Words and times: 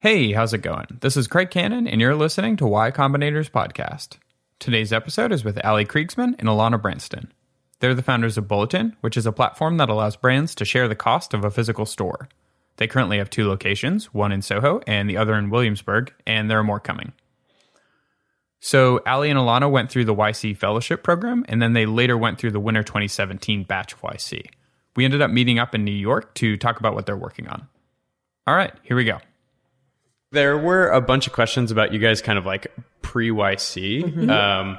Hey, 0.00 0.30
how's 0.30 0.54
it 0.54 0.58
going? 0.58 0.86
This 1.00 1.16
is 1.16 1.26
Craig 1.26 1.50
Cannon, 1.50 1.88
and 1.88 2.00
you're 2.00 2.14
listening 2.14 2.56
to 2.58 2.68
Y 2.68 2.92
Combinator's 2.92 3.50
podcast. 3.50 4.10
Today's 4.60 4.92
episode 4.92 5.32
is 5.32 5.42
with 5.42 5.58
Ali 5.64 5.84
Kriegsman 5.84 6.36
and 6.38 6.48
Alana 6.48 6.80
Branston. 6.80 7.32
They're 7.80 7.96
the 7.96 8.02
founders 8.04 8.38
of 8.38 8.46
Bulletin, 8.46 8.96
which 9.00 9.16
is 9.16 9.26
a 9.26 9.32
platform 9.32 9.76
that 9.78 9.88
allows 9.88 10.14
brands 10.14 10.54
to 10.54 10.64
share 10.64 10.86
the 10.86 10.94
cost 10.94 11.34
of 11.34 11.44
a 11.44 11.50
physical 11.50 11.84
store. 11.84 12.28
They 12.76 12.86
currently 12.86 13.18
have 13.18 13.28
two 13.28 13.48
locations, 13.48 14.14
one 14.14 14.30
in 14.30 14.40
Soho 14.40 14.80
and 14.86 15.10
the 15.10 15.16
other 15.16 15.34
in 15.34 15.50
Williamsburg, 15.50 16.14
and 16.24 16.48
there 16.48 16.60
are 16.60 16.64
more 16.64 16.78
coming. 16.78 17.12
So, 18.60 19.00
Ali 19.04 19.30
and 19.30 19.38
Alana 19.38 19.68
went 19.68 19.90
through 19.90 20.04
the 20.04 20.14
YC 20.14 20.58
Fellowship 20.58 21.02
Program, 21.02 21.44
and 21.48 21.60
then 21.60 21.72
they 21.72 21.86
later 21.86 22.16
went 22.16 22.38
through 22.38 22.52
the 22.52 22.60
Winter 22.60 22.84
2017 22.84 23.64
batch 23.64 23.94
of 23.94 24.02
YC. 24.02 24.46
We 24.94 25.04
ended 25.04 25.22
up 25.22 25.32
meeting 25.32 25.58
up 25.58 25.74
in 25.74 25.84
New 25.84 25.90
York 25.90 26.34
to 26.34 26.56
talk 26.56 26.78
about 26.78 26.94
what 26.94 27.04
they're 27.06 27.16
working 27.16 27.48
on. 27.48 27.66
All 28.46 28.54
right, 28.54 28.72
here 28.84 28.96
we 28.96 29.02
go. 29.02 29.18
There 30.30 30.58
were 30.58 30.88
a 30.88 31.00
bunch 31.00 31.26
of 31.26 31.32
questions 31.32 31.70
about 31.70 31.92
you 31.92 31.98
guys 31.98 32.20
kind 32.20 32.38
of 32.38 32.44
like 32.46 32.66
pre 33.02 33.30
YC. 33.30 34.04
Mm-hmm. 34.04 34.30
Um, 34.30 34.78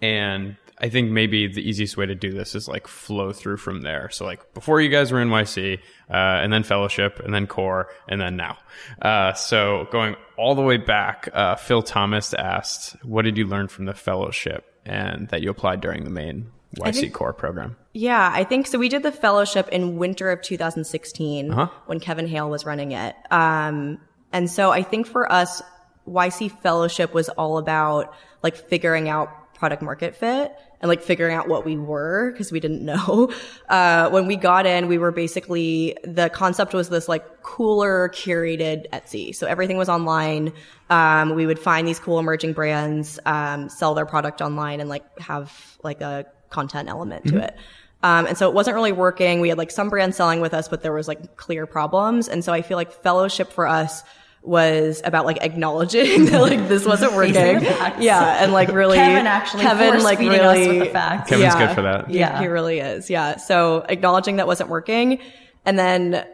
and 0.00 0.56
I 0.78 0.88
think 0.90 1.10
maybe 1.10 1.46
the 1.46 1.66
easiest 1.66 1.96
way 1.96 2.06
to 2.06 2.14
do 2.14 2.32
this 2.32 2.54
is 2.54 2.68
like 2.68 2.86
flow 2.86 3.32
through 3.32 3.56
from 3.56 3.82
there. 3.82 4.10
So 4.10 4.24
like 4.24 4.52
before 4.52 4.80
you 4.80 4.90
guys 4.90 5.10
were 5.10 5.20
in 5.20 5.28
YC, 5.28 5.78
uh, 6.10 6.12
and 6.12 6.52
then 6.52 6.62
fellowship, 6.62 7.20
and 7.20 7.32
then 7.32 7.46
core, 7.46 7.88
and 8.08 8.20
then 8.20 8.36
now. 8.36 8.58
Uh, 9.00 9.32
so 9.32 9.86
going 9.90 10.16
all 10.36 10.54
the 10.54 10.62
way 10.62 10.76
back, 10.76 11.28
uh, 11.32 11.56
Phil 11.56 11.82
Thomas 11.82 12.34
asked, 12.34 12.96
"What 13.04 13.22
did 13.22 13.38
you 13.38 13.46
learn 13.46 13.68
from 13.68 13.86
the 13.86 13.94
fellowship 13.94 14.64
and 14.84 15.28
that 15.28 15.42
you 15.42 15.50
applied 15.50 15.80
during 15.80 16.04
the 16.04 16.10
main 16.10 16.52
YC 16.78 17.00
think, 17.00 17.14
core 17.14 17.32
program?" 17.32 17.76
Yeah, 17.94 18.30
I 18.32 18.44
think 18.44 18.66
so. 18.66 18.78
We 18.78 18.90
did 18.90 19.02
the 19.02 19.12
fellowship 19.12 19.68
in 19.68 19.96
winter 19.96 20.30
of 20.30 20.42
2016 20.42 21.52
uh-huh. 21.52 21.68
when 21.86 22.00
Kevin 22.00 22.26
Hale 22.26 22.50
was 22.50 22.66
running 22.66 22.92
it. 22.92 23.16
Um, 23.30 23.98
and 24.32 24.50
so 24.50 24.70
I 24.70 24.82
think 24.82 25.06
for 25.06 25.30
us, 25.30 25.62
YC 26.08 26.60
fellowship 26.60 27.14
was 27.14 27.28
all 27.30 27.58
about 27.58 28.14
like 28.42 28.56
figuring 28.56 29.08
out 29.08 29.54
product 29.54 29.82
market 29.82 30.14
fit 30.14 30.54
and 30.80 30.88
like 30.88 31.02
figuring 31.02 31.34
out 31.34 31.48
what 31.48 31.64
we 31.64 31.76
were 31.76 32.30
because 32.32 32.52
we 32.52 32.60
didn't 32.60 32.84
know. 32.84 33.32
Uh, 33.68 34.10
when 34.10 34.26
we 34.26 34.36
got 34.36 34.66
in, 34.66 34.88
we 34.88 34.98
were 34.98 35.10
basically, 35.10 35.96
the 36.04 36.28
concept 36.30 36.74
was 36.74 36.88
this 36.88 37.08
like 37.08 37.42
cooler 37.42 38.08
curated 38.10 38.88
Etsy. 38.90 39.34
So 39.34 39.46
everything 39.46 39.76
was 39.76 39.88
online. 39.88 40.52
Um, 40.90 41.34
we 41.34 41.46
would 41.46 41.58
find 41.58 41.88
these 41.88 41.98
cool 41.98 42.18
emerging 42.18 42.52
brands, 42.52 43.18
um, 43.24 43.68
sell 43.68 43.94
their 43.94 44.06
product 44.06 44.40
online 44.40 44.80
and 44.80 44.88
like 44.88 45.18
have 45.18 45.78
like 45.82 46.00
a 46.00 46.26
content 46.50 46.88
element 46.88 47.24
mm-hmm. 47.24 47.38
to 47.38 47.44
it. 47.44 47.56
Um, 48.02 48.26
and 48.26 48.38
so 48.38 48.48
it 48.48 48.54
wasn't 48.54 48.76
really 48.76 48.92
working. 48.92 49.40
We 49.40 49.48
had 49.48 49.58
like 49.58 49.70
some 49.70 49.88
brands 49.88 50.16
selling 50.16 50.40
with 50.40 50.54
us, 50.54 50.68
but 50.68 50.82
there 50.82 50.92
was 50.92 51.08
like 51.08 51.36
clear 51.36 51.66
problems. 51.66 52.28
And 52.28 52.44
so 52.44 52.52
I 52.52 52.62
feel 52.62 52.76
like 52.76 52.92
fellowship 52.92 53.52
for 53.52 53.66
us 53.66 54.04
was 54.46 55.02
about 55.04 55.26
like 55.26 55.38
acknowledging 55.42 56.24
that 56.26 56.40
like 56.40 56.68
this 56.68 56.86
wasn't 56.86 57.12
working. 57.14 57.34
yeah, 57.34 58.42
and 58.42 58.52
like 58.52 58.68
really 58.68 58.96
Kevin 58.96 59.26
actually 59.26 59.62
Kevin 59.62 60.02
like 60.02 60.18
really 60.18 60.78
the 60.78 60.86
facts. 60.86 61.30
Kevin's 61.30 61.54
yeah, 61.54 61.66
good 61.66 61.74
for 61.74 61.82
that. 61.82 62.10
Yeah, 62.10 62.40
he 62.40 62.46
really 62.46 62.78
is. 62.78 63.10
Yeah. 63.10 63.36
So 63.36 63.84
acknowledging 63.88 64.36
that 64.36 64.46
wasn't 64.46 64.70
working 64.70 65.20
and 65.64 65.78
then 65.78 66.24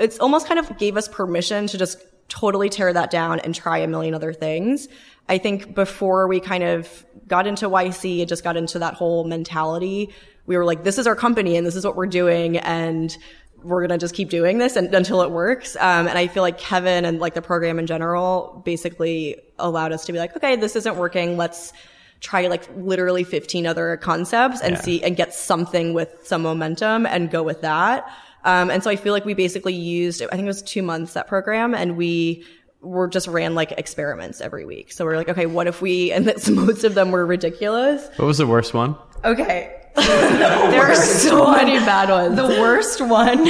it's 0.00 0.18
almost 0.18 0.46
kind 0.48 0.58
of 0.58 0.76
gave 0.78 0.96
us 0.96 1.06
permission 1.08 1.66
to 1.68 1.78
just 1.78 1.98
totally 2.28 2.70
tear 2.70 2.92
that 2.92 3.10
down 3.10 3.40
and 3.40 3.54
try 3.54 3.78
a 3.78 3.86
million 3.86 4.14
other 4.14 4.32
things. 4.32 4.88
I 5.28 5.38
think 5.38 5.74
before 5.74 6.26
we 6.26 6.40
kind 6.40 6.64
of 6.64 7.06
got 7.28 7.46
into 7.46 7.68
YC, 7.68 8.20
it 8.20 8.28
just 8.28 8.42
got 8.42 8.56
into 8.56 8.78
that 8.78 8.94
whole 8.94 9.24
mentality. 9.24 10.08
We 10.46 10.56
were 10.56 10.64
like, 10.64 10.82
this 10.82 10.98
is 10.98 11.06
our 11.06 11.14
company 11.14 11.56
and 11.56 11.66
this 11.66 11.76
is 11.76 11.84
what 11.84 11.94
we're 11.94 12.06
doing. 12.06 12.56
And 12.56 13.16
we're 13.64 13.80
going 13.86 13.98
to 13.98 14.02
just 14.02 14.14
keep 14.14 14.30
doing 14.30 14.58
this 14.58 14.76
and, 14.76 14.94
until 14.94 15.22
it 15.22 15.30
works. 15.30 15.76
Um, 15.76 16.06
and 16.08 16.18
I 16.18 16.26
feel 16.26 16.42
like 16.42 16.58
Kevin 16.58 17.04
and 17.04 17.20
like 17.20 17.34
the 17.34 17.42
program 17.42 17.78
in 17.78 17.86
general 17.86 18.62
basically 18.64 19.40
allowed 19.58 19.92
us 19.92 20.04
to 20.06 20.12
be 20.12 20.18
like, 20.18 20.36
okay, 20.36 20.56
this 20.56 20.76
isn't 20.76 20.96
working. 20.96 21.36
Let's 21.36 21.72
try 22.20 22.46
like 22.46 22.68
literally 22.76 23.24
15 23.24 23.66
other 23.66 23.96
concepts 23.96 24.60
and 24.60 24.74
yeah. 24.76 24.80
see 24.80 25.02
and 25.02 25.16
get 25.16 25.34
something 25.34 25.92
with 25.92 26.14
some 26.22 26.42
momentum 26.42 27.04
and 27.06 27.30
go 27.30 27.42
with 27.42 27.60
that. 27.62 28.08
Um, 28.44 28.70
and 28.70 28.82
so 28.82 28.90
I 28.90 28.96
feel 28.96 29.12
like 29.12 29.24
we 29.24 29.34
basically 29.34 29.74
used, 29.74 30.22
I 30.22 30.28
think 30.28 30.42
it 30.42 30.46
was 30.46 30.62
two 30.62 30.82
months 30.82 31.14
that 31.14 31.28
program 31.28 31.74
and 31.74 31.96
we 31.96 32.44
were 32.80 33.08
just 33.08 33.28
ran 33.28 33.54
like 33.54 33.72
experiments 33.72 34.40
every 34.40 34.64
week. 34.64 34.92
So 34.92 35.04
we're 35.04 35.16
like, 35.16 35.28
okay, 35.28 35.46
what 35.46 35.66
if 35.66 35.82
we, 35.82 36.12
and 36.12 36.26
most 36.50 36.84
of 36.84 36.94
them 36.94 37.10
were 37.10 37.26
ridiculous. 37.26 38.08
What 38.16 38.26
was 38.26 38.38
the 38.38 38.46
worst 38.46 38.74
one? 38.74 38.96
Okay. 39.24 39.81
there 39.96 40.90
are 40.90 40.94
so 40.94 41.44
one, 41.44 41.66
many 41.66 41.78
bad 41.84 42.08
ones. 42.08 42.36
The 42.36 42.60
worst 42.60 43.00
one 43.00 43.46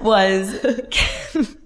was 0.00 0.58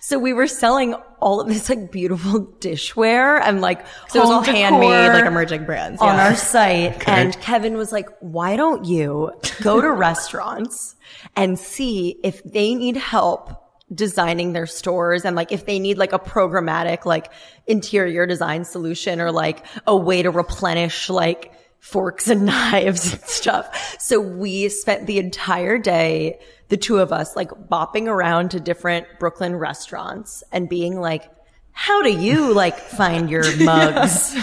so 0.00 0.18
we 0.18 0.32
were 0.32 0.46
selling 0.46 0.94
all 1.20 1.40
of 1.40 1.48
this 1.48 1.68
like 1.68 1.90
beautiful 1.90 2.46
dishware 2.60 3.40
and 3.42 3.60
like 3.60 3.84
so 4.08 4.20
it 4.20 4.22
was 4.22 4.30
all 4.30 4.42
handmade 4.42 5.12
like 5.12 5.24
emerging 5.24 5.64
brands 5.64 6.00
yeah. 6.00 6.08
on 6.08 6.20
our 6.20 6.34
site. 6.34 6.96
Okay. 6.96 7.12
And 7.12 7.38
Kevin 7.40 7.76
was 7.76 7.92
like, 7.92 8.08
why 8.20 8.56
don't 8.56 8.84
you 8.84 9.32
go 9.62 9.80
to 9.80 9.90
restaurants 9.90 10.96
and 11.34 11.58
see 11.58 12.18
if 12.22 12.42
they 12.44 12.74
need 12.74 12.96
help 12.96 13.62
designing 13.94 14.52
their 14.52 14.66
stores 14.66 15.24
and 15.24 15.36
like 15.36 15.52
if 15.52 15.64
they 15.64 15.78
need 15.78 15.96
like 15.96 16.12
a 16.12 16.18
programmatic 16.18 17.04
like 17.04 17.30
interior 17.66 18.26
design 18.26 18.64
solution 18.64 19.20
or 19.20 19.30
like 19.30 19.64
a 19.86 19.96
way 19.96 20.22
to 20.22 20.30
replenish 20.30 21.08
like 21.08 21.52
forks 21.86 22.28
and 22.28 22.44
knives 22.46 23.12
and 23.12 23.22
stuff. 23.22 23.96
So 24.00 24.20
we 24.20 24.68
spent 24.68 25.06
the 25.06 25.18
entire 25.18 25.78
day, 25.78 26.40
the 26.68 26.76
two 26.76 26.98
of 26.98 27.12
us, 27.12 27.36
like 27.36 27.50
bopping 27.50 28.08
around 28.08 28.50
to 28.50 28.60
different 28.60 29.06
Brooklyn 29.20 29.54
restaurants 29.54 30.42
and 30.52 30.68
being 30.68 31.00
like, 31.00 31.30
how 31.78 32.00
do 32.00 32.10
you 32.10 32.54
like 32.54 32.80
find 32.80 33.28
your 33.28 33.44
mugs? 33.62 34.34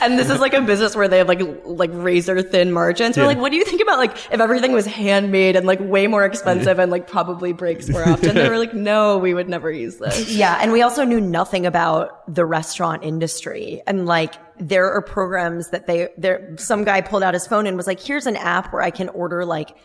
and 0.00 0.18
this 0.18 0.30
is 0.30 0.40
like 0.40 0.54
a 0.54 0.62
business 0.62 0.96
where 0.96 1.06
they 1.06 1.18
have 1.18 1.28
like 1.28 1.42
like 1.66 1.90
razor 1.92 2.40
thin 2.40 2.72
margins. 2.72 3.14
Yeah. 3.14 3.24
We're 3.24 3.26
like, 3.26 3.38
what 3.38 3.50
do 3.50 3.58
you 3.58 3.64
think 3.66 3.82
about 3.82 3.98
like 3.98 4.16
if 4.32 4.40
everything 4.40 4.72
was 4.72 4.86
handmade 4.86 5.54
and 5.54 5.66
like 5.66 5.80
way 5.80 6.06
more 6.06 6.24
expensive 6.24 6.78
and 6.78 6.90
like 6.90 7.06
probably 7.06 7.52
breaks 7.52 7.90
more 7.90 8.08
often? 8.08 8.34
They 8.34 8.48
were 8.48 8.56
like, 8.56 8.72
no, 8.72 9.18
we 9.18 9.34
would 9.34 9.50
never 9.50 9.70
use 9.70 9.98
this. 9.98 10.30
Yeah, 10.30 10.58
and 10.62 10.72
we 10.72 10.80
also 10.80 11.04
knew 11.04 11.20
nothing 11.20 11.66
about 11.66 12.34
the 12.34 12.46
restaurant 12.46 13.04
industry 13.04 13.82
and 13.86 14.06
like 14.06 14.32
there 14.58 14.90
are 14.90 15.02
programs 15.02 15.68
that 15.68 15.86
they 15.86 16.08
there 16.16 16.56
some 16.56 16.84
guy 16.84 17.02
pulled 17.02 17.22
out 17.22 17.34
his 17.34 17.46
phone 17.46 17.66
and 17.66 17.76
was 17.76 17.86
like, 17.86 18.00
here's 18.00 18.26
an 18.26 18.36
app 18.36 18.72
where 18.72 18.80
I 18.80 18.90
can 18.90 19.10
order 19.10 19.44
like 19.44 19.76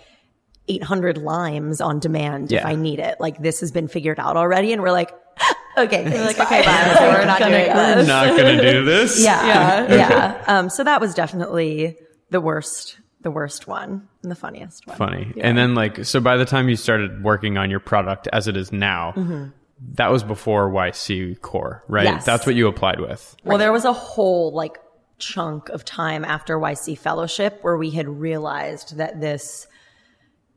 800 0.69 1.17
limes 1.17 1.81
on 1.81 1.99
demand 1.99 2.49
yeah. 2.49 2.59
if 2.59 2.65
I 2.65 2.75
need 2.75 2.99
it. 2.99 3.19
Like 3.19 3.39
this 3.41 3.59
has 3.59 3.73
been 3.73 3.89
figured 3.89 4.21
out 4.21 4.37
already. 4.37 4.71
And 4.71 4.81
we're 4.81 4.91
like, 4.93 5.11
okay, 5.77 6.03
we're 6.03 6.25
like, 6.25 6.39
okay, 6.39 6.63
bye. 6.63 6.95
So 6.97 7.09
we're 7.09 7.25
not 7.25 7.39
doing 7.39 7.51
this. 7.51 7.75
We're 7.75 8.03
not 8.03 8.37
going 8.37 8.57
to 8.57 8.71
do 8.71 8.85
this. 8.85 9.17
Yeah. 9.27 9.47
Yeah. 9.47 9.95
yeah. 9.95 10.43
Um, 10.47 10.69
so 10.69 10.83
that 10.83 11.01
was 11.01 11.13
definitely 11.13 11.97
the 12.29 12.39
worst, 12.39 12.97
the 13.21 13.31
worst 13.31 13.67
one 13.67 14.07
and 14.21 14.31
the 14.31 14.35
funniest 14.35 14.87
one. 14.87 14.97
Funny. 14.97 15.33
Yeah. 15.35 15.47
And 15.47 15.57
then 15.57 15.75
like, 15.75 16.05
so 16.05 16.19
by 16.19 16.37
the 16.37 16.45
time 16.45 16.69
you 16.69 16.75
started 16.75 17.23
working 17.23 17.57
on 17.57 17.69
your 17.69 17.79
product 17.79 18.27
as 18.31 18.47
it 18.47 18.55
is 18.55 18.71
now, 18.71 19.13
mm-hmm. 19.15 19.49
that 19.95 20.11
was 20.11 20.23
before 20.23 20.69
YC 20.69 21.41
core, 21.41 21.83
right? 21.87 22.05
Yes. 22.05 22.25
That's 22.25 22.45
what 22.45 22.55
you 22.55 22.67
applied 22.67 22.99
with. 22.99 23.35
Well, 23.43 23.57
there 23.57 23.71
was 23.71 23.85
a 23.85 23.93
whole 23.93 24.51
like 24.53 24.77
chunk 25.19 25.69
of 25.69 25.83
time 25.83 26.23
after 26.23 26.57
YC 26.57 26.97
fellowship 26.97 27.59
where 27.63 27.77
we 27.77 27.89
had 27.89 28.07
realized 28.07 28.97
that 28.97 29.19
this 29.19 29.67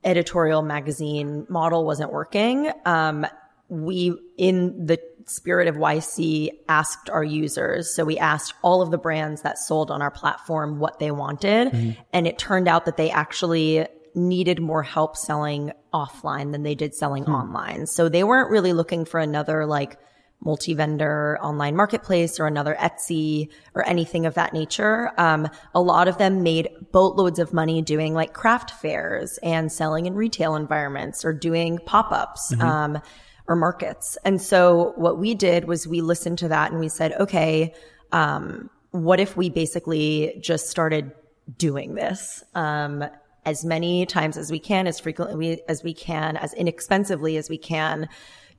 editorial 0.04 0.62
magazine 0.62 1.46
model 1.48 1.84
wasn't 1.84 2.12
working. 2.12 2.70
Um, 2.84 3.26
we, 3.70 4.18
in 4.36 4.86
the 4.86 4.98
spirit 5.26 5.68
of 5.68 5.76
YC, 5.76 6.50
asked 6.68 7.08
our 7.08 7.24
users. 7.24 7.94
So 7.94 8.04
we 8.04 8.18
asked 8.18 8.54
all 8.62 8.82
of 8.82 8.90
the 8.90 8.98
brands 8.98 9.42
that 9.42 9.58
sold 9.58 9.90
on 9.90 10.02
our 10.02 10.10
platform 10.10 10.78
what 10.78 10.98
they 10.98 11.10
wanted. 11.10 11.68
Mm-hmm. 11.68 12.00
And 12.12 12.26
it 12.26 12.38
turned 12.38 12.68
out 12.68 12.84
that 12.86 12.96
they 12.96 13.10
actually 13.10 13.86
needed 14.14 14.60
more 14.60 14.82
help 14.82 15.16
selling 15.16 15.72
offline 15.94 16.52
than 16.52 16.64
they 16.64 16.74
did 16.74 16.94
selling 16.94 17.24
mm-hmm. 17.24 17.34
online. 17.34 17.86
So 17.86 18.08
they 18.08 18.24
weren't 18.24 18.50
really 18.50 18.72
looking 18.72 19.04
for 19.04 19.20
another 19.20 19.66
like 19.66 19.98
multi-vendor 20.42 21.38
online 21.42 21.76
marketplace 21.76 22.40
or 22.40 22.46
another 22.46 22.74
Etsy 22.80 23.50
or 23.74 23.86
anything 23.86 24.24
of 24.26 24.34
that 24.34 24.52
nature. 24.52 25.12
Um, 25.18 25.48
a 25.74 25.82
lot 25.82 26.08
of 26.08 26.18
them 26.18 26.42
made 26.42 26.70
boatloads 26.92 27.38
of 27.38 27.52
money 27.52 27.82
doing 27.82 28.14
like 28.14 28.32
craft 28.32 28.70
fairs 28.70 29.38
and 29.42 29.70
selling 29.70 30.06
in 30.06 30.14
retail 30.14 30.56
environments 30.56 31.24
or 31.24 31.32
doing 31.32 31.78
pop-ups. 31.84 32.52
Mm-hmm. 32.54 32.62
Um, 32.62 33.02
or 33.48 33.56
markets. 33.56 34.16
And 34.24 34.40
so 34.40 34.92
what 34.96 35.18
we 35.18 35.34
did 35.34 35.64
was 35.64 35.86
we 35.86 36.00
listened 36.00 36.38
to 36.38 36.48
that 36.48 36.70
and 36.70 36.80
we 36.80 36.88
said, 36.88 37.12
okay, 37.14 37.74
um, 38.12 38.70
what 38.90 39.20
if 39.20 39.36
we 39.36 39.50
basically 39.50 40.38
just 40.40 40.68
started 40.68 41.12
doing 41.56 41.94
this? 41.94 42.42
Um, 42.54 43.04
as 43.46 43.64
many 43.64 44.06
times 44.06 44.36
as 44.36 44.50
we 44.50 44.58
can, 44.58 44.86
as 44.86 45.00
frequently 45.00 45.62
as 45.68 45.82
we 45.82 45.94
can, 45.94 46.36
as 46.36 46.52
inexpensively 46.54 47.36
as 47.36 47.48
we 47.48 47.58
can, 47.58 48.08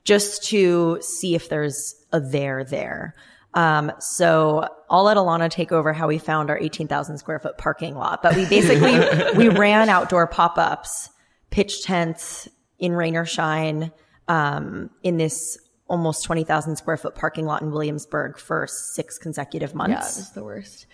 just 0.04 0.44
to 0.44 0.98
see 1.00 1.34
if 1.34 1.48
there's 1.48 1.94
a 2.12 2.20
there 2.20 2.64
there. 2.64 3.14
Um, 3.54 3.92
so 4.00 4.66
I'll 4.90 5.04
let 5.04 5.16
Alana 5.16 5.50
take 5.50 5.72
over 5.72 5.92
how 5.92 6.08
we 6.08 6.18
found 6.18 6.50
our 6.50 6.58
18,000 6.58 7.18
square 7.18 7.38
foot 7.38 7.58
parking 7.58 7.94
lot, 7.94 8.22
but 8.22 8.34
we 8.34 8.46
basically, 8.46 8.98
we 9.36 9.48
ran 9.48 9.88
outdoor 9.88 10.26
pop-ups, 10.26 11.10
pitch 11.50 11.84
tents 11.84 12.48
in 12.78 12.92
rain 12.92 13.16
or 13.16 13.26
shine, 13.26 13.92
um, 14.32 14.90
in 15.02 15.18
this 15.18 15.58
almost 15.88 16.24
20,000 16.24 16.76
square 16.76 16.96
foot 16.96 17.14
parking 17.14 17.44
lot 17.44 17.60
in 17.60 17.70
Williamsburg 17.70 18.38
for 18.38 18.66
six 18.66 19.18
consecutive 19.18 19.70
Yeah, 19.72 19.76
months. 19.76 20.16
this 20.16 20.26
is 20.26 20.32
the 20.32 20.42
worst. 20.42 20.86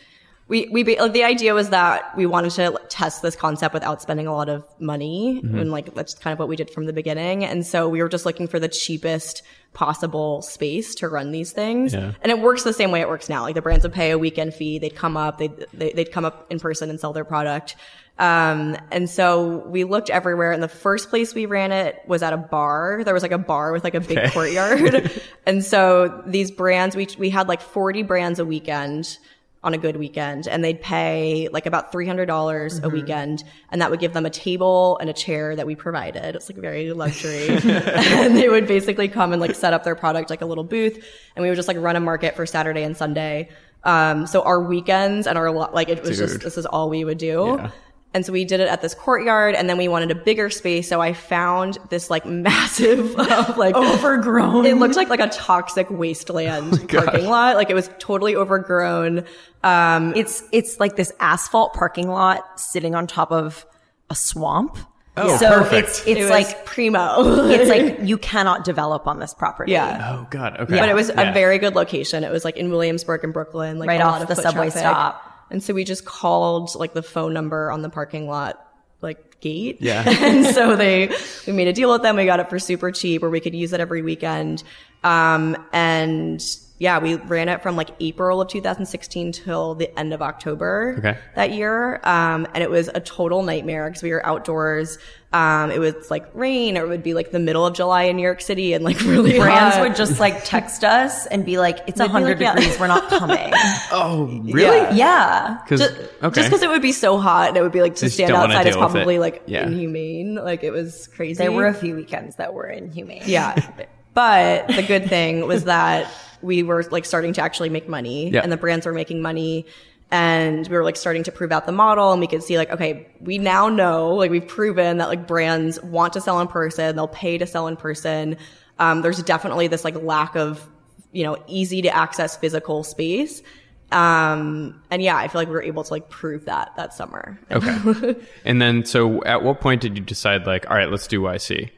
We 0.48 0.66
we 0.70 0.82
the 0.82 1.24
idea 1.24 1.52
was 1.52 1.68
that 1.70 2.16
we 2.16 2.24
wanted 2.24 2.52
to 2.52 2.80
test 2.88 3.20
this 3.20 3.36
concept 3.36 3.74
without 3.74 4.00
spending 4.00 4.26
a 4.26 4.32
lot 4.32 4.48
of 4.48 4.64
money, 4.80 5.40
and 5.44 5.70
like 5.70 5.94
that's 5.94 6.14
kind 6.14 6.32
of 6.32 6.38
what 6.38 6.48
we 6.48 6.56
did 6.56 6.70
from 6.70 6.86
the 6.86 6.94
beginning. 6.94 7.44
And 7.44 7.66
so 7.66 7.86
we 7.86 8.02
were 8.02 8.08
just 8.08 8.24
looking 8.24 8.48
for 8.48 8.58
the 8.58 8.68
cheapest 8.68 9.42
possible 9.72 10.42
space 10.42 10.94
to 10.96 11.08
run 11.08 11.30
these 11.30 11.52
things. 11.52 11.94
Yeah. 11.94 12.12
And 12.22 12.32
it 12.32 12.40
works 12.40 12.64
the 12.64 12.72
same 12.72 12.90
way 12.90 13.00
it 13.00 13.08
works 13.08 13.28
now. 13.28 13.42
Like 13.42 13.54
the 13.54 13.62
brands 13.62 13.84
would 13.84 13.92
pay 13.92 14.10
a 14.10 14.18
weekend 14.18 14.54
fee, 14.54 14.78
they'd 14.78 14.94
come 14.94 15.16
up, 15.16 15.38
they'd 15.38 15.54
they, 15.72 15.92
they'd 15.92 16.10
come 16.10 16.24
up 16.24 16.46
in 16.50 16.58
person 16.58 16.90
and 16.90 16.98
sell 16.98 17.12
their 17.12 17.24
product. 17.24 17.76
Um, 18.18 18.76
and 18.90 19.08
so 19.08 19.58
we 19.68 19.84
looked 19.84 20.10
everywhere 20.10 20.50
and 20.50 20.60
the 20.60 20.68
first 20.68 21.08
place 21.08 21.34
we 21.34 21.46
ran 21.46 21.70
it 21.70 22.00
was 22.06 22.22
at 22.22 22.32
a 22.32 22.36
bar. 22.36 23.02
There 23.04 23.14
was 23.14 23.22
like 23.22 23.32
a 23.32 23.38
bar 23.38 23.72
with 23.72 23.84
like 23.84 23.94
a 23.94 24.00
big 24.00 24.32
courtyard. 24.32 25.12
and 25.46 25.64
so 25.64 26.22
these 26.26 26.50
brands, 26.50 26.96
we, 26.96 27.06
we 27.16 27.30
had 27.30 27.46
like 27.46 27.60
40 27.60 28.02
brands 28.02 28.40
a 28.40 28.44
weekend 28.44 29.18
on 29.62 29.74
a 29.74 29.78
good 29.78 29.96
weekend 29.96 30.46
and 30.46 30.62
they'd 30.62 30.80
pay 30.80 31.48
like 31.52 31.66
about 31.66 31.92
$300 31.92 32.82
a 32.82 32.88
weekend 32.88 33.42
and 33.70 33.82
that 33.82 33.90
would 33.90 33.98
give 33.98 34.12
them 34.12 34.24
a 34.24 34.30
table 34.30 34.96
and 34.98 35.10
a 35.10 35.12
chair 35.12 35.56
that 35.56 35.66
we 35.66 35.74
provided. 35.74 36.36
It's 36.36 36.48
like 36.48 36.58
very 36.58 36.92
luxury. 36.92 37.48
and 37.64 38.36
they 38.36 38.48
would 38.48 38.68
basically 38.68 39.08
come 39.08 39.32
and 39.32 39.40
like 39.40 39.56
set 39.56 39.72
up 39.72 39.82
their 39.82 39.96
product 39.96 40.30
like 40.30 40.42
a 40.42 40.46
little 40.46 40.64
booth 40.64 41.04
and 41.34 41.42
we 41.42 41.48
would 41.48 41.56
just 41.56 41.68
like 41.68 41.76
run 41.76 41.96
a 41.96 42.00
market 42.00 42.36
for 42.36 42.46
Saturday 42.46 42.84
and 42.84 42.96
Sunday. 42.96 43.48
Um, 43.82 44.26
so 44.26 44.42
our 44.42 44.62
weekends 44.62 45.26
and 45.26 45.36
our, 45.36 45.50
like 45.50 45.88
it 45.88 46.02
was 46.02 46.18
just, 46.18 46.40
this 46.40 46.56
is 46.56 46.66
all 46.66 46.88
we 46.88 47.04
would 47.04 47.18
do. 47.18 47.56
Yeah. 47.58 47.70
And 48.14 48.24
so 48.24 48.32
we 48.32 48.44
did 48.46 48.60
it 48.60 48.68
at 48.68 48.80
this 48.80 48.94
courtyard 48.94 49.54
and 49.54 49.68
then 49.68 49.76
we 49.76 49.86
wanted 49.86 50.10
a 50.10 50.14
bigger 50.14 50.48
space. 50.48 50.88
So 50.88 51.00
I 51.00 51.12
found 51.12 51.76
this 51.90 52.08
like 52.08 52.24
massive, 52.48 53.14
uh, 53.18 53.54
like 53.58 53.74
Overgrown. 53.74 54.64
It 54.64 54.76
looked 54.78 54.96
like 54.96 55.08
like 55.10 55.20
a 55.20 55.28
toxic 55.28 55.88
wasteland 55.90 56.88
parking 56.88 57.26
lot. 57.26 57.56
Like 57.56 57.68
it 57.70 57.74
was 57.74 57.90
totally 57.98 58.34
overgrown. 58.34 59.24
Um, 59.62 60.14
It's 60.16 60.42
it's 60.52 60.80
like 60.80 60.96
this 60.96 61.12
asphalt 61.20 61.74
parking 61.74 62.08
lot 62.08 62.58
sitting 62.58 62.94
on 62.94 63.06
top 63.06 63.30
of 63.30 63.66
a 64.08 64.14
swamp. 64.14 64.78
Oh, 65.20 65.36
so 65.36 65.48
perfect. 65.64 65.88
it's 65.88 66.06
it's 66.06 66.20
was 66.20 66.30
like 66.30 66.64
primo. 66.64 67.48
it's 67.50 67.68
like 67.68 68.08
you 68.08 68.16
cannot 68.18 68.64
develop 68.64 69.06
on 69.08 69.18
this 69.18 69.34
property. 69.34 69.72
yeah. 69.72 70.16
Oh 70.20 70.26
God. 70.30 70.58
Okay. 70.60 70.78
But 70.78 70.88
it 70.88 70.94
was 70.94 71.08
Yeah. 71.08 71.30
a 71.30 71.34
very 71.34 71.58
good 71.58 71.74
location. 71.74 72.22
It 72.24 72.30
was 72.30 72.44
like 72.44 72.56
in 72.56 72.70
Williamsburg 72.70 73.24
and 73.24 73.32
Brooklyn, 73.34 73.78
like 73.80 73.88
Right 73.88 74.00
a 74.00 74.04
off 74.04 74.12
lot 74.12 74.22
of 74.22 74.28
the 74.28 74.36
subway 74.36 74.70
traffic. 74.70 74.78
stop. 74.80 75.27
And 75.50 75.62
so 75.62 75.74
we 75.74 75.84
just 75.84 76.04
called 76.04 76.74
like 76.74 76.94
the 76.94 77.02
phone 77.02 77.32
number 77.32 77.70
on 77.70 77.82
the 77.82 77.88
parking 77.90 78.28
lot, 78.28 78.64
like 79.00 79.40
gate. 79.40 79.78
Yeah. 79.80 80.04
and 80.20 80.46
so 80.46 80.76
they, 80.76 81.10
we 81.46 81.52
made 81.52 81.68
a 81.68 81.72
deal 81.72 81.90
with 81.92 82.02
them. 82.02 82.16
We 82.16 82.26
got 82.26 82.40
it 82.40 82.48
for 82.50 82.58
super 82.58 82.90
cheap 82.90 83.22
where 83.22 83.30
we 83.30 83.40
could 83.40 83.54
use 83.54 83.72
it 83.72 83.80
every 83.80 84.02
weekend. 84.02 84.62
Um, 85.04 85.56
and 85.72 86.42
yeah, 86.80 86.98
we 86.98 87.16
ran 87.16 87.48
it 87.48 87.62
from 87.62 87.76
like 87.76 87.90
April 88.00 88.40
of 88.40 88.48
2016 88.48 89.32
till 89.32 89.74
the 89.74 89.96
end 89.98 90.14
of 90.14 90.22
October 90.22 90.96
Okay. 90.98 91.18
that 91.34 91.52
year. 91.52 91.96
Um, 92.04 92.46
and 92.54 92.62
it 92.62 92.70
was 92.70 92.88
a 92.94 93.00
total 93.00 93.42
nightmare 93.42 93.88
because 93.88 94.02
we 94.02 94.10
were 94.10 94.24
outdoors. 94.24 94.98
Um, 95.30 95.70
it 95.70 95.78
was 95.78 96.10
like 96.10 96.24
rain 96.32 96.78
or 96.78 96.84
it 96.84 96.88
would 96.88 97.02
be 97.02 97.12
like 97.12 97.32
the 97.32 97.38
middle 97.38 97.66
of 97.66 97.74
July 97.74 98.04
in 98.04 98.16
New 98.16 98.22
York 98.22 98.40
City 98.40 98.72
and 98.72 98.82
like 98.82 98.98
really 99.02 99.38
Brands 99.38 99.76
hot. 99.76 99.82
would 99.82 99.94
just 99.94 100.18
like 100.24 100.42
text 100.44 100.84
us 100.84 101.26
and 101.26 101.44
be 101.44 101.58
like, 101.58 101.80
"It's 101.86 101.98
They'd 101.98 102.10
hundred 102.10 102.38
like, 102.38 102.40
yeah. 102.40 102.54
degrees. 102.54 102.80
We're 102.80 102.86
not 102.86 103.10
coming." 103.10 103.52
Oh, 103.92 104.24
really? 104.44 104.78
Yeah. 104.78 104.94
yeah. 104.94 105.58
Because 105.62 105.80
just, 105.80 105.94
okay. 106.22 106.34
just 106.34 106.48
because 106.48 106.62
it 106.62 106.70
would 106.70 106.80
be 106.80 106.92
so 106.92 107.18
hot 107.18 107.48
and 107.48 107.56
it 107.58 107.62
would 107.62 107.72
be 107.72 107.82
like 107.82 107.94
to 107.96 108.06
Just 108.06 108.14
stand 108.14 108.32
outside 108.32 108.66
is 108.68 108.76
probably 108.76 109.16
it. 109.16 109.20
like 109.20 109.42
Yeah. 109.46 109.66
inhumane. 109.66 110.34
Like 110.36 110.64
it 110.64 110.70
was 110.70 111.08
crazy. 111.08 111.34
There 111.38 111.52
were 111.52 111.66
a 111.66 111.74
few 111.74 111.94
weekends 111.96 112.36
that 112.36 112.54
were 112.54 112.66
inhumane. 112.66 113.22
yeah, 113.26 113.54
but 114.14 114.68
the 114.68 114.82
good 114.82 115.08
thing 115.10 115.46
was 115.46 115.64
that 115.64 116.10
we 116.40 116.62
were 116.62 116.84
like 116.90 117.04
starting 117.04 117.32
to 117.34 117.42
actually 117.42 117.68
make 117.68 117.86
money, 117.88 118.30
Yeah. 118.30 118.40
and 118.42 118.50
the 118.52 118.56
brands 118.56 118.86
were 118.86 118.92
making 118.94 119.20
money. 119.20 119.66
And 120.10 120.66
we 120.68 120.74
were 120.74 120.84
like 120.84 120.96
starting 120.96 121.22
to 121.24 121.32
prove 121.32 121.52
out 121.52 121.66
the 121.66 121.72
model 121.72 122.12
and 122.12 122.20
we 122.20 122.26
could 122.26 122.42
see 122.42 122.56
like, 122.56 122.70
okay, 122.70 123.06
we 123.20 123.36
now 123.36 123.68
know, 123.68 124.14
like 124.14 124.30
we've 124.30 124.46
proven 124.46 124.98
that 124.98 125.08
like 125.08 125.26
brands 125.26 125.82
want 125.82 126.14
to 126.14 126.20
sell 126.20 126.40
in 126.40 126.48
person. 126.48 126.96
They'll 126.96 127.08
pay 127.08 127.36
to 127.36 127.46
sell 127.46 127.66
in 127.66 127.76
person. 127.76 128.38
Um, 128.78 129.02
there's 129.02 129.22
definitely 129.22 129.66
this 129.66 129.84
like 129.84 129.96
lack 129.96 130.34
of, 130.34 130.66
you 131.12 131.24
know, 131.24 131.36
easy 131.46 131.82
to 131.82 131.94
access 131.94 132.36
physical 132.36 132.84
space. 132.84 133.42
Um, 133.90 134.82
and 134.90 135.02
yeah, 135.02 135.16
I 135.16 135.28
feel 135.28 135.40
like 135.40 135.48
we 135.48 135.54
were 135.54 135.62
able 135.62 135.84
to 135.84 135.92
like 135.92 136.08
prove 136.08 136.44
that 136.44 136.74
that 136.76 136.92
summer. 136.92 137.38
Okay. 137.50 138.16
and 138.44 138.60
then, 138.60 138.84
so 138.84 139.22
at 139.24 139.42
what 139.42 139.60
point 139.60 139.80
did 139.80 139.96
you 139.96 140.04
decide, 140.04 140.46
like, 140.46 140.70
all 140.70 140.76
right, 140.76 140.90
let's 140.90 141.06
do 141.06 141.20
YC? 141.20 141.70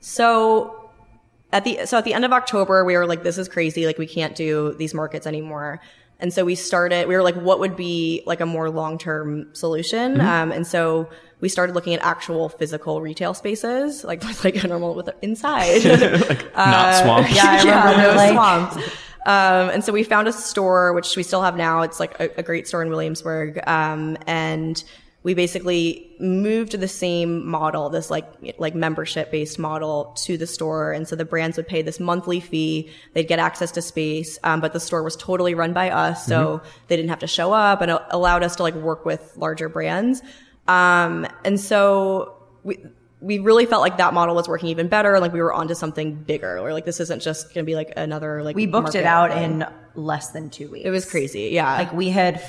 So 0.00 0.90
at 1.52 1.64
the 1.64 1.86
so 1.86 1.98
at 1.98 2.04
the 2.04 2.14
end 2.14 2.24
of 2.24 2.32
October, 2.32 2.84
we 2.84 2.96
were 2.96 3.06
like, 3.06 3.22
this 3.22 3.38
is 3.38 3.48
crazy. 3.48 3.86
Like 3.86 3.98
we 3.98 4.06
can't 4.06 4.34
do 4.34 4.74
these 4.74 4.94
markets 4.94 5.26
anymore. 5.26 5.80
And 6.22 6.32
so 6.32 6.44
we 6.44 6.54
started. 6.54 7.08
We 7.08 7.16
were 7.16 7.22
like, 7.22 7.34
what 7.34 7.58
would 7.58 7.76
be 7.76 8.22
like 8.24 8.40
a 8.40 8.46
more 8.46 8.70
long 8.70 8.96
term 8.96 9.48
solution? 9.54 10.20
Um, 10.20 10.52
and 10.52 10.66
so 10.66 11.10
we 11.40 11.48
started 11.48 11.74
looking 11.74 11.92
at 11.94 12.00
actual 12.00 12.48
physical 12.48 13.02
retail 13.02 13.34
spaces, 13.34 14.04
like 14.04 14.22
with 14.26 14.44
like 14.44 14.62
a 14.62 14.68
normal 14.68 14.94
with 14.94 15.10
inside. 15.20 15.84
Not 16.56 17.02
swamps. 17.02 17.34
Yeah, 17.34 17.42
I 17.44 17.58
remember 17.58 17.68
yeah, 17.68 18.06
no 18.06 18.14
like- 18.14 18.32
swamps. 18.32 18.76
Um, 19.24 19.70
and 19.70 19.84
so 19.84 19.92
we 19.92 20.02
found 20.02 20.26
a 20.26 20.32
store, 20.32 20.92
which 20.94 21.16
we 21.16 21.22
still 21.22 21.42
have 21.42 21.56
now. 21.56 21.82
It's 21.82 22.00
like 22.00 22.18
a, 22.18 22.30
a 22.38 22.42
great 22.42 22.66
store 22.66 22.82
in 22.82 22.88
Williamsburg. 22.88 23.60
Um, 23.68 24.16
and 24.26 24.82
we 25.24 25.34
basically 25.34 26.10
moved 26.18 26.72
the 26.80 26.88
same 26.88 27.46
model, 27.46 27.88
this 27.90 28.10
like, 28.10 28.26
like 28.58 28.74
membership 28.74 29.30
based 29.30 29.58
model 29.58 30.12
to 30.24 30.36
the 30.36 30.46
store. 30.46 30.92
And 30.92 31.06
so 31.06 31.14
the 31.14 31.24
brands 31.24 31.56
would 31.56 31.68
pay 31.68 31.80
this 31.82 32.00
monthly 32.00 32.40
fee. 32.40 32.90
They'd 33.14 33.28
get 33.28 33.38
access 33.38 33.70
to 33.72 33.82
space. 33.82 34.38
Um, 34.42 34.60
but 34.60 34.72
the 34.72 34.80
store 34.80 35.02
was 35.02 35.14
totally 35.16 35.54
run 35.54 35.72
by 35.72 35.90
us. 35.90 36.26
So 36.26 36.60
they 36.88 36.96
didn't 36.96 37.10
have 37.10 37.20
to 37.20 37.26
show 37.28 37.52
up 37.52 37.80
and 37.82 37.90
it 37.92 38.00
allowed 38.10 38.42
us 38.42 38.56
to 38.56 38.62
like 38.64 38.74
work 38.74 39.04
with 39.04 39.32
larger 39.36 39.68
brands. 39.68 40.22
Um, 40.66 41.26
and 41.44 41.60
so 41.60 42.36
we, 42.64 42.78
we 43.20 43.38
really 43.38 43.66
felt 43.66 43.82
like 43.82 43.98
that 43.98 44.14
model 44.14 44.34
was 44.34 44.48
working 44.48 44.70
even 44.70 44.88
better. 44.88 45.20
Like 45.20 45.32
we 45.32 45.40
were 45.40 45.52
onto 45.52 45.74
something 45.74 46.14
bigger. 46.14 46.58
Or 46.58 46.72
like 46.72 46.84
this 46.84 46.98
isn't 46.98 47.22
just 47.22 47.54
going 47.54 47.64
to 47.64 47.70
be 47.70 47.76
like 47.76 47.92
another 47.96 48.42
like 48.42 48.56
We 48.56 48.66
booked 48.66 48.96
it 48.96 49.04
out 49.04 49.30
thing. 49.30 49.60
in 49.62 49.66
less 49.94 50.30
than 50.30 50.50
two 50.50 50.68
weeks. 50.68 50.84
It 50.84 50.90
was 50.90 51.08
crazy. 51.08 51.50
Yeah. 51.52 51.72
like 51.78 51.92
we 51.92 52.08
had 52.08 52.42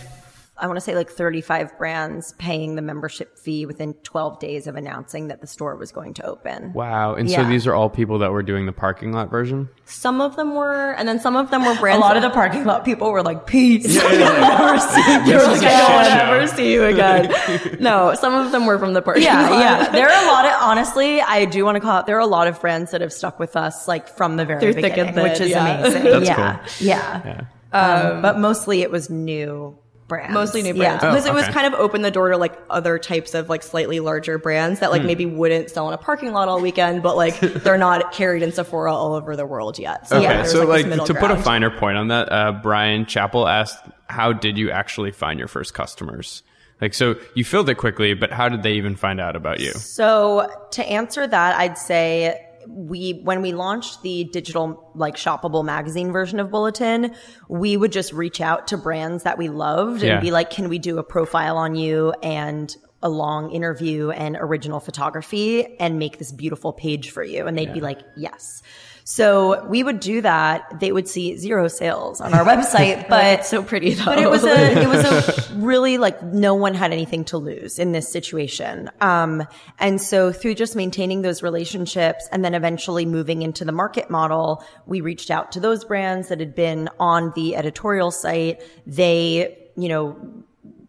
I 0.58 0.68
want 0.68 0.78
to 0.78 0.82
say 0.82 0.96
like 0.96 1.10
35 1.10 1.78
brands 1.78 2.34
paying 2.34 2.76
the 2.76 2.82
membership 2.82 3.38
fee 3.38 3.66
within 3.66 3.94
12 3.96 4.40
days 4.40 4.68
of 4.68 4.76
announcing 4.76 5.28
that 5.30 5.42
the 5.42 5.48
store 5.48 5.76
was 5.76 5.92
going 5.92 6.14
to 6.16 6.26
open. 6.26 6.74
Wow. 6.74 7.16
And 7.16 7.30
so 7.30 7.44
these 7.44 7.66
are 7.66 7.74
all 7.74 7.90
people 7.90 8.20
that 8.20 8.32
were 8.32 8.44
doing 8.44 8.66
the 8.66 8.72
parking 8.72 9.12
lot 9.12 9.30
version? 9.30 9.70
some 9.86 10.22
of 10.22 10.36
them 10.36 10.56
were, 10.56 10.94
and 10.94 11.08
then 11.08 11.20
some 11.20 11.36
of 11.36 11.52
them 11.52 11.66
were 11.66 11.76
brands. 11.76 11.98
A 11.98 12.02
lot 12.02 12.16
of 12.16 12.24
the 12.24 12.30
parking 12.30 12.64
lot 12.66 12.86
people 12.86 13.12
were 13.12 13.22
like, 13.22 13.45
"Peace." 13.45 13.83
they 14.02 14.02
were 14.02 14.16
like, 14.16 14.81
I 14.92 15.24
don't 15.26 15.94
want 15.94 16.07
to 16.07 16.12
shit 16.12 16.22
ever 16.22 16.48
see 16.48 16.74
you 16.74 16.86
again. 16.86 17.78
no, 17.80 18.14
some 18.16 18.33
of 18.33 18.52
them 18.52 18.66
were 18.66 18.80
from 18.80 18.94
the 18.94 19.02
party. 19.02 19.22
yeah, 19.22 19.60
yeah. 19.60 19.92
There 19.92 20.10
are 20.10 20.24
a 20.24 20.28
lot 20.28 20.45
of 20.45 20.54
honestly, 20.62 21.22
I 21.22 21.45
do 21.45 21.66
want 21.66 21.76
to 21.76 21.80
call 21.80 21.92
out. 21.92 22.06
There 22.07 22.18
are 22.18 22.22
a 22.22 22.26
lot 22.26 22.48
of 22.48 22.60
brands 22.62 22.92
that 22.92 23.02
have 23.02 23.14
stuck 23.14 23.40
with 23.40 23.56
us 23.56 23.88
like 23.88 24.07
from 24.07 24.38
the 24.38 24.45
very 24.45 24.60
Through 24.60 24.74
thick 24.74 24.94
beginning, 24.94 25.18
and 25.18 25.24
which 25.24 25.42
is 25.42 25.50
yeah. 25.50 25.80
amazing. 25.80 26.04
That's 26.04 26.28
yeah, 26.28 26.60
cool. 26.60 26.88
yeah. 26.88 27.45
Um, 27.74 28.22
but 28.22 28.40
mostly 28.40 28.81
it 28.81 28.92
was 28.92 29.10
new 29.10 29.78
brands. 30.07 30.33
Mostly 30.33 30.62
new 30.62 30.74
brands 30.74 31.04
Yeah. 31.04 31.10
because 31.12 31.26
it 31.26 31.33
was 31.33 31.45
kind 31.48 31.66
of 31.66 31.80
opened 31.80 32.04
the 32.06 32.12
door 32.12 32.30
to 32.30 32.38
like 32.38 32.57
other 32.69 33.00
types 33.00 33.33
of 33.33 33.50
like 33.50 33.64
slightly 33.64 34.00
larger 34.00 34.38
brands 34.38 34.80
that 34.81 34.92
like 34.92 35.02
Hmm. 35.02 35.07
maybe 35.07 35.26
wouldn't 35.26 35.69
sell 35.69 35.88
in 35.88 35.94
a 35.94 35.98
parking 35.98 36.33
lot 36.33 36.48
all 36.48 36.60
weekend, 36.62 37.02
but 37.04 37.16
like 37.16 37.40
they're 37.40 37.78
not 37.78 38.12
carried 38.12 38.44
in 38.44 38.52
Sephora 38.52 38.94
all 38.94 39.14
over 39.14 39.36
the 39.36 39.45
world 39.45 39.80
yet. 39.80 40.07
So 40.07 40.18
Okay, 40.18 40.24
yeah, 40.26 40.33
there's, 40.38 40.52
so 40.52 40.60
this 40.62 40.69
like, 40.69 40.86
middle 40.88 41.06
to 41.06 41.14
put 41.14 41.31
a 41.31 41.38
finer 41.38 41.69
point 41.69 41.98
on 41.98 42.10
that, 42.10 42.31
uh, 42.31 42.52
Brian 42.52 43.06
Chappell 43.06 43.48
asked, 43.48 43.78
"How 44.07 44.33
did 44.33 44.57
you 44.57 44.72
actually 44.72 45.12
find 45.12 45.40
your 45.40 45.48
first 45.48 45.74
customers?" 45.74 46.44
Like, 46.81 46.94
so 46.94 47.16
you 47.33 47.45
filled 47.45 47.69
it 47.69 47.76
quickly, 47.76 48.14
but 48.14 48.31
how 48.31 48.50
did 48.50 48.62
they 48.64 48.74
even 48.74 48.95
find 48.98 49.22
out 49.22 49.36
about 49.38 49.62
you? 49.62 49.72
So 49.72 50.50
to 50.72 50.83
answer 50.86 51.26
that, 51.26 51.56
I'd 51.57 51.78
say 51.78 52.45
we 52.68 53.22
when 53.24 53.42
we 53.42 53.52
launched 53.54 54.02
the 54.02 54.26
digital 54.26 54.92
like 54.96 55.16
shoppable 55.16 55.64
magazine 55.64 56.12
version 56.12 56.40
of 56.40 56.52
Bulletin, 56.52 57.16
we 57.50 57.78
would 57.78 57.92
just 57.92 58.14
reach 58.14 58.42
out 58.42 58.68
to 58.68 58.78
brands 58.78 59.24
that 59.24 59.38
we 59.38 59.50
loved 59.50 60.02
and 60.02 60.10
Yeah. 60.10 60.20
be 60.20 60.32
like, 60.32 60.50
"Can 60.50 60.70
we 60.70 60.80
do 60.80 60.98
a 60.98 61.04
profile 61.04 61.58
on 61.58 61.76
you 61.76 62.14
and 62.24 62.76
a 63.02 63.10
long 63.10 63.52
interview 63.52 64.12
and 64.12 64.38
original 64.40 64.80
photography 64.80 65.78
and 65.80 66.00
make 66.00 66.20
this 66.20 66.32
beautiful 66.32 66.72
page 66.74 67.10
for 67.12 67.24
you?" 67.24 67.46
And 67.48 67.58
they'd 67.58 67.74
be 67.74 67.82
like, 67.82 68.00
"Yes." 68.16 68.62
So 69.06 69.66
we 69.68 69.83
would 69.83 70.00
do 70.00 70.22
that. 70.22 70.80
They 70.80 70.92
would 70.92 71.07
see 71.07 71.36
zero 71.38 71.68
sales 71.68 72.22
on 72.22 72.33
our 72.33 72.45
website, 72.45 73.07
but 73.10 73.45
so 73.45 73.64
pretty 73.64 73.94
though. 73.94 74.06
but 74.06 74.19
it 74.19 74.30
was 74.30 74.44
a 74.44 74.81
it 74.81 74.88
was 74.88 75.04
a 75.04 75.54
really 75.56 75.98
like 75.98 76.22
no 76.24 76.54
one 76.56 76.74
had 76.74 76.92
anything 76.92 77.26
to 77.26 77.38
lose 77.38 77.80
in 77.80 77.92
this 77.92 78.12
situation 78.12 78.90
um 79.02 79.44
and 79.80 80.02
so 80.02 80.31
through 80.31 80.54
just 80.56 80.76
maintaining 80.76 81.22
those 81.22 81.44
relationships 81.44 82.28
and 82.31 82.44
then 82.44 82.54
eventually 82.54 83.06
moving 83.06 83.42
into 83.42 83.66
the 83.66 83.72
market 83.72 84.10
model 84.10 84.64
we 84.86 85.02
reached 85.02 85.31
out 85.31 85.52
to 85.52 85.60
those 85.60 85.83
brands 85.83 86.30
that 86.30 86.40
had 86.40 86.56
been 86.56 86.90
on 87.00 87.31
the 87.36 87.56
editorial 87.56 88.12
site 88.12 88.62
they 88.86 89.57
you 89.76 89.90
know 89.90 90.18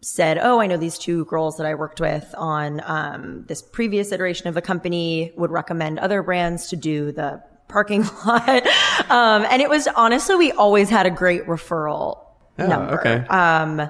said, 0.01 0.37
"Oh, 0.39 0.61
I 0.61 0.67
know 0.67 0.77
these 0.77 0.99
two 0.99 1.25
girls 1.25 1.57
that 1.57 1.65
I 1.65 1.73
worked 1.73 1.99
with 1.99 2.35
on 2.37 2.79
um, 2.85 3.43
this 3.47 3.63
previous 3.63 4.11
iteration 4.11 4.47
of 4.47 4.53
the 4.53 4.61
company 4.61 5.33
would 5.35 5.49
recommend 5.49 5.97
other 5.97 6.21
brands 6.21 6.69
to 6.69 6.75
do 6.75 7.11
the 7.11 7.41
parking 7.67 8.03
lot." 8.25 8.65
um, 9.09 9.45
and 9.49 9.61
it 9.61 9.69
was 9.69 9.87
honestly, 9.95 10.35
we 10.35 10.51
always 10.53 10.89
had 10.89 11.05
a 11.05 11.11
great 11.11 11.45
referral 11.45 12.19
Oh, 12.57 12.67
number. 12.67 12.99
okay. 12.99 13.27
Um, 13.27 13.89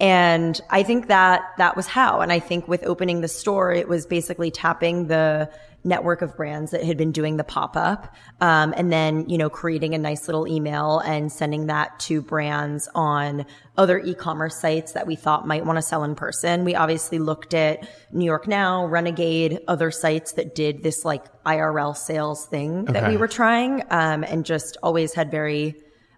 and 0.00 0.60
I 0.70 0.82
think 0.82 1.08
that 1.08 1.42
that 1.58 1.76
was 1.76 1.86
how. 1.86 2.20
And 2.20 2.32
I 2.32 2.38
think 2.38 2.66
with 2.68 2.82
opening 2.84 3.20
the 3.20 3.28
store, 3.28 3.72
it 3.72 3.88
was 3.88 4.06
basically 4.06 4.50
tapping 4.50 5.06
the 5.08 5.50
network 5.86 6.20
of 6.20 6.36
brands 6.36 6.72
that 6.72 6.84
had 6.84 6.96
been 6.96 7.12
doing 7.12 7.36
the 7.36 7.44
pop 7.44 7.76
up. 7.76 8.14
Um, 8.40 8.74
and 8.76 8.92
then, 8.92 9.28
you 9.28 9.38
know, 9.38 9.48
creating 9.48 9.94
a 9.94 9.98
nice 9.98 10.28
little 10.28 10.46
email 10.46 10.98
and 10.98 11.32
sending 11.32 11.66
that 11.68 11.98
to 12.00 12.20
brands 12.20 12.88
on 12.94 13.46
other 13.78 13.98
e-commerce 14.00 14.60
sites 14.60 14.92
that 14.92 15.06
we 15.06 15.14
thought 15.14 15.46
might 15.46 15.64
want 15.64 15.76
to 15.78 15.82
sell 15.82 16.02
in 16.04 16.14
person. 16.14 16.64
We 16.64 16.74
obviously 16.74 17.18
looked 17.18 17.54
at 17.54 17.88
New 18.12 18.24
York 18.24 18.48
Now, 18.48 18.86
Renegade, 18.86 19.60
other 19.68 19.90
sites 19.90 20.32
that 20.32 20.54
did 20.54 20.82
this 20.82 21.04
like 21.04 21.24
IRL 21.44 21.96
sales 21.96 22.46
thing 22.46 22.86
that 22.86 23.08
we 23.08 23.16
were 23.16 23.28
trying. 23.28 23.82
Um, 23.90 24.24
and 24.24 24.44
just 24.44 24.76
always 24.82 25.14
had 25.14 25.30
very, 25.30 25.76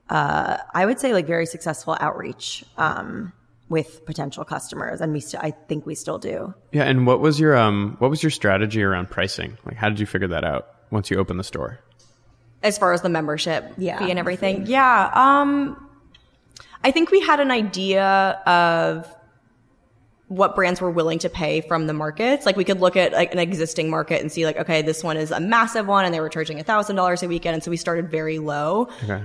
uh, 0.09 0.57
I 0.75 0.87
would 0.87 0.99
say 0.99 1.13
like 1.13 1.27
very 1.27 1.47
successful 1.47 1.97
outreach, 2.01 2.65
um, 2.77 3.33
with 3.69 4.05
potential 4.07 4.45
customers. 4.45 5.01
And 5.01 5.13
we, 5.13 5.21
st- 5.21 5.43
I 5.45 5.51
think 5.51 5.85
we 5.87 5.95
still 5.95 6.19
do. 6.19 6.55
Yeah, 6.73 6.85
and 6.85 7.07
what 7.07 7.21
was 7.21 7.39
your 7.39 7.57
um 7.57 7.97
what 7.99 8.11
was 8.11 8.23
your 8.23 8.31
strategy 8.31 8.83
around 8.83 9.11
pricing? 9.11 9.59
Like 9.67 9.77
how 9.77 9.89
did 9.89 10.01
you 10.01 10.07
figure 10.07 10.29
that 10.29 10.45
out 10.45 10.69
once 10.91 11.11
you 11.11 11.19
opened 11.19 11.39
the 11.41 11.45
store? 11.45 11.79
as 12.61 12.77
far 12.77 12.93
as 12.93 13.03
the 13.03 13.09
membership 13.09 13.73
Yeah. 13.79 14.01
fee 14.01 14.11
and 14.11 14.19
everything. 14.19 14.67
Yeah. 14.67 15.11
Um, 15.15 15.87
I 16.83 16.91
think 16.91 17.13
we 17.13 17.21
had 17.21 17.39
an 17.39 17.53
idea 17.53 18.05
of 18.47 19.07
what 20.27 20.57
brands 20.57 20.81
were 20.81 20.91
willing 20.91 21.21
to 21.21 21.29
pay 21.31 21.61
from 21.61 21.87
the 21.87 21.93
markets. 21.93 22.45
Like 22.45 22.57
we 22.57 22.65
could 22.65 22.81
look 22.81 22.97
at 22.97 23.13
like 23.13 23.33
an 23.33 23.39
existing 23.39 23.89
market 23.91 24.21
and 24.21 24.33
see 24.33 24.45
like, 24.45 24.57
okay, 24.59 24.83
this 24.83 25.05
one 25.05 25.17
is 25.17 25.31
a 25.31 25.39
massive 25.39 25.87
one 25.87 26.05
and 26.05 26.13
they 26.13 26.19
were 26.21 26.29
charging 26.29 26.59
a 26.59 26.65
thousand 26.65 26.97
dollars 26.97 27.23
a 27.23 27.29
weekend. 27.29 27.55
And 27.55 27.63
so 27.63 27.71
we 27.71 27.77
started 27.77 28.11
very 28.11 28.41
low. 28.41 28.89
Okay. 29.05 29.23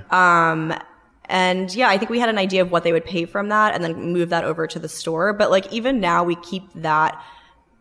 And 1.25 1.73
yeah, 1.73 1.89
I 1.89 1.97
think 1.97 2.11
we 2.11 2.19
had 2.19 2.29
an 2.29 2.37
idea 2.37 2.61
of 2.61 2.71
what 2.71 2.83
they 2.83 2.91
would 2.91 3.05
pay 3.05 3.25
from 3.25 3.49
that 3.49 3.73
and 3.73 3.83
then 3.83 4.11
move 4.11 4.29
that 4.29 4.43
over 4.43 4.67
to 4.67 4.79
the 4.79 4.89
store. 4.89 5.33
But 5.33 5.51
like 5.51 5.71
even 5.71 5.99
now 5.99 6.23
we 6.23 6.35
keep 6.35 6.71
that 6.75 7.21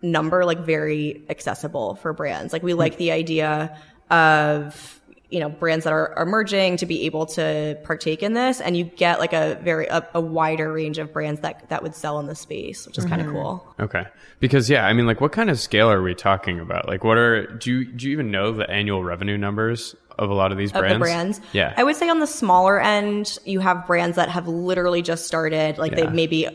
number 0.00 0.44
like 0.44 0.61
very 0.61 1.25
accessible 1.28 1.96
for 1.96 2.12
brands. 2.12 2.52
Like 2.52 2.62
we 2.62 2.75
like 2.75 2.99
the 2.99 3.12
idea 3.12 3.78
of 4.11 5.00
you 5.32 5.40
know 5.40 5.49
brands 5.49 5.84
that 5.84 5.92
are, 5.92 6.14
emerging 6.18 6.76
to 6.76 6.87
be 6.87 7.06
able 7.06 7.25
to 7.25 7.78
partake 7.84 8.22
in 8.22 8.34
this 8.34 8.61
and 8.61 8.76
you 8.76 8.84
get 8.84 9.18
like 9.18 9.32
a 9.32 9.58
very 9.62 9.87
a, 9.87 10.06
a 10.14 10.20
wider 10.20 10.70
range 10.70 10.99
of 10.99 11.11
brands 11.12 11.40
that 11.40 11.68
that 11.70 11.82
would 11.82 11.94
sell 11.94 12.20
in 12.20 12.26
the 12.26 12.34
space 12.34 12.87
which 12.87 12.99
is 12.99 13.06
kind 13.06 13.22
of 13.22 13.28
mm-hmm. 13.28 13.37
cool 13.37 13.75
Okay. 13.82 14.04
Because 14.38 14.70
yeah, 14.70 14.87
I 14.87 14.92
mean 14.92 15.06
like 15.06 15.20
what 15.20 15.32
kind 15.32 15.50
of 15.50 15.58
scale 15.58 15.90
are 15.90 16.02
we 16.02 16.14
talking 16.14 16.61
about? 16.61 16.87
Like 16.87 17.02
what 17.02 17.18
are 17.18 17.46
do 17.46 17.72
you 17.72 17.84
do 17.84 18.06
you 18.06 18.12
even 18.12 18.30
know 18.30 18.52
the 18.52 18.68
annual 18.70 19.02
revenue 19.02 19.37
numbers 19.37 19.96
of 20.19 20.31
a 20.31 20.35
lot 20.35 20.52
of 20.52 20.59
these 20.59 20.71
of 20.73 20.81
brands? 20.81 20.95
the 20.95 20.99
brands. 20.99 21.40
Yeah. 21.52 21.75
I 21.76 21.83
would 21.85 21.97
say 21.97 22.09
on 22.09 22.21
the 22.21 22.26
smaller 22.26 22.81
end, 22.81 23.38
you 23.45 23.61
have 23.61 23.87
brands 23.87 24.16
that 24.16 24.28
have 24.28 24.47
literally 24.49 25.02
just 25.02 25.26
started, 25.26 25.78
like 25.78 25.92
Yeah. 25.92 26.07
they 26.07 26.11
maybe 26.12 26.49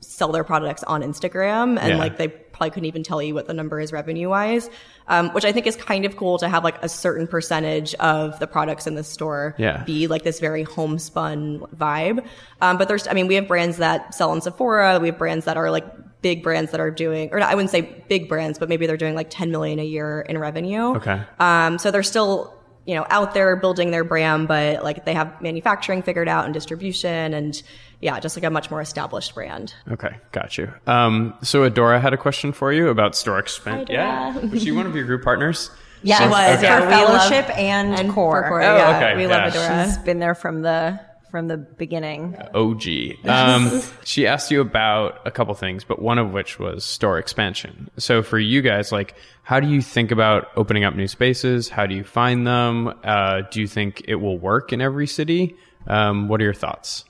sell 0.00 0.32
their 0.32 0.44
products 0.44 0.82
on 0.84 1.02
Instagram 1.02 1.78
and 1.78 1.90
Yeah. 1.94 1.96
like 1.96 2.16
they 2.16 2.28
probably 2.28 2.70
couldn't 2.70 2.86
even 2.86 3.02
tell 3.02 3.20
you 3.20 3.34
what 3.34 3.46
the 3.48 3.52
number 3.54 3.80
is 3.80 3.92
revenue 3.92 4.28
wise. 4.28 4.70
Um, 5.08 5.30
which 5.34 5.44
I 5.44 5.52
think 5.52 5.66
is 5.66 5.76
kind 5.76 6.04
of 6.06 6.16
cool 6.16 6.38
to 6.38 6.48
have 6.48 6.64
like 6.64 6.82
a 6.82 6.88
certain 6.88 7.26
percentage 7.26 7.94
of 7.96 8.38
the 8.38 8.46
products 8.46 8.86
in 8.86 8.94
the 8.94 9.04
store 9.04 9.54
Yeah. 9.58 9.82
be 9.84 10.06
like 10.06 10.22
this 10.22 10.40
very 10.40 10.62
homespun 10.62 11.60
vibe. 11.76 12.24
Um, 12.62 12.78
but 12.78 12.88
there's, 12.88 13.06
I 13.08 13.12
mean, 13.12 13.26
we 13.26 13.34
have 13.34 13.46
brands 13.48 13.76
that 13.78 14.14
sell 14.14 14.30
on 14.30 14.40
Sephora. 14.40 14.98
We 15.00 15.08
have 15.08 15.18
brands 15.18 15.44
that 15.44 15.56
are 15.58 15.70
like 15.70 15.84
big 16.22 16.42
brands 16.42 16.70
that 16.70 16.80
are 16.80 16.90
doing, 16.90 17.28
or 17.32 17.40
I 17.42 17.54
wouldn't 17.54 17.70
say 17.70 17.82
big 18.08 18.30
brands, 18.30 18.58
but 18.58 18.70
maybe 18.70 18.86
they're 18.86 18.96
doing 18.96 19.14
like 19.14 19.26
10 19.28 19.50
million 19.50 19.78
a 19.78 19.84
year 19.84 20.22
in 20.26 20.38
revenue. 20.38 20.94
Okay. 20.96 21.20
Um, 21.38 21.76
so 21.76 21.90
they're 21.90 22.02
still, 22.02 22.54
you 22.86 22.94
know, 22.94 23.06
out 23.08 23.32
there 23.34 23.56
building 23.56 23.90
their 23.90 24.04
brand, 24.04 24.46
but 24.48 24.84
like 24.84 25.04
they 25.04 25.14
have 25.14 25.40
manufacturing 25.40 26.02
figured 26.02 26.28
out 26.28 26.44
and 26.44 26.52
distribution 26.52 27.32
and 27.34 27.62
yeah, 28.00 28.20
just 28.20 28.36
like 28.36 28.44
a 28.44 28.50
much 28.50 28.70
more 28.70 28.80
established 28.82 29.34
brand. 29.34 29.74
Okay, 29.90 30.16
got 30.32 30.58
you. 30.58 30.70
Um, 30.86 31.32
so 31.42 31.68
Adora 31.68 32.00
had 32.00 32.12
a 32.12 32.18
question 32.18 32.52
for 32.52 32.72
you 32.72 32.88
about 32.88 33.16
store 33.16 33.38
expense. 33.38 33.88
Yeah, 33.88 34.36
was 34.38 34.62
she 34.62 34.72
one 34.72 34.86
of 34.86 34.94
your 34.94 35.04
group 35.04 35.22
partners? 35.24 35.70
Yeah, 36.02 36.18
She 36.18 36.24
was, 36.28 36.56
for 36.58 36.62
yeah, 36.64 36.80
we 36.80 36.86
love- 36.92 37.28
fellowship 37.30 37.58
and, 37.58 37.94
And 37.94 38.12
core. 38.12 38.46
core, 38.46 38.60
Oh, 38.62 38.76
yeah, 38.76 38.96
okay, 38.98 39.16
we 39.16 39.22
yeah. 39.22 39.28
love 39.44 39.54
Adora. 39.54 39.84
She's 39.86 39.96
been 39.98 40.18
there 40.18 40.34
from 40.34 40.60
the 40.60 41.00
from 41.34 41.48
the 41.48 41.56
beginning. 41.56 42.36
OG. 42.54 42.84
Um, 43.28 43.82
she 44.04 44.24
asked 44.24 44.52
you 44.52 44.60
about 44.60 45.18
a 45.26 45.32
couple 45.32 45.52
things, 45.54 45.82
but 45.82 46.00
one 46.00 46.16
of 46.16 46.32
which 46.32 46.60
was 46.60 46.84
store 46.84 47.18
expansion. 47.18 47.90
So 47.96 48.22
for 48.22 48.38
you 48.38 48.62
guys, 48.62 48.92
like, 48.92 49.16
how 49.42 49.58
do 49.58 49.66
you 49.66 49.82
think 49.82 50.12
about 50.12 50.46
opening 50.54 50.84
up 50.84 50.94
new 50.94 51.08
spaces? 51.08 51.68
How 51.68 51.86
do 51.86 51.96
you 51.96 52.04
find 52.04 52.46
them? 52.46 52.94
Uh, 53.02 53.40
do 53.50 53.60
you 53.60 53.66
think 53.66 54.02
it 54.06 54.14
will 54.14 54.38
work 54.38 54.72
in 54.72 54.80
every 54.80 55.08
city? 55.08 55.56
Um, 55.88 56.28
what 56.28 56.40
are 56.40 56.44
your 56.44 56.54
thoughts? 56.54 57.04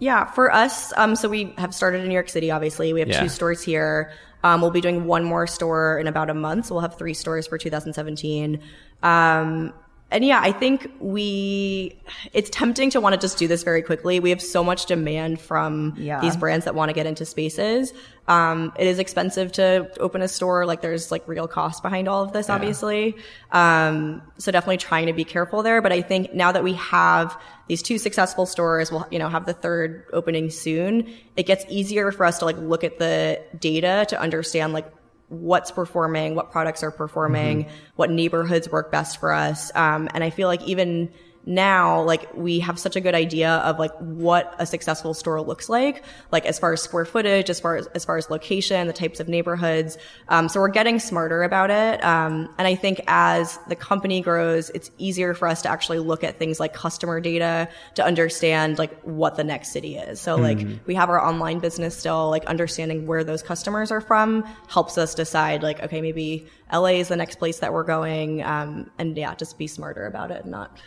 Yeah, 0.00 0.24
for 0.24 0.52
us, 0.52 0.92
um, 0.96 1.14
so 1.14 1.28
we 1.28 1.54
have 1.58 1.72
started 1.72 2.02
in 2.02 2.08
New 2.08 2.14
York 2.14 2.28
City, 2.28 2.50
obviously. 2.50 2.92
We 2.92 2.98
have 2.98 3.08
Yeah. 3.08 3.20
two 3.20 3.28
stores 3.28 3.62
here. 3.62 4.10
Um, 4.42 4.60
we'll 4.60 4.72
be 4.72 4.80
doing 4.80 5.04
one 5.04 5.22
more 5.22 5.46
store 5.46 5.96
in 6.00 6.08
about 6.08 6.28
a 6.28 6.34
month. 6.34 6.66
So 6.66 6.74
we'll 6.74 6.82
have 6.82 6.98
three 6.98 7.14
stores 7.14 7.46
for 7.46 7.56
2017. 7.56 8.58
Um, 9.04 9.72
and 10.12 10.24
yeah, 10.24 10.40
I 10.40 10.52
think 10.52 10.88
we, 11.00 11.98
it's 12.32 12.50
tempting 12.50 12.90
to 12.90 13.00
want 13.00 13.14
to 13.14 13.20
just 13.20 13.38
do 13.38 13.48
this 13.48 13.62
very 13.64 13.82
quickly. 13.82 14.20
We 14.20 14.30
have 14.30 14.42
so 14.42 14.62
much 14.62 14.86
demand 14.86 15.40
from 15.40 15.94
Yeah. 15.96 16.20
these 16.20 16.36
brands 16.36 16.64
that 16.66 16.74
want 16.74 16.90
to 16.90 16.92
get 16.92 17.06
into 17.06 17.24
spaces. 17.24 17.92
Um, 18.28 18.72
it 18.78 18.86
is 18.86 18.98
expensive 19.00 19.50
to 19.52 19.90
open 19.98 20.22
a 20.22 20.28
store. 20.28 20.64
Like 20.66 20.80
there's 20.80 21.10
like 21.10 21.26
real 21.26 21.48
cost 21.48 21.82
behind 21.82 22.06
all 22.08 22.22
of 22.22 22.32
this, 22.32 22.48
obviously. 22.48 23.16
Um, 23.50 24.22
so 24.38 24.52
definitely 24.52 24.76
trying 24.76 25.06
to 25.06 25.12
be 25.12 25.24
careful 25.24 25.62
there. 25.62 25.82
But 25.82 25.90
I 25.92 26.02
think 26.02 26.32
now 26.32 26.52
that 26.52 26.62
we 26.62 26.74
have 26.74 27.36
these 27.68 27.82
two 27.82 27.98
successful 27.98 28.46
stores, 28.46 28.92
we'll, 28.92 29.06
you 29.10 29.18
know, 29.18 29.28
have 29.28 29.46
the 29.46 29.54
third 29.54 30.04
opening 30.12 30.50
soon. 30.50 31.12
It 31.36 31.46
gets 31.46 31.64
easier 31.68 32.12
for 32.12 32.24
us 32.24 32.38
to 32.38 32.44
like 32.44 32.58
look 32.58 32.84
at 32.84 32.98
the 32.98 33.40
data 33.58 34.06
to 34.10 34.20
understand 34.20 34.72
like 34.72 34.86
what's 35.32 35.70
performing, 35.70 36.34
what 36.34 36.50
products 36.50 36.82
are 36.82 36.90
performing, 36.90 37.66
what 37.96 38.10
neighborhoods 38.10 38.68
work 38.70 38.92
best 38.92 39.18
for 39.18 39.32
us. 39.32 39.74
Um, 39.74 40.08
and 40.12 40.22
I 40.22 40.30
feel 40.30 40.48
like 40.48 40.62
even 40.62 41.10
now, 41.44 42.02
like 42.02 42.32
we 42.34 42.60
have 42.60 42.78
such 42.78 42.94
a 42.94 43.00
good 43.00 43.14
idea 43.14 43.50
of 43.50 43.78
like 43.78 43.92
what 43.98 44.54
a 44.58 44.66
successful 44.66 45.12
store 45.12 45.40
looks 45.42 45.68
like, 45.68 46.04
like 46.30 46.46
as 46.46 46.58
far 46.58 46.72
as 46.72 46.80
square 46.80 47.04
footage, 47.04 47.50
as 47.50 47.58
far 47.58 47.76
as, 47.76 47.86
as 47.88 48.04
far 48.04 48.16
as 48.16 48.30
location, 48.30 48.86
the 48.86 48.92
types 48.92 49.18
of 49.18 49.28
neighborhoods. 49.28 49.98
Um, 50.28 50.48
so 50.48 50.60
we're 50.60 50.68
getting 50.68 51.00
smarter 51.00 51.42
about 51.42 51.70
it. 51.70 52.02
Um, 52.04 52.48
and 52.58 52.68
I 52.68 52.76
think 52.76 53.00
as 53.08 53.58
the 53.68 53.74
company 53.74 54.20
grows, 54.20 54.70
it's 54.70 54.90
easier 54.98 55.34
for 55.34 55.48
us 55.48 55.62
to 55.62 55.68
actually 55.68 55.98
look 55.98 56.22
at 56.22 56.38
things 56.38 56.60
like 56.60 56.74
customer 56.74 57.20
data 57.20 57.68
to 57.94 58.04
understand 58.04 58.78
like 58.78 59.00
what 59.02 59.36
the 59.36 59.44
next 59.44 59.72
city 59.72 59.96
is. 59.96 60.20
So 60.20 60.36
like 60.36 60.64
we 60.86 60.94
have 60.94 61.10
our 61.10 61.20
online 61.20 61.58
business 61.58 61.96
still, 61.96 62.30
like 62.30 62.44
understanding 62.46 63.06
where 63.06 63.24
those 63.24 63.42
customers 63.42 63.90
are 63.90 64.00
from 64.00 64.44
helps 64.68 64.96
us 64.96 65.14
decide 65.14 65.62
like, 65.64 65.82
okay, 65.82 66.00
maybe 66.00 66.46
LA 66.72 66.98
is 67.00 67.08
the 67.08 67.16
next 67.16 67.36
place 67.36 67.58
that 67.58 67.72
we're 67.72 67.82
going. 67.82 68.42
Um, 68.44 68.90
and 68.98 69.16
yeah, 69.16 69.34
just 69.34 69.58
be 69.58 69.66
smarter 69.66 70.06
about 70.06 70.30
it 70.30 70.42
and 70.42 70.50
not 70.52 70.78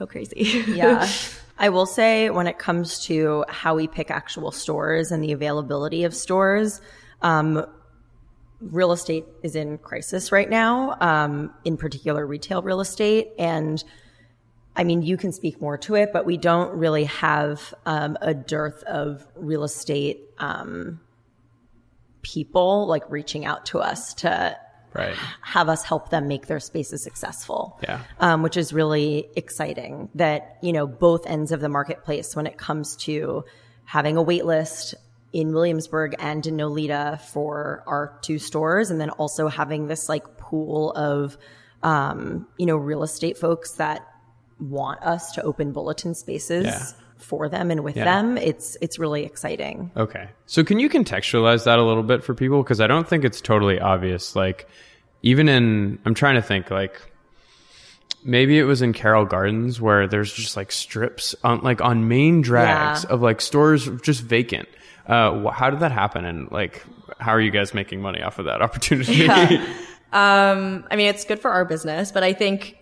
go 0.00 0.06
crazy. 0.06 0.64
Yeah. 0.66 1.08
I 1.58 1.68
will 1.68 1.86
say 1.86 2.30
when 2.30 2.46
it 2.46 2.58
comes 2.58 3.04
to 3.04 3.44
how 3.48 3.76
we 3.76 3.86
pick 3.86 4.10
actual 4.10 4.50
stores 4.50 5.12
and 5.12 5.22
the 5.22 5.32
availability 5.32 6.04
of 6.04 6.14
stores, 6.14 6.80
um, 7.20 7.66
real 8.60 8.92
estate 8.92 9.26
is 9.42 9.54
in 9.54 9.76
crisis 9.76 10.32
right 10.32 10.48
now, 10.48 10.96
um, 11.00 11.52
in 11.64 11.76
particular 11.76 12.26
retail 12.26 12.62
real 12.62 12.80
estate. 12.80 13.28
And 13.38 13.84
I 14.74 14.84
mean, 14.84 15.02
you 15.02 15.18
can 15.18 15.32
speak 15.32 15.60
more 15.60 15.76
to 15.78 15.96
it, 15.96 16.14
but 16.14 16.24
we 16.24 16.38
don't 16.38 16.72
really 16.78 17.04
have 17.04 17.74
um, 17.84 18.16
a 18.22 18.32
dearth 18.32 18.82
of 18.84 19.26
real 19.34 19.64
estate 19.64 20.20
um, 20.38 20.98
people 22.22 22.86
like 22.86 23.02
reaching 23.10 23.44
out 23.44 23.66
to 23.66 23.80
us 23.80 24.14
to 24.14 24.56
Right. 24.92 25.14
have 25.42 25.68
us 25.68 25.84
help 25.84 26.10
them 26.10 26.26
make 26.26 26.46
their 26.46 26.60
spaces 26.60 27.02
successful. 27.02 27.78
Yeah. 27.82 28.00
Um, 28.18 28.42
which 28.42 28.56
is 28.56 28.72
really 28.72 29.28
exciting 29.36 30.08
that, 30.16 30.58
you 30.62 30.72
know, 30.72 30.86
both 30.86 31.26
ends 31.26 31.52
of 31.52 31.60
the 31.60 31.68
marketplace 31.68 32.34
when 32.34 32.46
it 32.46 32.58
comes 32.58 32.96
to 32.96 33.44
having 33.84 34.16
a 34.16 34.22
wait 34.22 34.44
list 34.44 34.94
in 35.32 35.52
Williamsburg 35.52 36.16
and 36.18 36.44
in 36.46 36.56
Nolita 36.56 37.20
for 37.20 37.84
our 37.86 38.18
two 38.22 38.38
stores. 38.38 38.90
And 38.90 39.00
then 39.00 39.10
also 39.10 39.48
having 39.48 39.86
this 39.86 40.08
like 40.08 40.36
pool 40.36 40.92
of, 40.92 41.38
um, 41.82 42.48
you 42.58 42.66
know, 42.66 42.76
real 42.76 43.02
estate 43.02 43.38
folks 43.38 43.72
that 43.74 44.04
want 44.58 45.02
us 45.02 45.32
to 45.32 45.42
open 45.42 45.72
bulletin 45.72 46.14
spaces 46.14 46.66
Yeah. 46.66 46.82
For 47.20 47.48
them 47.48 47.70
and 47.70 47.82
with 47.84 47.96
Yeah. 47.96 48.04
them. 48.04 48.36
It's, 48.38 48.76
it's 48.80 48.98
really 48.98 49.24
exciting. 49.24 49.90
Okay. 49.96 50.28
So 50.46 50.64
can 50.64 50.78
you 50.78 50.88
contextualize 50.88 51.64
that 51.64 51.78
a 51.78 51.82
little 51.84 52.02
bit 52.02 52.24
for 52.24 52.34
people? 52.34 52.62
Because 52.62 52.80
I 52.80 52.86
don't 52.86 53.08
think 53.08 53.24
it's 53.24 53.40
totally 53.40 53.78
obvious. 53.80 54.34
Like, 54.36 54.68
even 55.22 55.48
in, 55.48 55.98
I'm 56.04 56.14
trying 56.14 56.36
to 56.36 56.42
think, 56.42 56.70
like, 56.70 57.00
maybe 58.24 58.58
it 58.58 58.64
was 58.64 58.82
in 58.82 58.92
Carroll 58.92 59.24
Gardens 59.24 59.80
where 59.80 60.06
there's 60.06 60.32
just 60.32 60.56
like 60.56 60.72
strips 60.72 61.34
on, 61.44 61.60
like, 61.62 61.80
on 61.80 62.08
main 62.08 62.40
drags 62.42 63.04
Yeah. 63.04 63.10
of 63.10 63.22
like 63.22 63.40
stores 63.40 63.88
just 64.02 64.22
vacant. 64.22 64.68
Uh, 65.06 65.42
wh- 65.42 65.52
how 65.54 65.70
did 65.70 65.80
that 65.80 65.92
happen? 65.92 66.24
And 66.24 66.50
like, 66.52 66.84
how 67.18 67.32
are 67.32 67.40
you 67.40 67.50
guys 67.50 67.72
making 67.74 68.00
money 68.02 68.22
off 68.22 68.38
of 68.38 68.44
that 68.46 68.62
opportunity? 68.62 69.26
Um, 70.12 70.84
I 70.90 70.96
mean, 70.96 71.06
it's 71.06 71.24
good 71.24 71.38
for 71.38 71.52
our 71.52 71.64
business, 71.64 72.10
but 72.10 72.24
I 72.24 72.32
think 72.32 72.76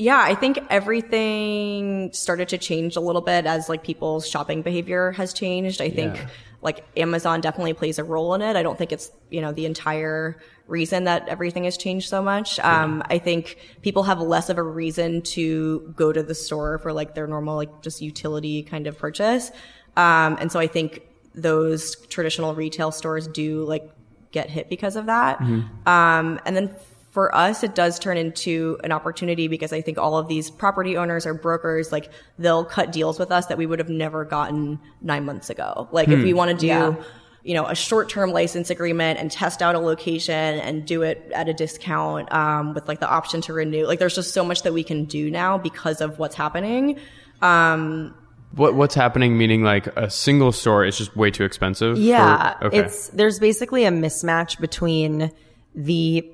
Yeah, 0.00 0.20
I 0.24 0.34
think 0.36 0.60
everything 0.70 2.10
started 2.12 2.48
to 2.50 2.58
change 2.58 2.96
a 2.96 3.00
little 3.00 3.20
bit 3.20 3.46
as 3.46 3.68
like 3.68 3.82
people's 3.82 4.28
shopping 4.28 4.62
behavior 4.62 5.12
has 5.12 5.32
changed. 5.32 5.80
I 5.80 5.90
think 5.90 6.16
Yeah. 6.16 6.26
like 6.62 6.84
Amazon 6.96 7.40
definitely 7.40 7.72
plays 7.74 7.98
a 7.98 8.04
role 8.04 8.34
in 8.34 8.42
it. 8.42 8.54
I 8.56 8.62
don't 8.62 8.78
think 8.78 8.92
it's, 8.92 9.10
you 9.30 9.40
know, 9.40 9.50
the 9.52 9.66
entire 9.66 10.38
reason 10.68 11.04
that 11.04 11.28
everything 11.28 11.64
has 11.64 11.76
changed 11.76 12.08
so 12.08 12.22
much. 12.22 12.60
Um, 12.60 13.02
I 13.10 13.18
think 13.18 13.58
people 13.82 14.04
have 14.04 14.20
less 14.20 14.48
of 14.50 14.58
a 14.58 14.62
reason 14.62 15.22
to 15.22 15.92
go 15.96 16.12
to 16.12 16.22
the 16.22 16.34
store 16.34 16.78
for 16.78 16.92
like 16.92 17.14
their 17.14 17.26
normal, 17.26 17.56
like 17.56 17.82
just 17.82 18.00
utility 18.00 18.62
kind 18.62 18.86
of 18.86 18.96
purchase. 18.98 19.50
Um, 19.96 20.36
and 20.40 20.52
so 20.52 20.60
I 20.60 20.68
think 20.68 21.02
those 21.34 21.96
traditional 22.06 22.54
retail 22.54 22.92
stores 22.92 23.26
do 23.26 23.64
like 23.64 23.90
get 24.30 24.50
hit 24.50 24.68
because 24.68 24.94
of 24.94 25.06
that. 25.06 25.40
Um, 25.40 26.38
and 26.44 26.54
then 26.54 26.74
for 27.18 27.34
us, 27.34 27.64
it 27.64 27.74
does 27.74 27.98
turn 27.98 28.16
into 28.16 28.78
an 28.84 28.92
opportunity 28.92 29.48
because 29.48 29.72
I 29.72 29.80
think 29.80 29.98
all 29.98 30.16
of 30.16 30.28
these 30.28 30.52
property 30.52 30.96
owners 30.96 31.26
or 31.26 31.34
brokers, 31.34 31.90
like 31.90 32.10
they'll 32.38 32.64
cut 32.64 32.92
deals 32.92 33.18
with 33.18 33.32
us 33.32 33.46
that 33.46 33.58
we 33.58 33.66
would 33.66 33.80
have 33.80 33.88
never 33.88 34.24
gotten 34.24 34.78
nine 35.02 35.24
months 35.24 35.50
ago. 35.50 35.88
Like 35.90 36.06
if 36.06 36.22
we 36.22 36.32
want 36.32 36.52
to 36.52 36.56
do, 36.56 36.66
Yeah. 36.68 36.94
you 37.42 37.54
know, 37.54 37.66
a 37.66 37.74
short-term 37.74 38.30
license 38.30 38.70
agreement 38.70 39.18
and 39.18 39.32
test 39.32 39.62
out 39.62 39.74
a 39.74 39.80
location 39.80 40.60
and 40.60 40.86
do 40.86 41.02
it 41.02 41.28
at 41.34 41.48
a 41.48 41.52
discount, 41.52 42.32
um, 42.32 42.72
with 42.72 42.86
like 42.86 43.00
the 43.00 43.08
option 43.08 43.40
to 43.40 43.52
renew, 43.52 43.84
like 43.84 43.98
there's 43.98 44.14
just 44.14 44.32
so 44.32 44.44
much 44.44 44.62
that 44.62 44.72
we 44.72 44.84
can 44.84 45.04
do 45.04 45.28
now 45.28 45.58
because 45.58 46.00
of 46.00 46.20
what's 46.20 46.36
happening. 46.36 47.00
What 48.54 48.74
what's 48.76 48.94
happening? 48.94 49.36
Meaning 49.36 49.64
like 49.64 49.88
a 49.88 50.08
single 50.08 50.52
store 50.52 50.84
is 50.84 50.96
just 50.96 51.16
way 51.16 51.32
too 51.32 51.42
expensive. 51.44 51.96
for- 51.96 52.00
Yeah, 52.00 52.54
okay. 52.62 52.78
it's 52.78 53.08
there's 53.08 53.40
basically 53.40 53.84
a 53.86 53.90
mismatch 53.90 54.60
between 54.60 55.32
the 55.74 56.24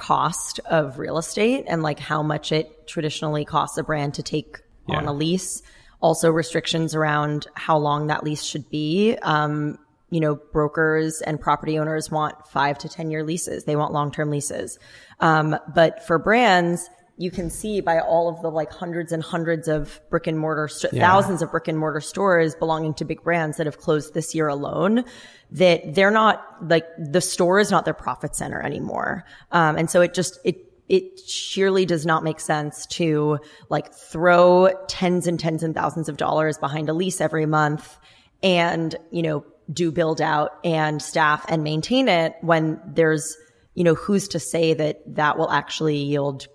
cost 0.00 0.60
of 0.64 0.98
real 0.98 1.18
estate 1.18 1.64
and 1.68 1.82
like 1.82 1.98
how 1.98 2.22
much 2.22 2.52
it 2.52 2.86
traditionally 2.86 3.44
costs 3.44 3.76
a 3.76 3.82
brand 3.82 4.14
to 4.14 4.22
take 4.22 4.58
on 4.88 5.06
a 5.06 5.12
lease. 5.12 5.62
Also 6.00 6.30
restrictions 6.30 6.94
around 6.94 7.46
how 7.54 7.76
long 7.76 8.06
that 8.06 8.24
lease 8.24 8.42
should 8.42 8.68
be. 8.70 9.16
Um, 9.22 9.78
you 10.10 10.18
know, 10.18 10.34
brokers 10.34 11.20
and 11.20 11.38
property 11.38 11.78
owners 11.78 12.10
want 12.10 12.48
five 12.48 12.78
to 12.78 12.88
10 12.88 13.10
year 13.10 13.22
leases. 13.22 13.64
They 13.64 13.76
want 13.76 13.92
long 13.92 14.10
term 14.10 14.30
leases. 14.30 14.78
Um, 15.20 15.56
but 15.74 16.04
for 16.06 16.18
brands, 16.18 16.88
you 17.20 17.30
can 17.30 17.50
see 17.50 17.82
by 17.82 18.00
all 18.00 18.30
of 18.30 18.40
the 18.40 18.50
like 18.50 18.72
hundreds 18.72 19.12
and 19.12 19.22
hundreds 19.22 19.68
of 19.68 20.00
brick 20.08 20.26
and 20.26 20.38
mortar, 20.38 20.68
st- 20.68 20.94
thousands 20.94 21.42
of 21.42 21.50
brick 21.50 21.68
and 21.68 21.78
mortar 21.78 22.00
stores 22.00 22.54
belonging 22.54 22.94
to 22.94 23.04
big 23.04 23.22
brands 23.22 23.58
that 23.58 23.66
have 23.66 23.76
closed 23.76 24.14
this 24.14 24.34
year 24.34 24.48
alone, 24.48 25.04
that 25.50 25.94
they're 25.94 26.10
not 26.10 26.42
like 26.62 26.86
the 26.98 27.20
store 27.20 27.60
is 27.60 27.70
not 27.70 27.84
their 27.84 27.92
profit 27.92 28.34
center 28.34 28.62
anymore. 28.62 29.26
Um, 29.52 29.76
and 29.76 29.90
so 29.90 30.00
it 30.00 30.14
just, 30.14 30.38
it, 30.44 30.64
it 30.88 31.20
sheerly 31.20 31.84
does 31.84 32.06
not 32.06 32.24
make 32.24 32.40
sense 32.40 32.86
to 32.86 33.38
like 33.68 33.92
throw 33.92 34.70
tens 34.88 35.26
and 35.26 35.38
tens 35.38 35.62
and 35.62 35.74
thousands 35.74 36.08
of 36.08 36.16
dollars 36.16 36.56
behind 36.56 36.88
a 36.88 36.94
lease 36.94 37.20
every 37.20 37.44
month 37.44 37.98
and, 38.42 38.96
you 39.10 39.20
know, 39.20 39.44
do 39.70 39.92
build 39.92 40.22
out 40.22 40.52
and 40.64 41.02
staff 41.02 41.44
and 41.50 41.62
maintain 41.62 42.08
it 42.08 42.34
when 42.40 42.80
there's, 42.86 43.36
you 43.74 43.84
know, 43.84 43.94
who's 43.94 44.28
to 44.28 44.40
say 44.40 44.72
that 44.72 45.02
that 45.16 45.36
will 45.36 45.50
actually 45.50 45.98
yield 45.98 46.48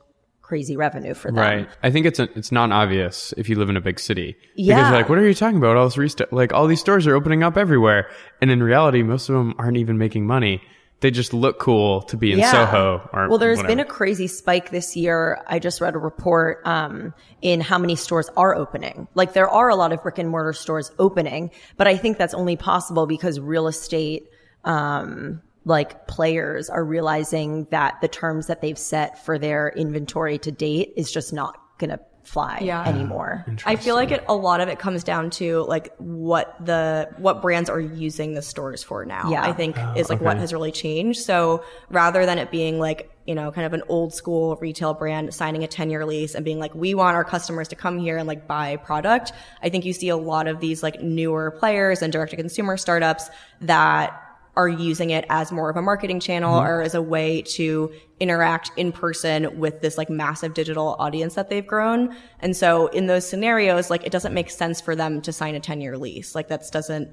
crazy 0.45 0.77
revenue 0.77 1.13
for 1.15 1.29
them. 1.31 1.39
Right. 1.39 1.67
I 1.81 1.89
think 1.89 2.05
it's 2.05 2.19
a, 2.19 2.29
it's 2.37 2.51
not 2.51 2.71
obvious 2.71 3.33
if 3.35 3.49
you 3.49 3.55
live 3.57 3.69
in 3.69 3.77
a 3.77 3.81
big 3.81 3.99
city. 3.99 4.33
Because 4.55 4.67
Yeah. 4.67 4.89
you're 4.89 4.97
like, 4.97 5.09
what 5.09 5.17
are 5.17 5.27
you 5.27 5.33
talking 5.33 5.57
about? 5.57 5.75
All 5.75 5.85
this 5.85 5.97
resta- 5.97 6.31
like 6.31 6.53
all 6.53 6.67
these 6.67 6.79
stores 6.79 7.07
are 7.07 7.15
opening 7.15 7.41
up 7.43 7.57
everywhere. 7.57 8.09
And 8.41 8.51
in 8.51 8.61
reality, 8.61 9.01
most 9.01 9.27
of 9.29 9.35
them 9.35 9.55
aren't 9.57 9.77
even 9.77 9.97
making 9.97 10.27
money. 10.27 10.61
They 11.01 11.11
just 11.11 11.33
look 11.33 11.59
cool 11.59 12.03
to 12.03 12.15
be 12.17 12.31
in 12.31 12.41
Soho 12.43 13.07
or 13.11 13.27
well, 13.27 13.37
there's 13.37 13.57
whatever. 13.57 13.75
been 13.75 13.79
a 13.85 13.85
crazy 13.89 14.27
spike 14.27 14.69
this 14.71 14.95
year. 14.95 15.41
I 15.45 15.59
just 15.59 15.81
read 15.81 15.93
a 15.93 15.97
report 15.99 16.61
um, 16.65 17.13
in 17.41 17.59
how 17.59 17.77
many 17.77 17.95
stores 17.95 18.29
are 18.37 18.55
opening. 18.55 19.07
Like 19.13 19.33
there 19.33 19.49
are 19.49 19.69
a 19.69 19.75
lot 19.75 19.91
of 19.91 20.01
brick 20.01 20.19
and 20.19 20.29
mortar 20.29 20.53
stores 20.53 20.91
opening, 20.97 21.51
but 21.75 21.85
I 21.87 21.97
think 21.97 22.17
that's 22.17 22.33
only 22.33 22.55
possible 22.55 23.07
because 23.07 23.39
real 23.39 23.67
estate, 23.67 24.23
um, 24.63 25.41
like 25.65 26.07
players 26.07 26.69
are 26.69 26.85
realizing 26.85 27.65
that 27.71 27.99
the 28.01 28.07
terms 28.07 28.47
that 28.47 28.61
they've 28.61 28.77
set 28.77 29.23
for 29.25 29.37
their 29.37 29.69
inventory 29.69 30.37
to 30.37 30.51
date 30.51 30.93
is 30.95 31.11
just 31.11 31.33
not 31.33 31.59
going 31.79 31.89
to 31.89 31.99
fly 32.23 32.59
Yeah. 32.61 32.83
anymore. 32.87 33.45
I 33.65 33.75
feel 33.75 33.93
like 33.95 34.09
it 34.11 34.23
a 34.27 34.35
lot 34.35 34.59
of 34.59 34.67
it 34.67 34.79
comes 34.79 35.03
down 35.03 35.29
to 35.31 35.61
like 35.63 35.95
what 35.97 36.55
the 36.65 37.09
what 37.17 37.41
brands 37.41 37.69
are 37.69 37.79
using 37.79 38.33
the 38.33 38.41
stores 38.41 38.83
for 38.83 39.05
now. 39.05 39.29
Yeah. 39.29 39.43
I 39.43 39.53
think 39.53 39.77
oh, 39.77 39.93
is 39.95 40.09
like 40.09 40.21
what 40.21 40.37
has 40.37 40.51
really 40.51 40.71
changed. 40.71 41.19
So 41.21 41.63
rather 41.89 42.25
than 42.25 42.39
it 42.39 42.49
being 42.51 42.79
like 42.79 43.11
you 43.27 43.35
know 43.35 43.51
kind 43.51 43.65
of 43.65 43.73
an 43.73 43.83
old 43.89 44.13
school 44.13 44.55
retail 44.55 44.93
brand 44.95 45.33
signing 45.33 45.63
a 45.63 45.67
10 45.67 45.91
year 45.91 46.03
lease 46.05 46.33
and 46.33 46.43
being 46.43 46.59
like 46.59 46.73
we 46.73 46.95
want 46.95 47.15
our 47.15 47.23
customers 47.23 47.67
to 47.67 47.75
come 47.75 47.99
here 47.99 48.17
and 48.17 48.27
like 48.27 48.47
buy 48.47 48.77
product, 48.77 49.31
I 49.61 49.69
think 49.69 49.85
you 49.85 49.93
see 49.93 50.09
a 50.09 50.17
lot 50.17 50.47
of 50.47 50.59
these 50.59 50.81
like 50.81 51.01
newer 51.01 51.51
players 51.51 52.01
and 52.01 52.11
direct 52.11 52.31
to 52.31 52.37
consumer 52.37 52.75
startups 52.77 53.29
that 53.61 54.19
are 54.55 54.69
using 54.69 55.09
it 55.09 55.25
as 55.29 55.51
more 55.51 55.69
of 55.69 55.75
a 55.75 55.81
marketing 55.81 56.19
channel 56.19 56.59
mm-hmm. 56.59 56.67
or 56.67 56.81
as 56.81 56.95
a 56.95 57.01
way 57.01 57.41
to 57.41 57.91
interact 58.19 58.71
in 58.77 58.91
person 58.91 59.59
with 59.59 59.81
this 59.81 59.97
like 59.97 60.09
massive 60.09 60.53
digital 60.53 60.95
audience 60.99 61.35
that 61.35 61.49
they've 61.49 61.67
grown. 61.67 62.15
And 62.39 62.55
so 62.55 62.87
in 62.87 63.07
those 63.07 63.27
scenarios, 63.27 63.89
like 63.89 64.05
it 64.05 64.11
doesn't 64.11 64.33
make 64.33 64.49
sense 64.49 64.79
for 64.79 64.95
them 64.95 65.21
to 65.21 65.33
sign 65.33 65.55
a 65.55 65.59
10 65.59 65.81
year 65.81 65.97
lease. 65.97 66.35
Like 66.35 66.47
that's 66.47 66.69
doesn't, 66.69 67.11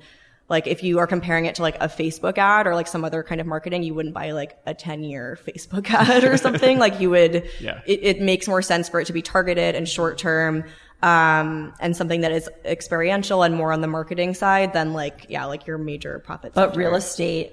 like 0.48 0.66
if 0.66 0.83
you 0.83 0.98
are 0.98 1.07
comparing 1.07 1.46
it 1.46 1.55
to 1.57 1.62
like 1.62 1.76
a 1.76 1.88
Facebook 1.88 2.38
ad 2.38 2.66
or 2.66 2.74
like 2.74 2.87
some 2.87 3.05
other 3.05 3.22
kind 3.22 3.40
of 3.40 3.46
marketing, 3.46 3.83
you 3.83 3.94
wouldn't 3.94 4.14
buy 4.14 4.31
like 4.33 4.59
a 4.66 4.74
10 4.74 5.02
year 5.02 5.38
Facebook 5.46 5.90
ad 5.90 6.24
or 6.24 6.37
something. 6.37 6.78
like 6.78 7.00
you 7.00 7.11
would, 7.11 7.48
Yeah. 7.61 7.81
it, 7.87 8.00
it 8.02 8.20
makes 8.20 8.46
more 8.46 8.62
sense 8.62 8.88
for 8.88 9.00
it 9.00 9.07
to 9.07 9.12
be 9.12 9.22
targeted 9.22 9.74
and 9.74 9.88
short 9.88 10.18
term. 10.18 10.64
Um, 11.03 11.75
and 11.81 11.97
something 11.97 12.21
that 12.21 12.31
is 12.33 12.49
experiential 12.65 13.43
and 13.43 13.55
more 13.57 13.73
on 13.73 13.81
the 13.81 13.88
marketing 13.88 14.35
side 14.35 14.73
than 14.73 14.93
like, 14.93 15.27
yeah, 15.29 15.45
like 15.47 15.67
your 15.67 15.77
major 15.79 16.21
profit. 16.21 16.53
But 16.55 16.69
center. 16.71 16.79
real 16.79 16.95
estate 16.95 17.53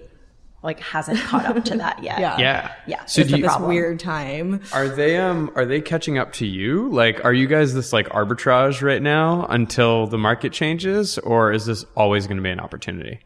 like 0.61 0.79
hasn't 0.81 1.19
caught 1.21 1.45
up 1.45 1.63
to 1.65 1.77
that 1.77 2.03
yet. 2.03 2.19
Yeah. 2.19 2.37
yeah. 2.37 2.71
Yeah. 2.85 3.05
So 3.05 3.21
It's 3.21 3.29
do 3.29 3.35
a 3.35 3.39
you, 3.39 3.43
this 3.47 3.57
weird 3.59 3.99
time. 3.99 4.61
are 4.73 4.87
they 4.89 5.17
um 5.17 5.51
are 5.55 5.65
they 5.65 5.79
catching 5.81 6.17
up 6.17 6.33
to 6.33 6.45
you? 6.45 6.89
Like 6.89 7.23
are 7.23 7.33
you 7.33 7.47
guys 7.47 7.73
this 7.73 7.93
like 7.93 8.09
arbitrage 8.09 8.81
right 8.81 9.01
now 9.01 9.45
until 9.49 10.05
the 10.07 10.17
market 10.17 10.51
changes 10.51 11.17
or 11.19 11.51
is 11.53 11.65
this 11.65 11.85
always 11.95 12.27
going 12.27 12.37
to 12.37 12.43
be 12.43 12.49
an 12.49 12.59
opportunity? 12.59 13.19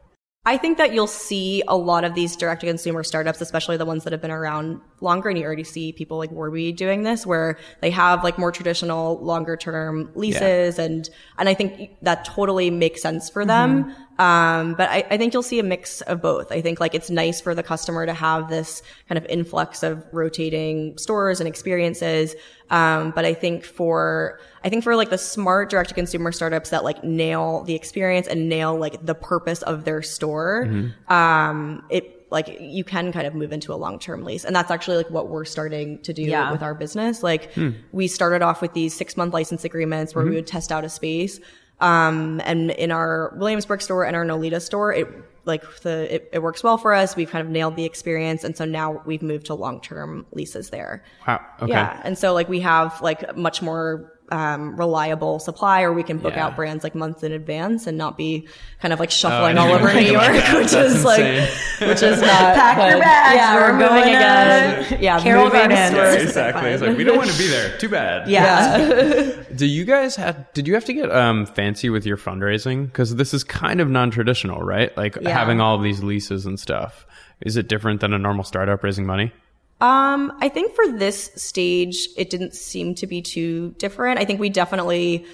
I 0.46 0.58
think 0.58 0.78
that 0.78 0.94
you'll 0.94 1.08
see 1.08 1.64
a 1.68 1.76
lot 1.78 2.04
of 2.04 2.16
these 2.16 2.36
direct 2.36 2.62
to 2.62 2.68
consumer 2.68 3.04
startups, 3.04 3.40
especially 3.40 3.78
the 3.78 3.86
ones 3.86 4.04
that 4.04 4.12
have 4.12 4.22
been 4.22 4.30
around 4.32 4.82
longer. 5.04 5.30
And 5.30 5.38
you 5.38 5.46
already 5.46 5.64
see 5.64 5.92
people 5.92 6.18
like 6.18 6.32
Warby 6.32 6.72
doing 6.72 7.04
this 7.04 7.26
where 7.26 7.58
they 7.82 7.92
have 7.92 8.24
like 8.24 8.38
more 8.38 8.52
traditional 8.52 9.20
longer 9.20 9.56
term 9.56 10.10
leases. 10.16 10.80
And, 10.80 11.10
and 11.38 11.50
I 11.50 11.54
think 11.54 11.92
that 12.02 12.26
totally 12.26 12.72
makes 12.72 13.02
sense 13.02 13.30
for 13.30 13.46
them. 13.46 13.94
Um, 14.20 14.76
but 14.76 14.90
I, 14.90 15.06
I 15.10 15.18
think 15.18 15.34
you'll 15.34 15.42
see 15.42 15.60
a 15.60 15.64
mix 15.64 16.02
of 16.02 16.22
both. 16.22 16.52
I 16.52 16.62
think 16.62 16.80
like 16.80 16.94
it's 16.96 17.10
nice 17.10 17.42
for 17.42 17.56
the 17.56 17.64
customer 17.64 18.06
to 18.06 18.14
have 18.14 18.50
this 18.50 18.84
kind 19.10 19.18
of 19.18 19.26
influx 19.26 19.82
of 19.84 20.04
rotating 20.12 20.98
stores 20.98 21.40
and 21.40 21.48
experiences. 21.48 22.36
Um, 22.70 23.12
but 23.12 23.26
I 23.26 23.34
think 23.34 23.66
for, 23.66 24.40
I 24.64 24.70
think 24.70 24.84
for 24.84 24.96
like 24.96 25.10
the 25.10 25.18
smart 25.18 25.70
direct 25.70 25.90
to 25.90 25.96
consumer 25.96 26.32
startups 26.32 26.70
that 26.70 26.84
like 26.84 27.04
nail 27.04 27.64
the 27.64 27.74
experience 27.74 28.28
and 28.28 28.48
nail 28.48 28.78
like 28.78 29.04
the 29.06 29.16
purpose 29.16 29.64
of 29.64 29.84
their 29.84 30.02
store, 30.02 30.64
um, 31.10 31.84
it 31.90 32.23
like 32.34 32.58
you 32.60 32.84
can 32.84 33.14
kind 33.14 33.26
of 33.26 33.34
move 33.34 33.54
into 33.54 33.72
a 33.74 33.78
long 33.78 33.98
term 34.00 34.26
lease. 34.26 34.44
And 34.44 34.54
that's 34.54 34.72
actually 34.72 34.98
like 34.98 35.10
what 35.10 35.30
we're 35.30 35.46
starting 35.46 36.00
to 36.00 36.12
do 36.12 36.24
Yeah. 36.24 36.52
with 36.52 36.62
our 36.64 36.74
business. 36.74 37.24
Like 37.24 37.52
we 37.94 38.08
started 38.08 38.42
off 38.42 38.62
with 38.62 38.74
these 38.74 38.94
six 38.94 39.16
month 39.16 39.34
license 39.34 39.64
agreements 39.64 40.14
where 40.14 40.26
we 40.26 40.32
would 40.36 40.48
test 40.48 40.72
out 40.72 40.84
a 40.84 40.90
space. 40.90 41.40
Um, 41.80 42.42
and 42.46 42.72
in 42.72 42.92
our 42.92 43.34
Williamsburg 43.38 43.82
store 43.82 44.06
and 44.06 44.16
our 44.16 44.26
Nolita 44.26 44.62
store, 44.62 44.94
it 44.94 45.08
like 45.46 45.64
the 45.82 46.16
it, 46.16 46.30
it 46.32 46.40
works 46.40 46.64
well 46.64 46.78
for 46.78 46.94
us. 46.94 47.16
We've 47.16 47.30
kind 47.30 47.46
of 47.46 47.52
nailed 47.52 47.76
the 47.76 47.84
experience, 47.84 48.46
and 48.46 48.56
so 48.56 48.64
now 48.64 49.02
we've 49.06 49.22
moved 49.22 49.48
to 49.48 49.54
long 49.56 49.82
term 49.82 50.26
leases 50.32 50.70
there. 50.70 51.04
Wow. 51.28 51.42
Okay. 51.62 51.72
Yeah, 51.72 52.00
and 52.06 52.18
so 52.18 52.34
like 52.34 52.48
we 52.48 52.62
have 52.62 53.02
like 53.02 53.36
much 53.36 53.62
more 53.62 54.13
um, 54.34 54.76
reliable 54.76 55.38
supply, 55.38 55.84
or 55.84 55.94
we 55.94 56.02
can 56.02 56.18
book 56.18 56.34
Yeah. 56.36 56.48
out 56.48 56.56
brands 56.56 56.84
like 56.84 56.96
months 56.96 57.22
in 57.22 57.32
advance 57.32 57.86
and 57.86 57.98
not 57.98 58.18
be 58.18 58.48
kind 58.82 58.92
of 58.92 59.00
like 59.00 59.12
shuffling 59.12 59.58
I 59.60 59.62
all 59.68 59.74
over 59.76 59.94
New 59.94 60.00
York, 60.12 60.28
about 60.36 60.56
which 60.58 60.72
That's 60.72 60.96
is 60.96 61.06
like 61.06 61.20
which 61.80 62.02
is 62.02 62.20
not 62.22 62.56
Pack 62.56 62.90
your 62.90 63.00
bags, 63.00 63.36
Yeah, 63.36 63.56
we're 63.56 63.62
we're, 63.68 63.74
moving 63.74 63.90
going 63.90 64.16
again. 64.16 64.98
yeah, 65.02 65.20
Carroll 65.20 65.46
moving 65.46 65.60
Gardens. 65.70 65.90
stores 65.92 66.16
Yeah, 66.16 66.22
exactly. 66.22 66.70
It's 66.72 66.82
like 66.82 66.98
we 66.98 67.04
don't 67.04 67.18
want 67.18 67.30
to 67.30 67.38
be 67.38 67.48
there. 67.48 67.78
Too 67.78 67.90
bad. 67.90 68.28
yeah. 68.28 69.44
Do 69.56 69.66
you 69.68 69.86
guys 69.86 70.16
have? 70.16 70.52
Did 70.54 70.68
you 70.68 70.74
have 70.74 70.86
to 70.86 70.94
get 70.94 71.12
um 71.12 71.46
fancy 71.46 71.90
with 71.92 72.06
your 72.06 72.18
fundraising? 72.18 72.88
Because 72.88 73.16
this 73.16 73.34
is 73.36 73.44
kind 73.44 73.80
of 73.82 73.90
non-traditional, 73.90 74.62
right? 74.62 74.96
Like 74.98 75.16
Yeah. 75.22 75.30
having 75.38 75.62
all 75.62 75.76
of 75.76 75.84
these 75.84 76.02
leases 76.04 76.46
and 76.48 76.60
stuff. 76.60 77.06
Is 77.42 77.56
it 77.58 77.68
different 77.68 78.02
than 78.02 78.14
a 78.14 78.18
normal 78.20 78.44
startup 78.46 78.84
raising 78.84 79.06
money? 79.06 79.32
Um, 79.84 80.32
I 80.40 80.48
think 80.50 80.76
for 80.76 80.88
this 80.88 81.32
stage, 81.36 82.08
it 82.18 82.30
didn't 82.30 82.56
seem 82.56 82.96
to 82.96 83.08
be 83.08 83.22
too 83.22 83.76
different. 83.78 84.20
I 84.20 84.24
think 84.26 84.40
we 84.40 84.50
definitely, 84.50 85.26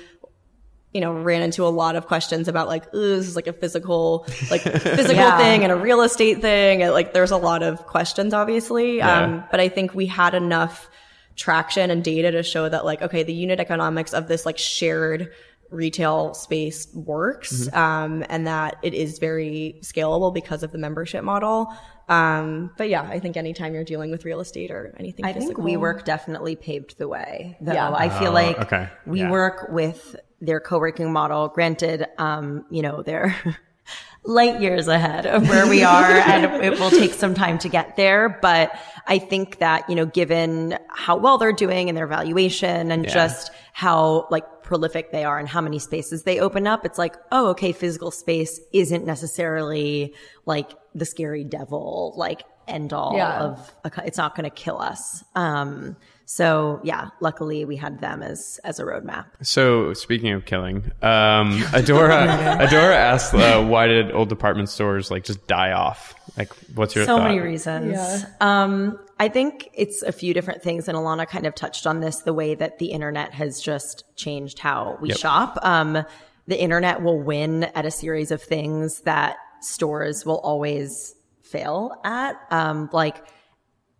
you 0.91 1.01
know, 1.01 1.13
ran 1.13 1.43
into 1.43 1.65
a 1.65 1.69
lot 1.69 1.95
of 1.95 2.07
questions 2.07 2.47
about 2.47 2.67
like, 2.67 2.91
"Ooh, 2.95 3.15
this 3.17 3.27
is 3.27 3.35
like 3.35 3.45
a 3.45 3.53
physical, 3.53 4.25
like 4.49 4.61
physical 4.97 5.15
Yeah. 5.15 5.37
thing 5.37 5.63
and 5.63 5.71
a 5.71 5.75
real 5.75 6.01
estate 6.01 6.41
thing. 6.41 6.81
And 6.81 6.93
like, 6.93 7.13
there's 7.13 7.29
a 7.31 7.37
lot 7.37 7.61
of 7.61 7.85
questions, 7.85 8.33
obviously. 8.33 8.97
Yeah. 8.97 9.21
Um, 9.23 9.43
but 9.51 9.59
I 9.59 9.69
think 9.69 9.93
we 9.93 10.07
had 10.07 10.33
enough 10.33 10.89
traction 11.35 11.91
and 11.91 12.03
data 12.03 12.31
to 12.31 12.41
show 12.43 12.67
that 12.67 12.85
like, 12.85 13.01
okay, 13.03 13.21
the 13.23 13.33
unit 13.33 13.59
economics 13.59 14.13
of 14.13 14.27
this 14.27 14.45
like 14.47 14.57
shared 14.57 15.31
retail 15.71 16.33
space 16.33 16.87
works, 16.93 17.71
um, 17.73 18.23
and 18.29 18.47
that 18.47 18.77
it 18.81 18.93
is 18.93 19.19
very 19.19 19.75
scalable 19.81 20.33
because 20.33 20.63
of 20.63 20.71
the 20.71 20.77
membership 20.77 21.23
model. 21.23 21.71
Um, 22.07 22.71
but 22.75 22.89
yeah, 22.89 23.03
I 23.03 23.19
think 23.19 23.37
anytime 23.37 23.75
you're 23.75 23.83
dealing 23.83 24.09
with 24.09 24.25
real 24.25 24.39
estate 24.39 24.71
or 24.71 24.95
anything 24.97 25.25
I 25.25 25.31
think 25.33 25.43
physical, 25.43 25.63
WeWork 25.63 26.05
definitely 26.05 26.55
paved 26.55 26.97
the 26.97 27.07
way. 27.07 27.55
Though 27.61 27.73
Yeah. 27.73 27.91
I 27.93 28.09
feel 28.09 28.29
Oh, 28.29 28.33
like 28.33 28.59
okay. 28.61 28.87
we 29.05 29.19
Yeah. 29.19 29.29
work 29.29 29.67
with 29.69 30.15
their 30.41 30.59
co-working 30.59 31.13
model. 31.13 31.49
Granted, 31.49 32.07
um, 32.17 32.65
you 32.71 32.81
know, 32.81 33.03
they're 33.03 33.35
light 34.23 34.59
years 34.59 34.87
ahead 34.87 35.25
of 35.25 35.47
where 35.47 35.67
we 35.67 35.83
are 35.97 36.03
and 36.11 36.63
it 36.63 36.79
will 36.79 36.89
take 36.89 37.13
some 37.13 37.33
time 37.35 37.57
to 37.59 37.69
get 37.69 37.95
there. 37.95 38.39
But 38.41 38.71
I 39.07 39.19
think 39.19 39.59
that, 39.59 39.87
you 39.89 39.95
know, 39.95 40.05
given 40.07 40.77
how 40.89 41.15
well 41.17 41.37
they're 41.37 41.53
doing 41.53 41.89
and 41.89 41.97
their 41.97 42.07
valuation 42.07 42.91
and 42.91 43.05
Yeah. 43.05 43.13
just 43.13 43.51
how 43.73 44.27
like 44.31 44.58
prolific 44.69 45.11
they 45.11 45.23
are 45.23 45.39
and 45.39 45.49
how 45.49 45.59
many 45.61 45.79
spaces 45.79 46.23
they 46.23 46.39
open 46.39 46.67
up, 46.67 46.85
it's 46.85 46.99
like, 46.99 47.15
oh, 47.31 47.47
okay, 47.49 47.71
physical 47.71 48.11
space 48.11 48.61
isn't 48.71 49.03
necessarily 49.03 50.13
like 50.45 50.69
the 50.93 51.05
scary 51.05 51.43
devil, 51.43 52.13
like 52.15 52.43
end 52.67 52.93
all 52.93 53.15
Yeah. 53.15 53.39
of 53.39 53.71
a, 53.83 53.91
it's 54.05 54.17
not 54.19 54.35
going 54.35 54.47
to 54.47 54.55
kill 54.55 54.77
us. 54.79 55.23
Um, 55.35 55.97
so 56.31 56.79
yeah, 56.83 57.09
luckily 57.21 57.65
we 57.65 57.75
had 57.75 58.01
them 58.01 58.21
as, 58.21 58.59
as 58.63 58.79
a 58.79 58.83
roadmap. 58.83 59.25
So 59.41 59.95
speaking 59.95 60.31
of 60.31 60.45
killing, 60.45 60.91
um, 61.01 61.57
Adora, 61.73 62.27
Adora 62.59 62.93
asked, 62.93 63.33
uh, 63.33 63.63
why 63.63 63.87
did 63.87 64.11
old 64.11 64.29
department 64.29 64.69
stores 64.69 65.09
like 65.09 65.23
just 65.23 65.47
die 65.47 65.71
off? 65.71 66.13
Like, 66.37 66.53
what's 66.75 66.95
your 66.95 67.05
so 67.05 67.17
thought? 67.17 67.23
many 67.29 67.39
reasons. 67.39 68.25
Um, 68.41 68.99
I 69.19 69.27
think 69.27 69.71
it's 69.73 70.03
a 70.03 70.11
few 70.11 70.35
different 70.35 70.61
things, 70.61 70.87
and 70.87 70.95
Alana 70.95 71.27
kind 71.27 71.47
of 71.47 71.55
touched 71.55 71.87
on 71.87 71.99
this 71.99 72.19
the 72.19 72.33
way 72.33 72.53
that 72.53 72.77
the 72.77 72.91
internet 72.91 73.33
has 73.33 73.59
just 73.59 74.03
changed 74.15 74.59
how 74.59 74.99
we 75.01 75.09
Yep. 75.09 75.17
shop. 75.17 75.57
Um, 75.63 76.05
the 76.45 76.61
internet 76.61 77.01
will 77.01 77.19
win 77.19 77.63
at 77.63 77.87
a 77.87 77.91
series 77.91 78.29
of 78.29 78.39
things 78.39 78.99
that 79.01 79.37
stores 79.61 80.27
will 80.27 80.41
always 80.41 81.15
fail 81.41 81.99
at. 82.03 82.35
Um, 82.51 82.87
like, 82.93 83.25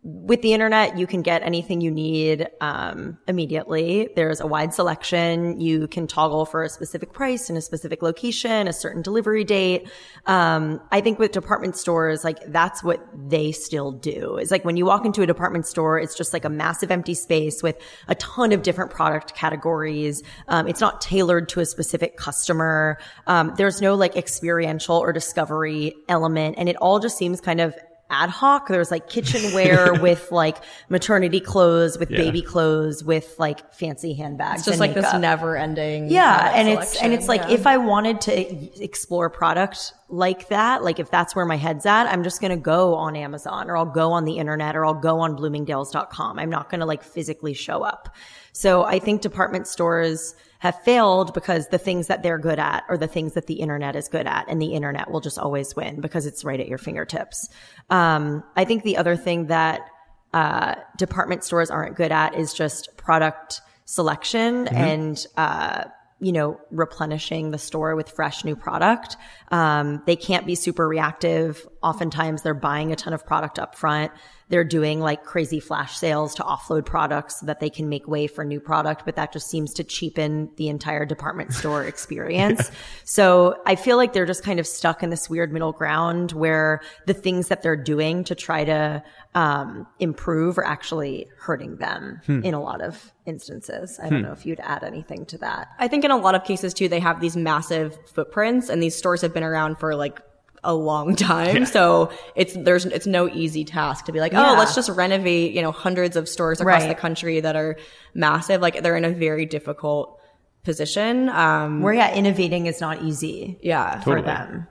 with 0.02 0.42
the 0.42 0.54
internet, 0.54 0.98
you 0.98 1.06
can 1.06 1.22
get 1.22 1.44
anything 1.44 1.82
you 1.82 1.92
need 1.92 2.48
um, 2.62 3.18
immediately. 3.28 4.10
There's 4.16 4.40
a 4.40 4.48
wide 4.48 4.74
selection. 4.74 5.60
You 5.60 5.90
can 5.90 6.08
toggle 6.08 6.46
for 6.46 6.64
a 6.64 6.70
specific 6.70 7.12
price 7.12 7.50
in 7.50 7.58
a 7.58 7.62
specific 7.62 8.02
location, 8.02 8.70
a 8.70 8.74
certain 8.74 9.02
delivery 9.02 9.44
date. 9.44 9.90
Um, 10.26 10.80
I 10.90 11.02
think 11.02 11.20
with 11.20 11.34
department 11.34 11.76
stores, 11.76 12.24
like 12.24 12.40
that's 12.48 12.82
what 12.82 13.06
they 13.14 13.52
still 13.52 13.92
do. 13.92 14.38
Is 14.38 14.52
like 14.52 14.64
when 14.64 14.78
you 14.78 14.86
walk 14.86 15.06
into 15.06 15.22
a 15.22 15.28
department 15.28 15.68
store, 15.68 16.00
it's 16.00 16.16
just 16.16 16.32
like 16.32 16.46
a 16.46 16.50
massive 16.50 16.92
empty 16.92 17.14
space 17.14 17.62
with 17.62 17.78
a 18.08 18.16
ton 18.16 18.54
of 18.54 18.62
different 18.62 18.92
product 18.92 19.36
categories. 19.36 20.24
Um, 20.48 20.66
it's 20.70 20.80
not 20.80 21.02
tailored 21.02 21.50
to 21.50 21.60
a 21.60 21.66
specific 21.66 22.16
customer. 22.16 23.00
Um, 23.28 23.54
there's 23.58 23.82
no 23.82 23.96
like 23.96 24.16
experiential 24.16 24.96
or 24.96 25.12
discovery 25.12 25.94
element, 26.08 26.56
and 26.58 26.70
it 26.70 26.78
all 26.78 27.00
just 27.00 27.18
seems 27.18 27.42
kind 27.42 27.60
of 27.60 27.76
ad 28.10 28.30
hoc. 28.30 28.68
There's 28.68 28.92
like 28.92 29.10
kitchenware 29.10 29.94
with 30.02 30.32
like 30.32 30.58
maternity 30.90 31.40
clothes, 31.40 31.98
with 31.98 32.10
Yeah. 32.12 32.18
baby 32.18 32.42
clothes, 32.42 33.04
with 33.04 33.36
like 33.38 33.74
fancy 33.74 34.14
handbags. 34.14 34.62
it's 34.62 34.66
just 34.66 34.74
and 34.74 34.80
like 34.80 34.94
this 34.94 35.14
never 35.14 35.56
ending. 35.56 36.10
Yeah, 36.10 36.52
and 36.56 36.68
it's 36.68 37.02
and 37.02 37.14
it's 37.14 37.28
like 37.28 37.42
yeah. 37.42 37.52
if 37.52 37.68
I 37.68 37.78
wanted 37.78 38.22
to 38.22 38.84
explore 38.84 39.30
product 39.30 39.94
like 40.10 40.50
that, 40.50 40.84
like 40.84 41.00
if 41.00 41.12
that's 41.12 41.36
where 41.36 41.46
my 41.46 41.58
head's 41.58 41.86
at, 41.86 42.08
I'm 42.08 42.24
just 42.24 42.42
going 42.42 42.52
to 42.52 42.58
go 42.58 42.96
on 42.96 43.16
Amazon 43.16 43.70
or 43.70 43.78
I'll 43.78 43.86
go 43.86 44.12
on 44.12 44.26
the 44.26 44.38
internet 44.38 44.76
or 44.76 44.86
I'll 44.86 44.94
go 44.96 45.20
on 45.20 45.38
bloomingdales.com. 45.38 46.40
I'm 46.40 46.50
not 46.50 46.70
going 46.70 46.80
to 46.80 46.86
like 46.86 47.04
physically 47.04 47.54
show 47.54 47.84
up. 47.84 48.16
So 48.52 48.84
I 48.84 48.98
think 49.00 49.22
department 49.22 49.68
stores 49.68 50.36
have 50.60 50.80
failed 50.84 51.34
because 51.34 51.70
the 51.70 51.78
things 51.78 52.08
that 52.08 52.22
they're 52.22 52.38
good 52.38 52.60
at 52.60 52.84
are 52.90 52.98
the 52.98 53.08
things 53.08 53.34
that 53.34 53.48
the 53.48 53.56
internet 53.56 53.96
is 53.96 54.08
good 54.08 54.28
at 54.28 54.46
and 54.48 54.62
the 54.62 54.74
internet 54.74 55.10
will 55.10 55.22
just 55.22 55.40
always 55.40 55.76
win 55.76 56.02
because 56.02 56.26
it's 56.26 56.44
right 56.44 56.60
at 56.60 56.68
your 56.68 56.78
fingertips. 56.78 57.50
Um, 57.90 58.44
I 58.56 58.66
think 58.66 58.84
the 58.84 58.98
other 58.98 59.16
thing 59.16 59.48
that 59.48 59.90
uh, 60.34 60.76
department 60.98 61.44
stores 61.44 61.72
aren't 61.72 61.96
good 61.96 62.12
at 62.12 62.36
is 62.36 62.54
just 62.54 62.96
product 62.98 63.62
selection 63.86 64.68
and 64.68 65.26
uh, 65.38 65.86
you 66.20 66.32
know 66.32 66.60
replenishing 66.72 67.52
the 67.52 67.58
store 67.58 67.96
with 67.96 68.10
fresh 68.10 68.44
new 68.44 68.56
product. 68.56 69.18
Um, 69.52 70.04
they 70.06 70.16
can't 70.16 70.46
be 70.46 70.56
super 70.56 70.88
reactive. 70.88 71.68
Oftentimes, 71.82 72.42
they're 72.42 72.54
buying 72.54 72.92
a 72.92 72.96
ton 72.96 73.14
of 73.14 73.26
product 73.26 73.58
up 73.60 73.76
front. 73.76 74.12
They're 74.50 74.64
doing 74.64 75.00
like 75.00 75.24
crazy 75.24 75.60
flash 75.60 75.96
sales 75.96 76.36
to 76.36 76.44
offload 76.44 76.86
products 76.86 77.40
so 77.40 77.46
that 77.46 77.60
they 77.60 77.70
can 77.70 77.88
make 77.88 78.08
way 78.08 78.26
for 78.26 78.44
new 78.44 78.60
product, 78.60 79.04
but 79.06 79.16
that 79.16 79.32
just 79.32 79.48
seems 79.48 79.74
to 79.76 79.84
cheapen 79.84 80.50
the 80.58 80.70
entire 80.70 81.06
department 81.06 81.54
store 81.54 81.84
experience. 81.86 82.72
so 83.06 83.62
I 83.66 83.76
feel 83.76 83.98
like 83.98 84.14
they're 84.14 84.26
just 84.26 84.44
kind 84.44 84.60
of 84.60 84.66
stuck 84.66 85.04
in 85.04 85.12
this 85.12 85.30
weird 85.30 85.54
middle 85.54 85.72
ground 85.72 86.32
where 86.32 86.82
the 87.06 87.14
things 87.14 87.48
that 87.50 87.62
they're 87.62 87.76
doing 87.76 88.24
to 88.26 88.36
try 88.36 88.66
to 88.66 89.04
um, 89.36 89.86
improve 90.00 90.58
are 90.58 90.66
actually 90.66 91.28
hurting 91.38 91.76
them 91.78 92.20
in 92.28 92.54
a 92.54 92.62
lot 92.62 92.82
of 92.82 93.12
instances. 93.26 94.00
I 94.02 94.10
don't 94.10 94.24
know 94.24 94.32
if 94.32 94.46
you'd 94.46 94.60
add 94.60 94.84
anything 94.84 95.26
to 95.28 95.38
that. 95.40 95.68
I 95.78 95.88
think 95.88 96.04
in 96.04 96.12
a 96.12 96.18
lot 96.18 96.34
of 96.36 96.44
cases 96.44 96.74
too, 96.74 96.88
they 96.90 97.00
have 97.00 97.22
these 97.22 97.38
massive 97.38 97.98
footprints 98.12 98.70
and 98.70 98.82
these 98.82 98.96
stores 98.96 99.22
have 99.22 99.34
been 99.34 99.44
around 99.44 99.78
for 99.78 99.96
like 99.96 100.20
a 100.64 100.74
long 100.74 101.16
time. 101.16 101.66
So 101.68 102.12
it's, 102.36 102.54
there's, 102.56 102.86
it's 102.86 103.06
no 103.08 103.30
easy 103.30 103.64
task 103.64 104.06
to 104.06 104.12
be 104.12 104.20
like, 104.20 104.32
Yeah. 104.32 104.52
oh, 104.52 104.56
let's 104.58 104.74
just 104.74 104.90
renovate, 104.90 105.54
you 105.54 105.62
know, 105.62 105.72
hundreds 105.72 106.16
of 106.16 106.28
stores 106.28 106.60
across 106.60 106.82
Right. 106.82 106.90
the 106.90 106.96
country 106.96 107.40
that 107.40 107.56
are 107.56 107.78
massive. 108.16 108.62
Like 108.62 108.82
they're 108.82 108.98
in 108.98 109.06
a 109.06 109.12
very 109.12 109.46
difficult 109.46 110.20
position. 110.64 111.30
Um, 111.30 111.82
Where 111.82 111.94
yeah, 111.94 112.14
innovating 112.14 112.66
is 112.66 112.82
not 112.82 113.04
easy 113.04 113.60
yeah. 113.62 114.02
for 114.02 114.22
them. 114.22 114.68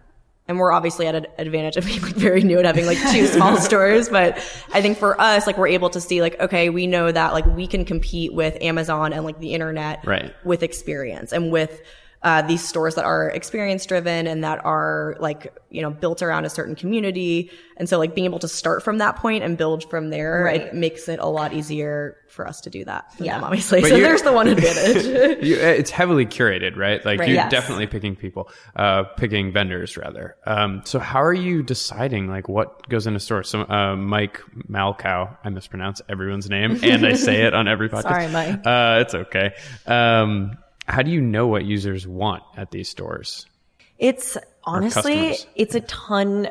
And 0.48 0.58
we're 0.58 0.72
obviously 0.72 1.06
at 1.06 1.14
an 1.14 1.26
advantage 1.38 1.76
of 1.76 1.84
being 1.86 2.00
like 2.00 2.14
very 2.14 2.42
new 2.42 2.56
and 2.58 2.66
having 2.66 2.86
like 2.86 2.98
two 3.12 3.26
small 3.26 3.56
stores. 3.60 4.08
But 4.08 4.38
I 4.72 4.80
think 4.82 4.98
for 4.98 5.20
us, 5.20 5.46
like 5.46 5.58
we're 5.58 5.68
able 5.68 5.90
to 5.90 6.00
see 6.00 6.22
like, 6.22 6.40
okay, 6.40 6.70
we 6.70 6.86
know 6.86 7.12
that 7.12 7.32
like 7.34 7.44
we 7.46 7.66
can 7.66 7.84
compete 7.84 8.32
with 8.32 8.56
Amazon 8.62 9.12
and 9.12 9.24
like 9.24 9.38
the 9.40 9.52
internet 9.54 10.04
Right. 10.06 10.34
with 10.44 10.62
experience 10.62 11.32
and 11.32 11.52
with 11.52 11.82
uh, 12.22 12.42
these 12.42 12.66
stores 12.66 12.96
that 12.96 13.04
are 13.04 13.28
experience 13.30 13.86
driven 13.86 14.26
and 14.26 14.42
that 14.42 14.64
are 14.64 15.16
like, 15.20 15.56
you 15.70 15.80
know, 15.82 15.90
built 15.90 16.20
around 16.20 16.44
a 16.44 16.50
certain 16.50 16.74
community. 16.74 17.48
And 17.76 17.88
so 17.88 17.96
like 17.96 18.12
being 18.14 18.24
able 18.24 18.40
to 18.40 18.48
start 18.48 18.82
from 18.82 18.98
that 18.98 19.14
point 19.16 19.44
and 19.44 19.56
build 19.56 19.88
from 19.88 20.10
there, 20.10 20.42
Right. 20.44 20.62
it 20.62 20.74
makes 20.74 21.08
it 21.08 21.20
a 21.20 21.26
lot 21.28 21.52
easier 21.52 22.16
for 22.28 22.46
us 22.48 22.60
to 22.62 22.70
do 22.70 22.84
that. 22.86 23.06
than 23.18 23.26
Yeah. 23.26 23.34
them, 23.36 23.44
obviously. 23.44 23.82
But 23.82 23.90
so 23.90 23.96
you- 23.96 24.02
there's 24.02 24.22
the 24.22 24.32
one 24.32 24.48
advantage. 24.56 25.04
You, 25.44 25.56
uh, 25.56 25.66
it's 25.66 25.92
heavily 25.92 26.26
curated, 26.26 26.76
right? 26.76 27.04
Like 27.04 27.20
Right. 27.20 27.28
you're 27.28 27.36
Yes. 27.36 27.52
definitely 27.52 27.86
picking 27.86 28.16
people, 28.16 28.50
uh, 28.74 29.04
picking 29.16 29.52
vendors 29.52 29.96
rather. 29.96 30.34
Um, 30.44 30.82
so 30.84 30.98
how 30.98 31.22
are 31.22 31.32
you 31.32 31.62
deciding 31.62 32.26
like 32.28 32.48
what 32.48 32.88
goes 32.88 33.06
in 33.06 33.14
a 33.14 33.20
store? 33.20 33.44
So, 33.44 33.60
uh, 33.62 33.94
Mike 33.94 34.40
Malkow, 34.68 35.36
I 35.44 35.48
mispronounce 35.50 36.02
everyone's 36.08 36.50
name 36.50 36.80
and 36.82 37.06
I 37.06 37.12
say 37.12 37.42
it 37.42 37.54
on 37.54 37.68
every 37.68 37.88
podcast. 37.90 38.02
Sorry, 38.02 38.28
Mike. 38.28 38.66
Uh, 38.66 38.98
it's 39.02 39.14
okay. 39.14 39.54
Um, 39.86 40.58
how 40.88 41.02
do 41.02 41.10
you 41.10 41.20
know 41.20 41.46
what 41.46 41.64
users 41.64 42.06
want 42.06 42.42
at 42.56 42.70
these 42.70 42.88
stores? 42.88 43.46
It's 43.98 44.36
honestly, 44.64 45.36
it's 45.54 45.74
a 45.74 45.80
ton 45.82 46.48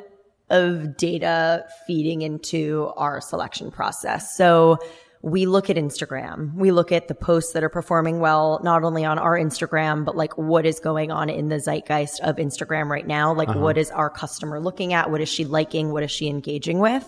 of 0.50 0.96
data 0.96 1.66
feeding 1.86 2.22
into 2.22 2.92
our 2.96 3.20
selection 3.20 3.72
process. 3.72 4.36
So 4.38 4.78
we 5.22 5.46
look 5.46 5.70
at 5.70 5.76
Instagram. 5.76 6.54
We 6.54 6.72
look 6.72 6.92
at 6.92 7.08
the 7.08 7.16
posts 7.16 7.54
that 7.54 7.64
are 7.64 7.70
performing 7.70 8.20
well, 8.20 8.62
not 8.64 8.84
only 8.84 9.04
on 9.04 9.18
our 9.18 9.38
Instagram, 9.38 10.06
but 10.06 10.16
like 10.16 10.38
what 10.38 10.66
is 10.66 10.80
going 10.80 11.12
on 11.12 11.30
in 11.30 11.50
the 11.50 11.60
zeitgeist 11.60 12.20
of 12.22 12.36
Instagram 12.38 12.88
right 12.88 13.06
now. 13.06 13.34
Like 13.34 13.54
what 13.54 13.78
is 13.78 13.90
our 13.92 14.10
customer 14.10 14.60
looking 14.60 14.94
at? 14.94 15.10
What 15.10 15.20
is 15.20 15.28
she 15.28 15.44
liking? 15.44 15.92
What 15.92 16.04
is 16.04 16.12
she 16.12 16.28
engaging 16.28 16.80
with? 16.80 17.04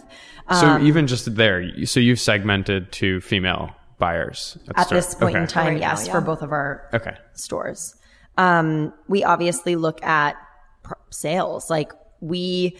So 0.49 0.67
Um, 0.67 0.87
even 0.87 1.05
just 1.05 1.35
there, 1.35 1.85
so 1.85 1.99
you've 1.99 2.19
segmented 2.19 2.91
to 2.93 3.21
female 3.21 3.69
buyers 3.99 4.57
the 4.65 4.79
At 4.79 4.89
this 4.89 5.13
point 5.13 5.35
in 5.37 5.45
time, 5.47 5.73
Right 5.73 5.81
now, 5.81 5.89
yes, 5.91 6.07
yeah. 6.07 6.13
for 6.13 6.21
both 6.21 6.41
of 6.41 6.51
our 6.51 6.89
Okay. 6.93 7.15
stores. 7.33 7.95
Um, 8.37 8.93
we 9.07 9.23
obviously 9.23 9.75
look 9.75 10.01
at 10.03 10.35
pr- 10.83 10.93
sales. 11.11 11.69
Like 11.69 11.91
we, 12.21 12.77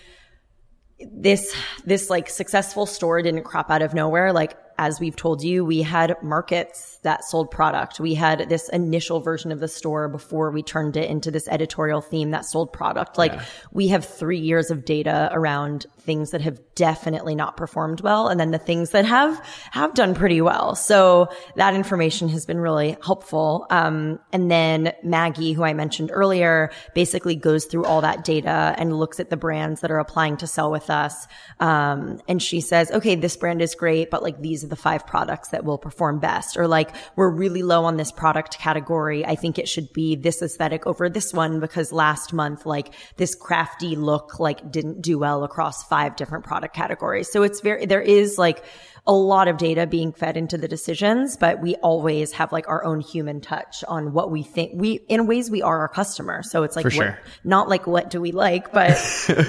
this, 1.12 1.54
this 1.86 2.10
like 2.10 2.30
successful 2.30 2.86
store 2.86 3.22
didn't 3.22 3.44
crop 3.44 3.70
out 3.70 3.82
of 3.82 3.94
nowhere. 3.94 4.34
Like 4.34 4.58
as 4.78 5.00
we've 5.02 5.16
told 5.18 5.44
you, 5.44 5.66
we 5.66 5.82
had 5.82 6.16
markets 6.24 7.00
that 7.04 7.26
sold 7.26 7.52
product. 7.52 8.00
We 8.00 8.14
had 8.14 8.48
this 8.48 8.70
initial 8.70 9.20
version 9.20 9.52
of 9.52 9.60
the 9.60 9.68
store 9.68 10.08
before 10.08 10.52
we 10.52 10.64
turned 10.64 10.96
it 10.96 11.10
into 11.10 11.32
this 11.32 11.50
editorial 11.50 12.00
theme 12.00 12.32
that 12.32 12.46
sold 12.46 12.72
product. 12.72 13.18
Like 13.18 13.38
we 13.74 13.90
have 13.90 14.06
three 14.06 14.40
years 14.40 14.72
of 14.72 14.86
data 14.86 15.30
around 15.34 15.86
things 16.10 16.32
that 16.32 16.42
have 16.42 16.60
definitely 16.74 17.36
not 17.36 17.56
performed 17.56 18.02
well. 18.02 18.30
And 18.30 18.40
then 18.40 18.50
the 18.50 18.58
things 18.58 18.90
that 18.90 19.06
have, 19.06 19.40
have 19.70 19.94
done 19.94 20.16
pretty 20.16 20.42
well. 20.42 20.74
So 20.74 21.28
that 21.56 21.76
information 21.76 22.30
has 22.30 22.48
been 22.48 22.60
really 22.60 22.98
helpful. 23.06 23.68
Um, 23.70 24.18
and 24.34 24.50
then 24.50 24.94
Maggie, 25.04 25.54
who 25.54 25.64
I 25.64 25.74
mentioned 25.74 26.10
earlier, 26.12 26.72
basically 26.96 27.36
goes 27.36 27.66
through 27.66 27.86
all 27.86 28.02
that 28.02 28.24
data 28.24 28.74
and 28.80 28.98
looks 28.98 29.20
at 29.20 29.30
the 29.30 29.38
brands 29.38 29.82
that 29.82 29.92
are 29.92 30.00
applying 30.00 30.38
to 30.38 30.48
sell 30.48 30.72
with 30.72 30.90
us. 30.90 31.28
Um, 31.60 32.20
and 32.28 32.42
she 32.42 32.60
says, 32.60 32.90
okay, 32.90 33.14
this 33.14 33.38
brand 33.38 33.62
is 33.62 33.76
great, 33.76 34.10
but 34.10 34.24
like 34.24 34.42
these 34.42 34.64
are 34.64 34.68
the 34.68 34.76
five 34.76 35.06
products 35.06 35.50
that 35.50 35.64
will 35.64 35.78
perform 35.78 36.20
best. 36.20 36.58
Or 36.58 36.68
like, 36.68 36.90
we're 37.18 37.30
really 37.30 37.62
low 37.62 37.86
on 37.86 37.98
this 37.98 38.12
product 38.12 38.58
category. 38.58 39.24
I 39.24 39.36
think 39.36 39.60
it 39.60 39.70
should 39.70 39.94
be 39.94 40.16
this 40.16 40.42
aesthetic 40.42 40.88
over 40.88 41.08
this 41.08 41.36
one 41.36 41.60
because 41.60 41.92
last 41.92 42.34
month, 42.34 42.66
like 42.66 42.96
this 43.18 43.36
crafty 43.36 43.96
look, 43.96 44.40
like 44.40 44.72
didn't 44.72 45.04
do 45.04 45.20
well 45.20 45.44
across 45.44 45.84
five 45.84 45.99
different 46.08 46.46
product 46.46 46.74
categories. 46.74 47.30
So 47.30 47.44
it's 47.44 47.60
very, 47.60 47.86
there 47.86 48.02
is 48.02 48.38
like, 48.38 48.64
a 49.08 49.14
lot 49.14 49.48
of 49.48 49.58
data 49.58 49.88
being 49.88 50.12
fed 50.12 50.38
into 50.38 50.56
the 50.56 50.68
decisions, 50.68 51.36
but 51.36 51.60
we 51.62 51.76
always 51.78 52.32
have 52.34 52.52
like 52.52 52.68
our 52.68 52.84
own 52.86 53.00
human 53.00 53.42
touch 53.42 53.84
on 53.88 54.14
what 54.14 54.30
we 54.30 54.44
think 54.44 54.72
we, 54.76 55.00
in 55.08 55.26
ways 55.26 55.50
we 55.50 55.64
are 55.64 55.80
our 55.80 55.88
customer. 55.88 56.44
So 56.44 56.62
it's 56.62 56.76
like, 56.76 56.84
For 56.84 56.96
what- 56.96 57.06
sure. 57.06 57.20
not 57.44 57.68
like 57.70 57.88
what 57.88 58.12
do 58.12 58.22
we 58.22 58.32
like, 58.32 58.72
but 58.72 58.96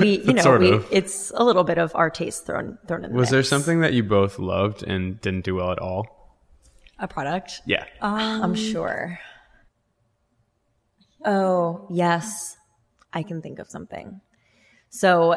we, 0.00 0.18
you 0.24 0.32
know, 0.32 0.56
we, 0.56 0.80
it's 0.90 1.30
a 1.34 1.44
little 1.44 1.64
bit 1.64 1.76
of 1.76 1.94
our 1.94 2.08
taste 2.08 2.46
thrown, 2.46 2.78
thrown 2.88 3.04
in 3.04 3.12
the 3.12 3.18
Was 3.18 3.28
there 3.28 3.42
something 3.42 3.80
that 3.80 3.92
you 3.92 4.02
both 4.02 4.38
loved 4.38 4.82
and 4.82 5.20
didn't 5.20 5.44
do 5.44 5.56
well 5.56 5.72
at 5.72 5.78
all? 5.78 6.06
A 6.98 7.06
product. 7.06 7.60
Yeah. 7.66 7.84
I'm 8.00 8.42
um, 8.42 8.54
sure. 8.54 9.18
Oh, 11.22 11.86
yes. 11.90 12.56
I 13.12 13.24
can 13.24 13.42
think 13.42 13.58
of 13.58 13.68
something. 13.68 14.22
So 14.88 15.36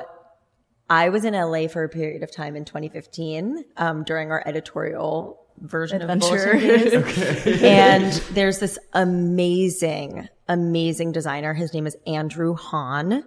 I 0.89 1.09
was 1.09 1.25
in 1.25 1.33
LA 1.33 1.67
for 1.67 1.83
a 1.83 1.89
period 1.89 2.23
of 2.23 2.31
time 2.31 2.55
in 2.55 2.65
2015 2.65 3.63
um, 3.77 4.03
during 4.03 4.31
our 4.31 4.43
editorial 4.45 5.39
version 5.59 6.01
Adventure. 6.01 6.51
of 6.51 6.61
Bulletin 6.61 7.01
Days. 7.03 7.61
and 7.63 8.11
there's 8.35 8.59
this 8.59 8.77
amazing, 8.93 10.27
amazing 10.47 11.11
designer. 11.11 11.53
His 11.53 11.73
name 11.73 11.87
is 11.87 11.95
Andrew 12.05 12.55
Haan. 12.55 13.23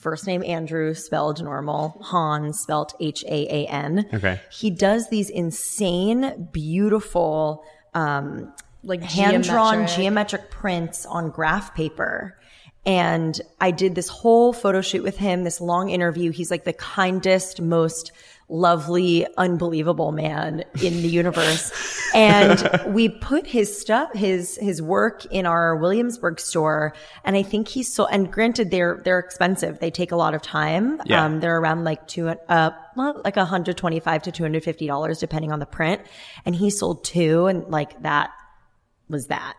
First 0.00 0.26
name 0.26 0.42
Andrew, 0.44 0.92
spelled 0.94 1.42
normal. 1.42 1.98
Haan, 2.02 2.52
spelled 2.52 2.92
H 3.00 3.24
A 3.24 3.64
A 3.64 3.66
N. 3.68 4.06
Okay. 4.12 4.40
He 4.50 4.70
does 4.70 5.08
these 5.08 5.30
insane, 5.30 6.48
beautiful, 6.52 7.64
um, 7.94 8.52
Like 8.82 9.02
hand 9.02 9.44
drawn 9.44 9.74
geometric. 9.86 9.96
geometric 9.96 10.50
prints 10.50 11.06
on 11.06 11.30
graph 11.30 11.74
paper. 11.74 12.36
And 12.86 13.40
I 13.60 13.70
did 13.70 13.94
this 13.94 14.08
whole 14.08 14.52
photo 14.52 14.80
shoot 14.80 15.02
with 15.02 15.16
him, 15.16 15.44
this 15.44 15.60
long 15.60 15.90
interview. 15.90 16.30
He's 16.30 16.50
like 16.50 16.64
the 16.64 16.72
kindest, 16.74 17.60
most 17.60 18.12
lovely, 18.48 19.26
unbelievable 19.38 20.12
man 20.12 20.64
in 20.82 21.02
the 21.02 21.08
universe. 21.08 21.72
and 22.14 22.62
we 22.86 23.08
put 23.08 23.46
his 23.46 23.78
stuff, 23.78 24.12
his, 24.12 24.56
his 24.56 24.82
work 24.82 25.24
in 25.26 25.46
our 25.46 25.76
Williamsburg 25.76 26.38
store. 26.38 26.94
And 27.24 27.36
I 27.36 27.42
think 27.42 27.68
he's 27.68 27.92
so, 27.92 28.06
and 28.06 28.30
granted, 28.30 28.70
they're, 28.70 29.00
they're 29.02 29.18
expensive. 29.18 29.78
They 29.78 29.90
take 29.90 30.12
a 30.12 30.16
lot 30.16 30.34
of 30.34 30.42
time. 30.42 31.00
Yeah. 31.06 31.24
Um, 31.24 31.40
they're 31.40 31.58
around 31.58 31.84
like 31.84 32.06
two, 32.06 32.28
uh, 32.28 32.70
well, 32.96 33.20
like 33.24 33.36
hundred 33.36 33.76
twenty-five 33.76 34.22
to 34.22 34.32
two 34.32 34.44
hundred 34.44 34.62
fifty 34.62 34.86
dollars, 34.86 35.18
depending 35.18 35.50
on 35.50 35.58
the 35.58 35.66
print. 35.66 36.02
And 36.44 36.54
he 36.54 36.70
sold 36.70 37.04
two, 37.04 37.46
and 37.46 37.64
like 37.68 38.00
that 38.02 38.30
was 39.08 39.26
that. 39.28 39.56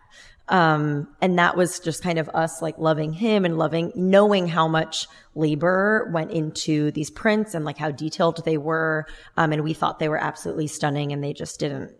Um, 0.48 1.08
and 1.20 1.38
that 1.38 1.56
was 1.56 1.80
just 1.80 2.02
kind 2.02 2.18
of 2.18 2.28
us 2.28 2.62
like 2.62 2.78
loving 2.78 3.12
him 3.12 3.44
and 3.44 3.58
loving, 3.58 3.92
knowing 3.96 4.46
how 4.46 4.68
much 4.68 5.08
labor 5.34 6.08
went 6.12 6.30
into 6.30 6.92
these 6.92 7.10
prints 7.10 7.54
and 7.54 7.64
like 7.64 7.78
how 7.78 7.90
detailed 7.90 8.44
they 8.44 8.56
were. 8.56 9.06
Um, 9.36 9.52
and 9.52 9.64
we 9.64 9.74
thought 9.74 9.98
they 9.98 10.08
were 10.08 10.18
absolutely 10.22 10.68
stunning, 10.68 11.12
and 11.12 11.22
they 11.22 11.32
just 11.32 11.58
didn't. 11.58 11.92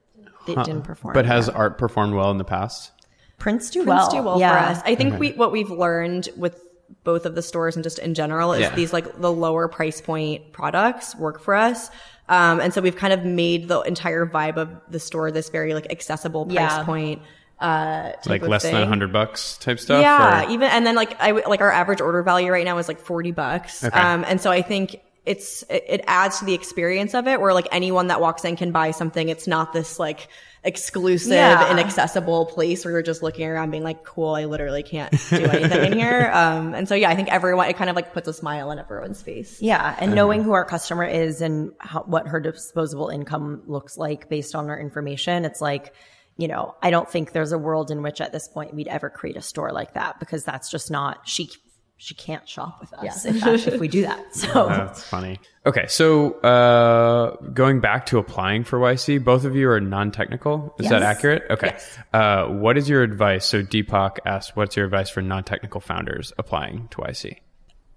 They 0.46 0.54
didn't 0.54 0.82
perform. 0.82 1.14
But 1.14 1.26
has 1.26 1.48
art 1.48 1.76
performed 1.76 2.14
well 2.14 2.30
in 2.30 2.38
the 2.38 2.44
past? 2.44 2.92
prints 3.38 3.68
do 3.68 3.85
Prints 3.85 4.04
well? 4.04 4.11
do 4.11 4.22
well 4.22 4.40
yeah. 4.40 4.50
for 4.66 4.72
us. 4.72 4.82
I 4.87 4.94
think 4.94 5.18
we 5.18 5.32
what 5.32 5.52
we've 5.52 5.70
learned 5.70 6.28
with 6.37 6.59
both 7.04 7.26
of 7.26 7.35
the 7.35 7.42
stores 7.42 7.76
and 7.76 7.82
just 7.82 7.98
in 7.98 8.14
general 8.14 8.52
is 8.52 8.61
Yeah. 8.62 8.74
these 8.74 8.92
like 8.92 9.20
the 9.20 9.30
lower 9.32 9.68
price 9.68 10.00
point 10.00 10.52
products 10.52 11.14
work 11.16 11.40
for 11.40 11.54
us. 11.54 11.90
Um, 12.28 12.61
and 12.61 12.72
so 12.72 12.80
we've 12.80 12.96
kind 12.96 13.12
of 13.12 13.24
made 13.24 13.68
the 13.68 13.80
entire 13.82 14.24
vibe 14.24 14.56
of 14.56 14.70
the 14.88 14.98
store 15.00 15.30
this 15.30 15.50
very 15.50 15.74
like 15.74 15.90
accessible 15.90 16.46
price 16.46 16.54
Yeah. 16.56 16.85
point. 16.85 17.22
Uh, 17.59 18.12
Like 18.27 18.42
less 18.42 18.62
than 18.64 18.73
thing. 18.73 18.83
a 18.83 18.87
hundred 18.87 19.12
bucks 19.12 19.57
type 19.59 19.79
stuff? 19.81 20.01
Yeah, 20.03 20.45
or- 20.47 20.51
even 20.51 20.69
and 20.71 20.87
then 20.87 20.95
like 20.95 21.21
I 21.21 21.29
w- 21.29 21.47
like 21.49 21.61
our 21.62 21.73
average 21.73 22.01
order 22.01 22.23
value 22.23 22.51
right 22.53 22.64
now 22.64 22.77
is 22.79 22.87
like 22.88 23.01
forty 23.01 23.33
bucks. 23.33 23.83
Okay. 23.85 23.99
Um, 23.99 24.25
and 24.29 24.40
so 24.40 24.51
I 24.51 24.61
think 24.62 25.01
it's 25.25 25.62
it, 25.71 25.85
it 25.88 26.05
adds 26.07 26.38
to 26.40 26.45
the 26.45 26.53
experience 26.55 27.14
of 27.14 27.27
it, 27.27 27.40
where 27.40 27.55
like 27.55 27.66
anyone 27.73 28.09
that 28.09 28.21
walks 28.21 28.45
in 28.45 28.57
can 28.57 28.73
buy 28.73 28.90
something. 28.90 29.29
It's 29.31 29.47
not 29.47 29.73
this 29.73 29.99
like 29.99 30.29
exclusive, 30.64 31.33
Yeah. 31.33 31.71
inaccessible 31.71 32.47
place 32.47 32.85
where 32.85 32.92
you're 32.92 33.03
just 33.03 33.23
looking 33.23 33.47
around 33.49 33.71
being 33.71 33.85
like, 33.85 34.03
cool, 34.05 34.35
I 34.35 34.45
literally 34.47 34.83
can't 34.83 35.12
do 35.31 35.37
anything 35.37 35.92
in 35.92 35.99
here. 35.99 36.31
Um, 36.35 36.75
and 36.75 36.88
so 36.88 36.95
yeah, 36.95 37.09
I 37.09 37.14
think 37.14 37.33
everyone 37.33 37.69
it 37.71 37.77
kind 37.77 37.88
of 37.88 37.97
like 37.97 38.12
puts 38.12 38.29
a 38.29 38.33
smile 38.33 38.71
on 38.71 38.79
everyone's 38.79 39.23
face. 39.23 39.62
Yeah, 39.62 39.97
and 39.99 40.14
knowing 40.14 40.42
who 40.42 40.53
our 40.53 40.64
customer 40.64 41.05
is 41.05 41.40
and 41.40 41.73
how, 41.79 42.03
what 42.03 42.27
her 42.29 42.40
disposable 42.40 43.09
income 43.09 43.62
looks 43.66 43.97
like 43.97 44.29
based 44.29 44.55
on 44.57 44.69
our 44.69 44.79
information, 44.79 45.45
it's 45.45 45.61
like, 45.61 45.95
you 46.37 46.49
know, 46.49 46.75
I 46.83 46.90
don't 46.90 47.09
think 47.11 47.33
there's 47.33 47.53
a 47.53 47.59
world 47.59 47.90
in 47.90 48.03
which 48.03 48.20
at 48.20 48.33
this 48.33 48.46
point 48.49 48.75
we'd 48.75 48.88
ever 48.88 49.09
create 49.11 49.37
a 49.37 49.42
store 49.42 49.72
like 49.72 49.94
that 49.94 50.20
because 50.20 50.44
that's 50.44 50.70
just 50.70 50.90
not 50.90 51.29
she. 51.29 51.51
She 51.99 52.14
can't 52.14 52.46
shop 52.46 52.77
with 52.79 52.92
us 52.92 53.25
if, 53.25 53.40
that, 53.40 53.66
if 53.72 53.81
we 53.81 53.88
do 53.88 54.03
that. 54.03 54.22
So 54.35 54.66
That's 54.68 55.03
funny. 55.03 55.40
Okay, 55.64 55.87
so 55.87 56.33
uh, 56.40 57.37
going 57.55 57.81
back 57.81 58.05
to 58.07 58.18
applying 58.18 58.64
for 58.64 58.79
YC, 58.79 59.25
both 59.25 59.46
of 59.46 59.57
you 59.57 59.70
are 59.70 59.81
non-technical. 59.81 60.75
Is 60.79 60.90
that 60.90 61.03
accurate? 61.03 61.44
Okay. 61.49 61.75
Uh, 62.12 62.49
what 62.49 62.77
is 62.77 62.87
your 62.87 63.03
advice? 63.03 63.46
So 63.46 63.62
Deepak 63.62 64.18
asked, 64.27 64.57
"What's 64.59 64.77
your 64.77 64.85
advice 64.85 65.09
for 65.09 65.22
non-technical 65.22 65.81
founders 65.81 66.35
applying 66.37 66.88
to 66.88 66.99
YC?" 66.99 67.38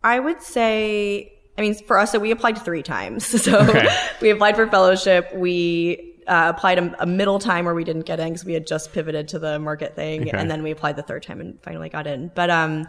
I 0.02 0.18
would 0.22 0.42
say, 0.42 1.34
I 1.58 1.62
mean, 1.62 1.74
for 1.76 2.00
us, 2.00 2.14
so 2.14 2.20
we 2.20 2.32
applied 2.32 2.58
three 2.58 2.84
times. 2.84 3.26
So 3.44 3.60
Okay. 3.60 3.90
we 4.22 4.30
applied 4.30 4.56
for 4.56 4.66
fellowship. 4.68 5.36
We 5.36 6.09
uh, 6.30 6.54
applied 6.56 6.78
a, 6.80 7.04
a 7.04 7.06
middle 7.06 7.40
time 7.40 7.66
where 7.66 7.74
we 7.76 7.84
didn't 7.84 8.06
get 8.06 8.20
in 8.20 8.30
because 8.30 8.46
we 8.46 8.54
had 8.54 8.66
just 8.68 8.94
pivoted 8.94 9.28
to 9.30 9.40
the 9.40 9.60
market 9.60 9.96
thing, 9.96 10.22
Okay. 10.22 10.32
and 10.38 10.50
then 10.50 10.64
we 10.64 10.72
applied 10.72 10.96
the 10.96 11.04
third 11.04 11.24
time 11.24 11.42
and 11.42 11.62
finally 11.64 11.90
got 11.90 12.08
in. 12.08 12.32
But 12.36 12.50
um, 12.50 12.88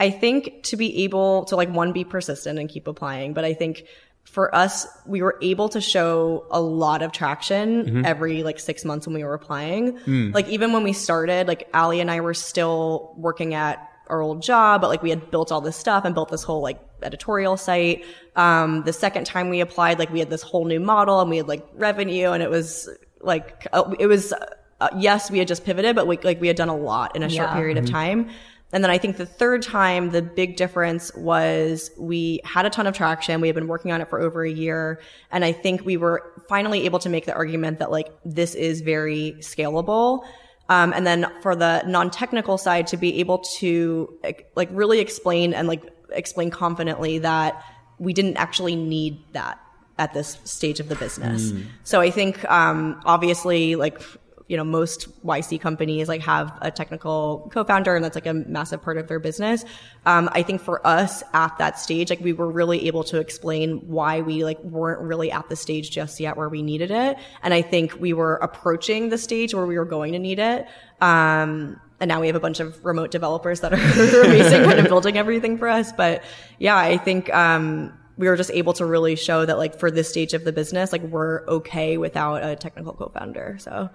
I 0.00 0.10
think 0.10 0.62
to 0.64 0.76
be 0.76 1.04
able 1.04 1.44
to 1.46 1.56
like 1.56 1.68
one 1.70 1.92
be 1.92 2.04
persistent 2.04 2.58
and 2.58 2.68
keep 2.68 2.86
applying, 2.86 3.34
but 3.34 3.44
I 3.44 3.54
think 3.54 3.84
for 4.24 4.52
us, 4.54 4.86
we 5.06 5.22
were 5.22 5.38
able 5.40 5.68
to 5.68 5.80
show 5.80 6.46
a 6.50 6.60
lot 6.60 7.00
of 7.02 7.12
traction 7.12 8.04
every 8.04 8.42
like 8.42 8.58
six 8.58 8.84
months 8.84 9.06
when 9.06 9.14
we 9.14 9.22
were 9.22 9.34
applying. 9.34 10.00
Like 10.32 10.48
even 10.48 10.72
when 10.72 10.82
we 10.82 10.92
started, 10.92 11.46
like 11.46 11.68
Ali 11.72 12.00
and 12.00 12.10
I 12.10 12.20
were 12.20 12.34
still 12.34 13.14
working 13.16 13.54
at 13.54 13.88
our 14.08 14.20
old 14.20 14.42
job, 14.42 14.80
but 14.80 14.88
like 14.88 15.02
we 15.02 15.10
had 15.10 15.30
built 15.30 15.50
all 15.50 15.60
this 15.60 15.76
stuff 15.76 16.04
and 16.04 16.14
built 16.14 16.30
this 16.30 16.42
whole 16.42 16.60
like 16.60 16.78
editorial 17.02 17.56
site. 17.56 18.04
Um, 18.36 18.82
the 18.84 18.92
second 18.92 19.24
time 19.24 19.48
we 19.48 19.60
applied, 19.60 19.98
like 19.98 20.10
we 20.10 20.18
had 20.18 20.30
this 20.30 20.42
whole 20.42 20.64
new 20.64 20.80
model 20.80 21.20
and 21.20 21.30
we 21.30 21.38
had 21.38 21.48
like 21.48 21.66
revenue 21.74 22.30
and 22.30 22.42
it 22.42 22.50
was 22.50 22.88
like, 23.20 23.66
uh, 23.72 23.94
it 23.98 24.06
was, 24.06 24.32
uh, 24.80 24.88
yes, 24.98 25.30
we 25.30 25.38
had 25.38 25.48
just 25.48 25.64
pivoted, 25.64 25.96
but 25.96 26.06
we, 26.06 26.18
like 26.18 26.40
we 26.40 26.46
had 26.46 26.56
done 26.56 26.68
a 26.68 26.76
lot 26.76 27.16
in 27.16 27.22
a 27.22 27.28
short 27.28 27.48
Yeah. 27.50 27.56
period 27.56 27.78
of 27.78 27.88
time. 27.90 28.28
And 28.72 28.82
then 28.82 28.90
I 28.90 28.98
think 28.98 29.16
the 29.16 29.26
third 29.26 29.62
time, 29.62 30.10
the 30.10 30.20
big 30.22 30.56
difference 30.56 31.14
was 31.14 31.90
we 31.98 32.40
had 32.44 32.66
a 32.66 32.70
ton 32.70 32.86
of 32.86 32.96
traction. 32.96 33.40
We 33.40 33.48
had 33.48 33.54
been 33.54 33.68
working 33.68 33.92
on 33.92 34.00
it 34.00 34.10
for 34.10 34.20
over 34.20 34.44
a 34.44 34.50
year. 34.50 35.00
And 35.30 35.44
I 35.44 35.52
think 35.52 35.84
we 35.84 35.96
were 35.96 36.32
finally 36.48 36.84
able 36.84 36.98
to 36.98 37.08
make 37.08 37.26
the 37.26 37.34
argument 37.34 37.78
that 37.78 37.90
like 37.92 38.08
this 38.24 38.54
is 38.56 38.80
very 38.80 39.36
scalable. 39.38 40.24
Um, 40.68 40.92
and 40.92 41.06
then 41.06 41.26
for 41.42 41.54
the 41.54 41.82
non-technical 41.86 42.58
side 42.58 42.88
to 42.88 42.96
be 42.96 43.20
able 43.20 43.38
to 43.58 44.12
like 44.56 44.68
really 44.72 44.98
explain 44.98 45.54
and 45.54 45.68
like 45.68 45.82
explain 46.10 46.50
confidently 46.50 47.18
that 47.20 47.62
we 47.98 48.12
didn't 48.12 48.36
actually 48.36 48.74
need 48.74 49.22
that 49.32 49.60
at 49.98 50.12
this 50.12 50.38
stage 50.44 50.80
of 50.80 50.88
the 50.88 50.96
business. 50.96 51.52
So 51.84 52.00
I 52.00 52.10
think, 52.10 52.44
um, 52.50 53.00
obviously 53.04 53.76
like, 53.76 54.00
you 54.48 54.56
know, 54.56 54.64
most 54.64 55.08
YC 55.24 55.60
companies 55.60 56.08
like 56.08 56.20
have 56.20 56.56
a 56.62 56.70
technical 56.70 57.50
co-founder 57.52 57.96
and 57.96 58.04
that's 58.04 58.14
like 58.14 58.26
a 58.26 58.34
massive 58.34 58.80
part 58.80 58.96
of 58.96 59.08
their 59.08 59.18
business. 59.18 59.64
Um, 60.04 60.28
I 60.32 60.42
think 60.42 60.60
for 60.60 60.86
us 60.86 61.24
at 61.32 61.56
that 61.58 61.78
stage, 61.78 62.10
like 62.10 62.20
we 62.20 62.32
were 62.32 62.50
really 62.50 62.86
able 62.86 63.02
to 63.04 63.18
explain 63.18 63.78
why 63.88 64.20
we 64.20 64.44
like 64.44 64.62
weren't 64.62 65.00
really 65.00 65.32
at 65.32 65.48
the 65.48 65.56
stage 65.56 65.90
just 65.90 66.20
yet 66.20 66.36
where 66.36 66.48
we 66.48 66.62
needed 66.62 66.92
it. 66.92 67.16
And 67.42 67.52
I 67.54 67.62
think 67.62 67.98
we 67.98 68.12
were 68.12 68.36
approaching 68.36 69.08
the 69.08 69.18
stage 69.18 69.52
where 69.52 69.66
we 69.66 69.78
were 69.78 69.84
going 69.84 70.12
to 70.12 70.18
need 70.18 70.38
it. 70.38 70.66
Um, 71.00 71.80
and 71.98 72.08
now 72.08 72.20
we 72.20 72.28
have 72.28 72.36
a 72.36 72.40
bunch 72.40 72.60
of 72.60 72.84
remote 72.84 73.10
developers 73.10 73.60
that 73.60 73.72
are 73.72 73.76
amazing 74.26 74.62
kind 74.62 74.78
of 74.78 74.86
building 74.86 75.18
everything 75.18 75.58
for 75.58 75.68
us. 75.68 75.92
But 75.92 76.22
yeah, 76.58 76.76
I 76.76 76.98
think, 76.98 77.34
um, 77.34 77.98
we 78.18 78.28
were 78.28 78.36
just 78.36 78.50
able 78.52 78.72
to 78.72 78.86
really 78.86 79.14
show 79.14 79.44
that 79.44 79.58
like 79.58 79.78
for 79.78 79.90
this 79.90 80.08
stage 80.08 80.32
of 80.32 80.44
the 80.44 80.52
business, 80.52 80.90
like 80.90 81.02
we're 81.02 81.44
okay 81.46 81.98
without 81.98 82.42
a 82.42 82.56
technical 82.56 82.94
co-founder. 82.94 83.58
So 83.60 83.90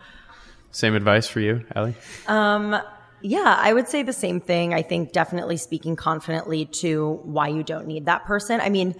Same 0.71 0.95
advice 0.95 1.27
for 1.27 1.39
you, 1.39 1.65
Ali. 1.75 1.93
Um, 2.27 2.77
yeah, 3.21 3.55
I 3.59 3.73
would 3.73 3.87
say 3.87 4.03
the 4.03 4.13
same 4.13 4.41
thing. 4.41 4.73
I 4.73 4.81
think 4.81 5.11
definitely 5.11 5.57
speaking 5.57 5.95
confidently 5.95 6.65
to 6.65 7.19
why 7.23 7.49
you 7.49 7.63
don't 7.63 7.87
need 7.87 8.05
that 8.05 8.25
person. 8.25 8.59
I 8.59 8.69
mean, 8.69 8.95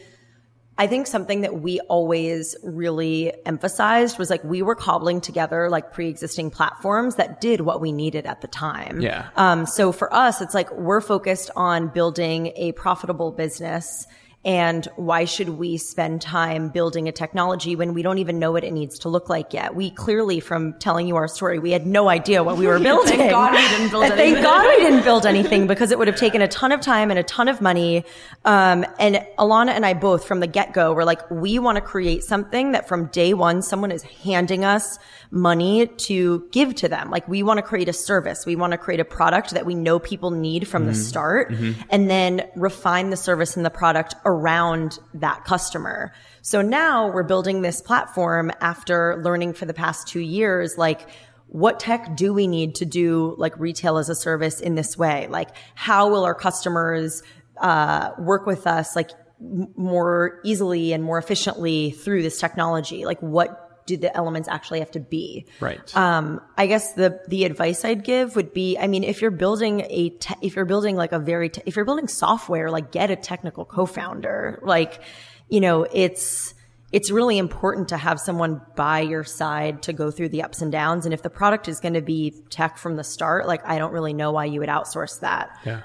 I 0.78 0.88
think 0.88 1.06
something 1.06 1.42
that 1.42 1.62
we 1.62 1.80
always 1.82 2.56
really 2.64 3.34
emphasized 3.46 4.18
was 4.18 4.30
like 4.30 4.44
we 4.44 4.62
were 4.62 4.76
cobbling 4.76 5.22
together 5.22 5.70
like 5.70 5.94
pre-existing 5.94 6.50
platforms 6.50 7.16
that 7.16 7.42
did 7.42 7.62
what 7.62 7.82
we 7.82 7.92
needed 7.92 8.26
at 8.26 8.42
the 8.42 8.48
time. 8.48 9.02
Yeah. 9.02 9.30
Um, 9.36 9.66
so 9.66 9.92
for 9.92 10.14
us, 10.14 10.42
it's 10.42 10.54
like 10.54 10.72
we're 10.72 11.02
focused 11.02 11.52
on 11.56 11.90
building 11.90 12.54
a 12.56 12.72
profitable 12.72 13.32
business 13.32 14.08
And 14.44 14.88
why 14.96 15.26
should 15.26 15.50
we 15.50 15.78
spend 15.78 16.22
time 16.22 16.70
building 16.70 17.08
a 17.08 17.12
technology 17.12 17.76
when 17.76 17.94
we 17.94 18.02
don't 18.02 18.18
even 18.18 18.40
know 18.40 18.52
what 18.52 18.64
it 18.64 18.74
needs 18.74 18.98
to 19.00 19.10
look 19.10 19.30
like 19.30 19.54
yet? 19.54 19.76
We 19.76 19.92
clearly, 19.92 20.40
from 20.40 20.74
telling 20.80 21.08
you 21.08 21.16
our 21.16 21.28
story, 21.28 21.60
we 21.60 21.72
had 21.72 21.86
no 21.86 22.10
idea 22.10 22.44
what 22.44 22.58
we 22.58 22.66
were 22.66 22.80
building. 22.92 23.18
Thank 23.18 23.32
God 23.32 23.54
we 23.54 23.68
didn't 23.68 23.92
build 23.92 24.04
anything. 24.06 24.34
Thank 24.34 24.44
God 24.44 24.66
we 24.66 24.78
didn't 24.78 25.04
build 25.04 25.26
anything 25.28 25.68
because 25.68 25.92
it 25.92 26.00
would 26.00 26.08
have 26.08 26.18
taken 26.18 26.42
a 26.42 26.48
ton 26.48 26.72
of 26.72 26.82
time 26.82 27.12
and 27.12 27.20
a 27.20 27.24
ton 27.24 27.50
of 27.50 27.62
money. 27.62 28.04
Um, 28.44 28.84
and 28.98 29.24
Alana 29.38 29.72
and 29.72 29.86
I 29.86 29.94
both 29.94 30.26
from 30.26 30.40
the 30.40 30.48
get 30.48 30.74
go 30.74 30.92
were 30.94 31.06
like, 31.06 31.30
we 31.30 31.60
want 31.60 31.76
to 31.76 31.82
create 31.82 32.24
something 32.24 32.72
that 32.72 32.88
from 32.88 33.08
day 33.08 33.36
one, 33.36 33.62
someone 33.62 33.92
is 33.92 34.02
handing 34.02 34.66
us 34.66 34.98
money 35.30 35.88
to 35.88 36.48
give 36.52 36.76
to 36.76 36.90
them. 36.90 37.10
Like 37.10 37.28
we 37.28 37.44
want 37.44 37.60
to 37.60 37.62
create 37.62 37.88
a 37.88 37.94
service. 37.94 38.46
We 38.46 38.56
want 38.56 38.72
to 38.72 38.78
create 38.78 39.00
a 39.00 39.06
product 39.06 39.52
that 39.52 39.66
we 39.66 39.76
know 39.76 39.98
people 40.00 40.32
need 40.32 40.68
from 40.68 40.86
the 40.86 40.94
start 40.94 41.54
and 41.90 42.10
then 42.10 42.50
refine 42.56 43.12
the 43.12 43.18
service 43.18 43.56
and 43.56 43.66
the 43.66 43.70
product 43.70 44.16
around 44.32 45.00
that 45.14 45.44
customer. 45.46 46.14
So 46.42 46.62
now 46.62 47.12
we're 47.12 47.24
building 47.24 47.62
this 47.62 47.82
platform 47.82 48.52
after 48.62 49.22
learning 49.24 49.54
for 49.54 49.66
the 49.66 49.74
past 49.74 50.08
two 50.08 50.20
years, 50.20 50.78
like, 50.78 51.08
what 51.48 51.82
tech 51.82 52.16
do 52.16 52.34
we 52.34 52.48
need 52.48 52.76
to 52.76 52.86
do 52.86 53.36
like 53.38 53.60
retail 53.60 53.98
as 53.98 54.08
a 54.08 54.16
service 54.16 54.62
in 54.62 54.76
this 54.76 54.98
way? 54.98 55.28
Like, 55.30 55.50
how 55.76 56.10
will 56.10 56.24
our 56.24 56.34
customers 56.34 57.24
uh, 57.58 58.12
work 58.18 58.46
with 58.46 58.66
us 58.66 58.96
like 58.96 59.12
m- 59.42 59.68
more 59.76 60.40
easily 60.46 60.94
and 60.94 61.04
more 61.04 61.18
efficiently 61.18 61.92
through 61.92 62.22
this 62.22 62.40
technology? 62.40 63.04
Like, 63.06 63.20
what 63.20 63.71
do 63.96 63.98
the 63.98 64.16
elements 64.16 64.48
actually 64.50 64.80
have 64.80 64.92
to 64.92 65.00
be? 65.00 65.46
Right. 65.60 65.96
Um, 65.96 66.42
I 66.58 66.68
guess 66.68 66.94
the 66.94 67.20
the 67.28 67.46
advice 67.46 67.84
I'd 67.86 68.04
give 68.04 68.36
would 68.36 68.54
be, 68.54 68.78
I 68.78 68.88
mean, 68.88 69.04
if 69.04 69.22
you're 69.22 69.32
building 69.32 69.82
a, 69.90 70.10
te- 70.10 70.36
if 70.42 70.56
you're 70.56 70.66
building 70.66 70.96
like 70.96 71.12
a 71.12 71.20
very, 71.20 71.50
te- 71.50 71.64
if 71.66 71.76
you're 71.76 71.86
building 71.86 72.08
software, 72.08 72.72
like 72.72 72.92
get 72.92 73.12
a 73.12 73.16
technical 73.16 73.66
co-founder. 73.66 74.60
Like, 74.62 75.02
you 75.50 75.60
know, 75.60 75.84
it's 75.84 76.54
it's 76.92 77.10
really 77.10 77.38
important 77.38 77.90
to 77.90 77.98
have 77.98 78.20
someone 78.20 78.62
by 78.76 79.00
your 79.00 79.24
side 79.24 79.84
to 79.84 79.94
go 79.94 80.12
through 80.12 80.30
the 80.30 80.44
ups 80.44 80.62
and 80.62 80.72
downs. 80.72 81.06
And 81.06 81.14
if 81.14 81.22
the 81.22 81.30
product 81.30 81.68
is 81.68 81.80
going 81.80 81.94
to 81.94 82.02
be 82.02 82.34
tech 82.50 82.78
from 82.78 82.96
the 82.98 83.04
start, 83.04 83.48
like 83.48 83.66
I 83.66 83.78
don't 83.78 83.94
really 83.94 84.14
know 84.14 84.32
why 84.32 84.46
you 84.46 84.60
would 84.60 84.70
outsource 84.70 85.20
that. 85.22 85.58
yeah. 85.66 85.82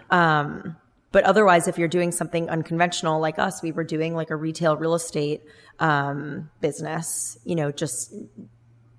But 1.16 1.24
otherwise, 1.24 1.66
if 1.66 1.78
you're 1.78 1.88
doing 1.88 2.12
something 2.12 2.50
unconventional 2.50 3.20
like 3.20 3.38
us, 3.38 3.62
we 3.62 3.72
were 3.72 3.84
doing 3.84 4.14
like 4.14 4.28
a 4.28 4.36
retail 4.36 4.76
real 4.76 4.94
estate 4.94 5.40
um, 5.78 6.50
business, 6.60 7.38
you 7.42 7.54
know, 7.54 7.72
just 7.72 8.14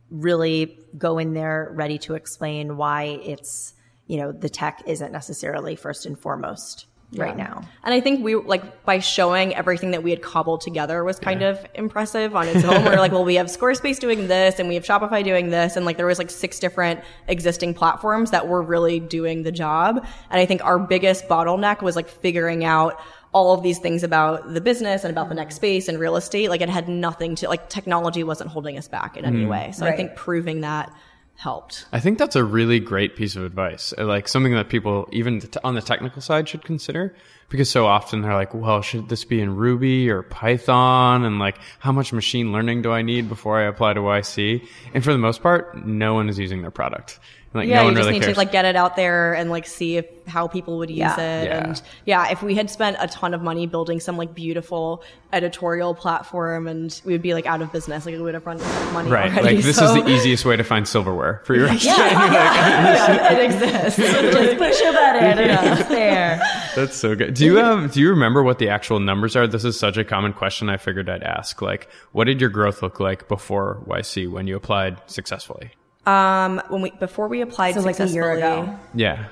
really 0.09 0.79
go 0.97 1.19
in 1.19 1.35
there 1.35 1.69
ready 1.75 1.99
to 1.99 2.15
explain 2.15 2.75
why 2.75 3.03
it's, 3.03 3.75
you 4.07 4.17
know, 4.17 4.31
the 4.31 4.49
tech 4.49 4.81
isn't 4.87 5.11
necessarily 5.11 5.75
first 5.75 6.07
and 6.07 6.17
foremost 6.17 6.87
right 7.15 7.37
now. 7.37 7.63
And 7.83 7.93
I 7.93 8.01
think 8.01 8.23
we 8.23 8.35
like 8.35 8.83
by 8.83 8.99
showing 8.99 9.55
everything 9.55 9.91
that 9.91 10.03
we 10.03 10.09
had 10.09 10.21
cobbled 10.21 10.61
together 10.61 11.03
was 11.03 11.19
kind 11.19 11.41
of 11.41 11.65
impressive 11.73 12.35
on 12.35 12.47
its 12.47 12.65
own. 12.65 12.83
We're 12.83 12.97
like, 12.97 13.13
well, 13.13 13.23
we 13.23 13.35
have 13.35 13.47
Squarespace 13.47 13.99
doing 13.99 14.27
this 14.27 14.59
and 14.59 14.67
we 14.67 14.75
have 14.75 14.83
Shopify 14.83 15.23
doing 15.23 15.49
this. 15.49 15.77
And 15.77 15.85
like 15.85 15.95
there 15.97 16.05
was 16.05 16.17
like 16.17 16.29
six 16.29 16.59
different 16.59 16.99
existing 17.27 17.73
platforms 17.75 18.31
that 18.31 18.47
were 18.47 18.61
really 18.61 18.99
doing 18.99 19.43
the 19.43 19.51
job. 19.51 20.05
And 20.29 20.39
I 20.39 20.45
think 20.45 20.63
our 20.65 20.77
biggest 20.77 21.27
bottleneck 21.29 21.81
was 21.81 21.95
like 21.95 22.09
figuring 22.09 22.65
out 22.65 22.99
all 23.33 23.53
of 23.53 23.63
these 23.63 23.79
things 23.79 24.03
about 24.03 24.53
the 24.53 24.61
business 24.61 25.03
and 25.03 25.11
about 25.11 25.29
the 25.29 25.35
next 25.35 25.55
space 25.55 25.87
and 25.87 25.99
real 25.99 26.17
estate. 26.17 26.49
Like 26.49 26.61
it 26.61 26.69
had 26.69 26.89
nothing 26.89 27.35
to 27.35 27.47
like 27.47 27.69
technology 27.69 28.23
wasn't 28.23 28.49
holding 28.49 28.77
us 28.77 28.87
back 28.87 29.15
in 29.15 29.23
any 29.23 29.39
mm-hmm. 29.39 29.49
way. 29.49 29.71
So 29.73 29.85
I 29.85 29.95
think 29.95 30.15
proving 30.15 30.61
that 30.61 30.91
helped. 31.37 31.85
I 31.91 31.99
think 31.99 32.17
that's 32.17 32.35
a 32.35 32.43
really 32.43 32.79
great 32.79 33.15
piece 33.15 33.35
of 33.35 33.43
advice. 33.43 33.93
uh, 33.97 34.05
Like 34.05 34.27
something 34.27 34.53
that 34.53 34.69
people, 34.69 35.07
even 35.11 35.41
on 35.63 35.75
the 35.75 35.81
technical 35.81 36.21
side, 36.21 36.49
should 36.49 36.63
consider. 36.63 37.15
Because 37.49 37.69
so 37.69 37.85
often 37.85 38.21
they're 38.21 38.33
like, 38.33 38.53
well, 38.53 38.81
should 38.81 39.07
this 39.07 39.23
be 39.23 39.39
in 39.39 39.55
Ruby 39.55 40.09
or 40.09 40.21
Python? 40.21 41.23
And 41.23 41.39
like, 41.39 41.57
how 41.79 41.93
much 41.93 42.11
machine 42.11 42.51
learning 42.51 42.81
do 42.81 42.91
I 42.91 43.03
need 43.03 43.29
before 43.29 43.57
I 43.57 43.67
apply 43.67 43.93
to 43.93 44.01
YC? 44.01 44.67
And 44.93 45.01
for 45.03 45.13
the 45.13 45.17
most 45.17 45.41
part, 45.41 45.85
no 45.85 46.13
one 46.13 46.27
is 46.27 46.37
using 46.37 46.61
their 46.61 46.71
product. 46.71 47.19
Like, 47.57 47.67
Yeah, 47.67 47.81
no 47.83 47.89
you 47.89 47.95
just 47.95 47.99
really 48.05 48.13
need 48.13 48.23
cares. 48.23 48.35
to 48.35 48.39
like 48.39 48.51
get 48.51 48.65
it 48.65 48.75
out 48.75 48.95
there 48.95 49.33
and 49.33 49.49
like 49.49 49.65
see 49.67 49.97
if 49.97 50.05
how 50.27 50.47
people 50.47 50.77
would 50.79 50.89
use 50.89 50.97
Yeah. 50.99 51.17
it. 51.19 51.45
Yeah. 51.45 51.57
And 51.67 51.81
yeah, 52.05 52.29
if 52.31 52.41
we 52.43 52.55
had 52.55 52.69
spent 52.69 52.97
a 52.99 53.07
ton 53.07 53.33
of 53.33 53.41
money 53.41 53.65
building 53.67 53.99
some 53.99 54.17
like 54.17 54.33
beautiful 54.33 55.03
editorial 55.33 55.93
platform 55.93 56.67
and 56.67 57.01
we 57.05 57.13
would 57.13 57.21
be 57.21 57.33
like 57.33 57.45
out 57.45 57.61
of 57.61 57.71
business, 57.71 58.05
like 58.05 58.15
we 58.15 58.21
would 58.21 58.33
have 58.33 58.45
run 58.45 58.59
out 58.61 58.81
of 58.83 58.93
money 58.93 59.09
right. 59.09 59.31
already. 59.31 59.55
Like, 59.57 59.65
this 59.65 59.77
so- 59.77 59.95
is 59.95 60.03
the 60.03 60.09
easiest 60.09 60.45
way 60.45 60.55
to 60.55 60.63
find 60.63 60.87
silverware 60.87 61.41
for 61.45 61.55
your 61.55 61.67
yeah, 61.73 63.33
it 63.33 63.45
exists. 63.51 63.97
Just 63.97 64.57
push 64.57 64.81
a 64.81 64.91
button 64.93 65.39
and 65.39 65.79
it's 65.79 65.89
there. 65.89 66.41
That's 66.75 66.95
so 66.95 67.15
good. 67.15 67.33
Do 67.33 67.45
you 67.45 67.59
um 67.59 67.87
do 67.89 67.99
you 68.01 68.09
remember 68.09 68.43
what 68.43 68.59
the 68.59 68.69
actual 68.69 68.99
numbers 68.99 69.35
are? 69.35 69.47
This 69.47 69.63
is 69.65 69.79
such 69.79 69.97
a 69.97 70.03
common 70.03 70.33
question. 70.33 70.69
I 70.69 70.77
figured 70.77 71.09
I'd 71.09 71.23
ask. 71.23 71.61
Like, 71.61 71.89
what 72.11 72.25
did 72.25 72.39
your 72.41 72.49
growth 72.49 72.81
look 72.81 72.99
like 72.99 73.27
before 73.27 73.83
YC 73.87 74.29
when 74.29 74.47
you 74.47 74.55
applied 74.55 75.01
successfully? 75.09 75.71
Um, 76.07 76.61
when 76.69 76.81
we 76.81 76.91
before 76.91 77.27
we 77.27 77.41
applied 77.41 77.75
So, 77.75 77.81
like, 77.81 77.95
a 77.99 78.07
successfully, 78.07 78.15
year 78.15 78.31
ago. 78.31 78.79
Yeah. 78.95 79.27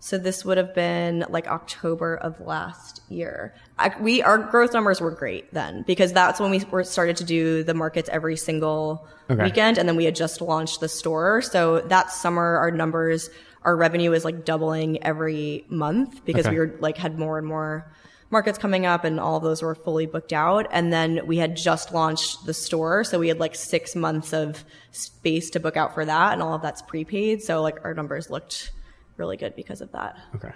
So 0.00 0.18
this 0.18 0.44
would 0.44 0.58
have 0.58 0.74
been 0.74 1.24
like 1.30 1.46
October 1.48 2.14
of 2.16 2.38
last 2.40 3.00
year. 3.08 3.54
I, 3.78 3.90
we 3.98 4.22
our 4.22 4.36
growth 4.36 4.74
numbers 4.74 5.00
were 5.00 5.10
great 5.10 5.52
then 5.54 5.82
because 5.86 6.12
that's 6.12 6.38
when 6.38 6.50
we 6.50 6.62
were 6.70 6.84
started 6.84 7.16
to 7.16 7.24
do 7.24 7.62
the 7.64 7.72
markets 7.72 8.08
every 8.12 8.36
single 8.36 9.08
Okay. 9.30 9.42
weekend, 9.44 9.78
and 9.78 9.88
then 9.88 9.96
we 9.96 10.04
had 10.04 10.14
just 10.14 10.42
launched 10.42 10.80
the 10.80 10.88
store. 10.88 11.40
So 11.40 11.80
that 11.80 12.12
summer, 12.12 12.58
our 12.58 12.70
numbers, 12.70 13.30
our 13.62 13.74
revenue 13.74 14.10
was 14.10 14.22
like 14.26 14.44
doubling 14.44 15.02
every 15.02 15.64
month 15.70 16.22
because 16.26 16.44
Okay. 16.44 16.52
we 16.54 16.58
were 16.58 16.76
like 16.80 16.98
had 16.98 17.18
more 17.18 17.38
and 17.38 17.46
more 17.46 17.90
markets 18.30 18.58
coming 18.58 18.86
up, 18.86 19.04
and 19.04 19.20
all 19.20 19.36
of 19.36 19.42
those 19.42 19.62
were 19.62 19.74
fully 19.74 20.06
booked 20.06 20.32
out. 20.32 20.66
And 20.70 20.92
then 20.92 21.26
we 21.26 21.36
had 21.36 21.56
just 21.56 21.92
launched 21.92 22.46
the 22.46 22.54
store, 22.54 23.04
so 23.04 23.18
we 23.18 23.28
had 23.28 23.38
like 23.38 23.54
six 23.54 23.94
months 23.94 24.32
of 24.32 24.64
space 24.90 25.50
to 25.50 25.60
book 25.60 25.76
out 25.76 25.94
for 25.94 26.04
that, 26.04 26.32
and 26.32 26.42
all 26.42 26.54
of 26.54 26.62
that's 26.62 26.82
prepaid. 26.82 27.42
So 27.42 27.62
like 27.62 27.84
our 27.84 27.94
numbers 27.94 28.30
looked 28.30 28.72
really 29.16 29.36
good 29.36 29.54
because 29.54 29.80
of 29.80 29.92
that. 29.92 30.18
Okay. 30.34 30.52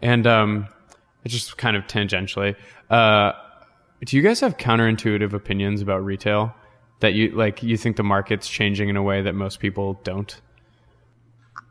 And 0.00 0.26
um, 0.26 0.68
just 1.26 1.58
kind 1.58 1.76
of 1.76 1.86
tangentially, 1.86 2.56
uh, 2.90 3.32
do 4.04 4.16
you 4.16 4.22
guys 4.22 4.40
have 4.40 4.56
counterintuitive 4.56 5.32
opinions 5.32 5.82
about 5.82 6.04
retail 6.04 6.54
that 7.00 7.14
you 7.14 7.30
like? 7.30 7.62
You 7.62 7.76
think 7.76 7.96
the 7.96 8.04
market's 8.04 8.48
changing 8.48 8.88
in 8.88 8.96
a 8.96 9.02
way 9.02 9.22
that 9.22 9.34
most 9.34 9.60
people 9.60 10.00
don't? 10.04 10.40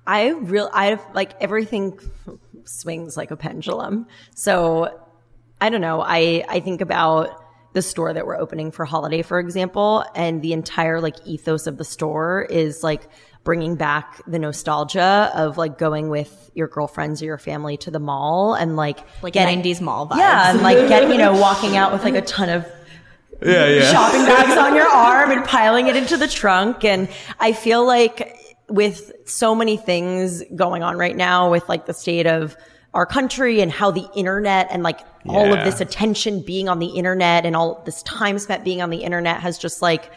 I 0.06 0.30
real 0.30 0.70
I 0.74 0.88
have 0.88 1.06
like 1.14 1.34
everything 1.42 2.00
swings 2.66 3.18
like 3.18 3.32
a 3.32 3.38
pendulum. 3.38 4.08
So 4.36 5.00
I 5.60 5.70
don't 5.70 5.82
know. 5.82 6.02
I 6.02 6.44
I 6.48 6.60
think 6.60 6.82
about 6.82 7.44
the 7.74 7.82
store 7.82 8.14
that 8.14 8.26
we're 8.26 8.38
opening 8.38 8.72
for 8.72 8.86
holiday, 8.86 9.22
for 9.22 9.40
example, 9.40 10.04
and 10.16 10.42
the 10.42 10.54
entire 10.54 11.00
like 11.02 11.16
ethos 11.26 11.68
of 11.68 11.78
the 11.78 11.84
store 11.86 12.48
is 12.50 12.84
like 12.84 13.08
bringing 13.44 13.76
back 13.76 14.22
the 14.28 14.40
nostalgia 14.40 15.32
of 15.34 15.58
like 15.58 15.78
going 15.78 16.10
with 16.10 16.52
your 16.54 16.68
girlfriends 16.68 17.22
or 17.22 17.26
your 17.26 17.38
family 17.38 17.78
to 17.78 17.90
the 17.92 18.00
mall 18.00 18.54
and 18.56 18.76
like 18.76 19.00
Like 19.22 19.34
getting 19.34 19.62
90s 19.62 19.80
mall 19.80 20.08
vibes. 20.08 20.18
yeah, 20.18 20.52
and 20.52 20.62
like 20.62 20.88
get 20.90 21.08
you 21.10 21.18
know 21.18 21.34
walking 21.34 21.78
out 21.78 21.92
with 21.94 22.04
like 22.04 22.16
a 22.16 22.22
ton 22.22 22.50
of 22.50 22.66
Yeah, 23.42 23.68
yeah. 23.68 23.92
shopping 23.92 24.26
bags 24.26 24.58
on 24.58 24.76
your 24.76 24.88
arm 24.88 25.32
and 25.32 25.46
piling 25.46 25.88
it 25.88 25.96
into 25.96 26.18
the 26.18 26.28
trunk. 26.28 26.84
And 26.84 27.08
I 27.40 27.54
feel 27.54 27.86
like 27.86 28.36
with 28.70 29.12
so 29.26 29.56
many 29.56 29.78
things 29.78 30.44
going 30.56 30.84
on 30.84 30.98
right 30.98 31.16
now 31.16 31.50
with 31.52 31.68
like 31.70 31.86
the 31.86 31.94
state 31.94 32.28
of 32.28 32.58
our 32.98 33.06
country 33.06 33.62
and 33.62 33.72
how 33.72 33.92
the 33.92 34.10
internet 34.16 34.68
and 34.72 34.82
like 34.82 35.02
all 35.30 35.54
of 35.54 35.64
this 35.64 35.80
attention 35.82 36.42
being 36.42 36.68
on 36.68 36.80
the 36.80 36.88
internet 36.88 37.46
and 37.46 37.56
all 37.56 37.84
this 37.86 38.02
time 38.02 38.40
spent 38.40 38.64
being 38.64 38.82
on 38.82 38.90
the 38.90 39.04
internet 39.04 39.40
has 39.40 39.60
just 39.60 39.84
like 39.84 40.12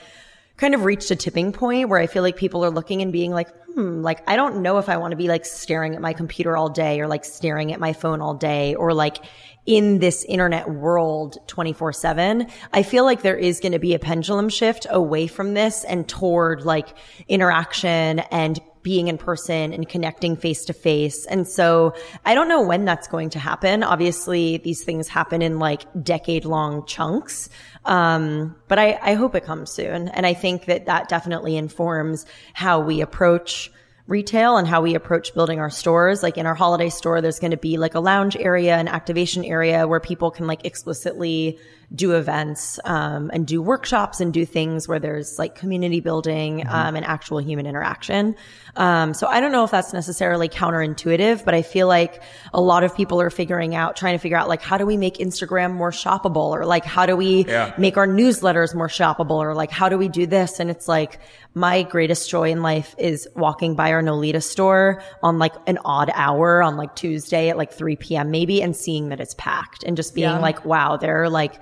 kind 0.57 0.75
of 0.75 0.85
reached 0.85 1.11
a 1.11 1.17
tipping 1.17 1.53
point 1.53 1.91
where 1.91 1.99
I 1.99 2.07
feel 2.07 2.23
like 2.23 2.37
people 2.37 2.65
are 2.65 2.71
looking 2.71 3.03
and 3.03 3.13
being 3.13 3.33
like, 3.33 3.49
hmm, 3.75 4.01
like, 4.01 4.23
I 4.27 4.35
don't 4.35 4.63
know 4.63 4.79
if 4.79 4.89
I 4.89 4.97
want 4.97 5.11
to 5.11 5.17
be 5.17 5.29
like 5.29 5.45
staring 5.45 5.95
at 5.95 6.01
my 6.01 6.15
computer 6.15 6.57
all 6.57 6.71
day 6.71 7.01
or 7.01 7.07
like 7.07 7.27
staring 7.27 7.71
at 7.71 7.81
my 7.81 7.93
phone 7.93 8.23
all 8.23 8.35
day 8.35 8.75
or 8.75 8.95
like 8.95 9.19
in 9.67 9.99
this 9.99 10.25
internet 10.25 10.71
world 10.71 11.37
24 11.49 11.93
seven. 11.93 12.47
I 12.73 12.83
feel 12.83 13.05
like 13.05 13.21
there 13.21 13.37
is 13.37 13.61
going 13.61 13.73
to 13.73 13.79
be 13.79 13.93
a 13.93 13.99
pendulum 13.99 14.49
shift 14.49 14.87
away 14.89 15.27
from 15.27 15.53
this 15.53 15.85
and 15.85 16.09
toward 16.09 16.63
like 16.63 16.97
interaction 17.29 18.21
and 18.31 18.59
being 18.83 19.09
in 19.09 19.19
person 19.19 19.73
and 19.73 19.89
connecting 19.89 20.37
face 20.37 20.65
to 20.65 20.73
face. 20.73 21.27
And 21.27 21.47
so 21.47 21.95
I 22.25 22.35
don't 22.35 22.49
know 22.49 22.63
when 22.63 22.85
that's 22.85 23.09
going 23.09 23.31
to 23.31 23.39
happen. 23.39 23.83
Obviously 23.83 24.57
these 24.59 24.83
things 24.85 25.09
happen 25.09 25.43
in 25.43 25.59
like 25.59 25.85
decade 26.03 26.45
long 26.45 26.87
chunks. 26.87 27.49
Um, 27.85 28.57
but 28.69 28.79
I, 28.79 28.99
I 29.03 29.15
hope 29.15 29.35
it 29.35 29.45
comes 29.45 29.71
soon. 29.71 30.09
And 30.09 30.27
I 30.27 30.35
think 30.35 30.67
that 30.67 30.87
that 30.87 31.09
definitely 31.09 31.57
informs 31.57 32.27
how 32.55 32.81
we 32.81 33.01
approach 33.01 33.71
retail 34.07 34.57
and 34.57 34.67
how 34.67 34.83
we 34.83 34.95
approach 34.95 35.35
building 35.35 35.61
our 35.61 35.71
stores. 35.71 36.23
Like 36.23 36.37
in 36.37 36.45
our 36.45 36.55
holiday 36.55 36.89
store, 36.89 37.21
there's 37.21 37.39
going 37.39 37.53
to 37.53 37.57
be 37.57 37.79
like 37.79 37.95
a 37.95 38.01
lounge 38.01 38.37
area, 38.37 38.77
an 38.77 38.89
activation 38.89 39.45
area 39.45 39.87
where 39.87 40.01
people 40.01 40.31
can 40.31 40.47
like 40.47 40.65
explicitly 40.65 41.59
do 41.93 42.13
events 42.13 42.79
um, 42.85 43.31
and 43.35 43.47
do 43.49 43.61
workshops 43.61 44.21
and 44.21 44.33
do 44.33 44.45
things 44.47 44.87
where 44.87 45.01
there's 45.01 45.41
like 45.41 45.57
community 45.57 45.99
building 45.99 46.65
um, 46.69 46.95
and 46.95 47.05
actual 47.05 47.39
human 47.39 47.67
interaction. 47.67 48.37
Um, 48.77 49.13
so 49.13 49.27
I 49.27 49.41
don't 49.41 49.51
know 49.51 49.65
if 49.65 49.73
that's 49.73 49.93
necessarily 49.93 50.49
counterintuitive, 50.49 51.45
but 51.45 51.53
I 51.53 51.63
feel 51.63 51.89
like 51.89 52.23
a 52.55 52.61
lot 52.61 52.85
of 52.85 52.95
people 52.95 53.21
are 53.21 53.29
figuring 53.29 53.75
out, 53.75 53.97
trying 53.97 54.15
to 54.15 54.19
figure 54.21 54.37
out 54.39 54.49
like 54.49 54.63
how 54.63 54.79
do 54.79 54.87
we 54.87 54.97
make 54.97 55.15
Instagram 55.17 55.73
more 55.75 55.91
shoppable, 55.91 56.51
or 56.51 56.65
like 56.65 56.85
how 56.85 57.07
do 57.07 57.17
we 57.17 57.45
Yeah. 57.45 57.75
make 57.77 57.97
our 57.97 58.07
newsletters 58.07 58.73
more 58.73 58.87
shoppable, 58.89 59.39
or 59.39 59.55
like 59.55 59.73
how 59.73 59.89
do 59.89 59.99
we 59.99 60.09
do 60.09 60.27
this? 60.27 60.61
And 60.61 60.71
it's 60.71 60.87
like 60.87 61.19
my 61.55 61.83
greatest 61.83 62.31
joy 62.31 62.51
in 62.53 62.63
life 62.63 62.95
is 62.99 63.29
walking 63.35 63.75
by 63.75 63.91
our 63.93 64.01
Nolita 64.03 64.41
store 64.43 65.03
on 65.25 65.41
like 65.41 65.55
an 65.67 65.79
odd 65.85 66.13
hour 66.15 66.63
on 66.63 66.77
like 66.77 66.95
Tuesday 66.95 67.49
at 67.49 67.57
like 67.57 67.73
3 67.73 67.97
p.m. 67.97 68.31
maybe 68.31 68.63
and 68.63 68.77
seeing 68.77 69.09
that 69.09 69.19
it's 69.19 69.35
packed 69.35 69.83
and 69.83 69.97
just 69.97 70.15
being 70.15 70.29
Yeah. 70.31 70.39
like, 70.39 70.65
wow, 70.65 70.97
they're 70.97 71.29
like, 71.29 71.61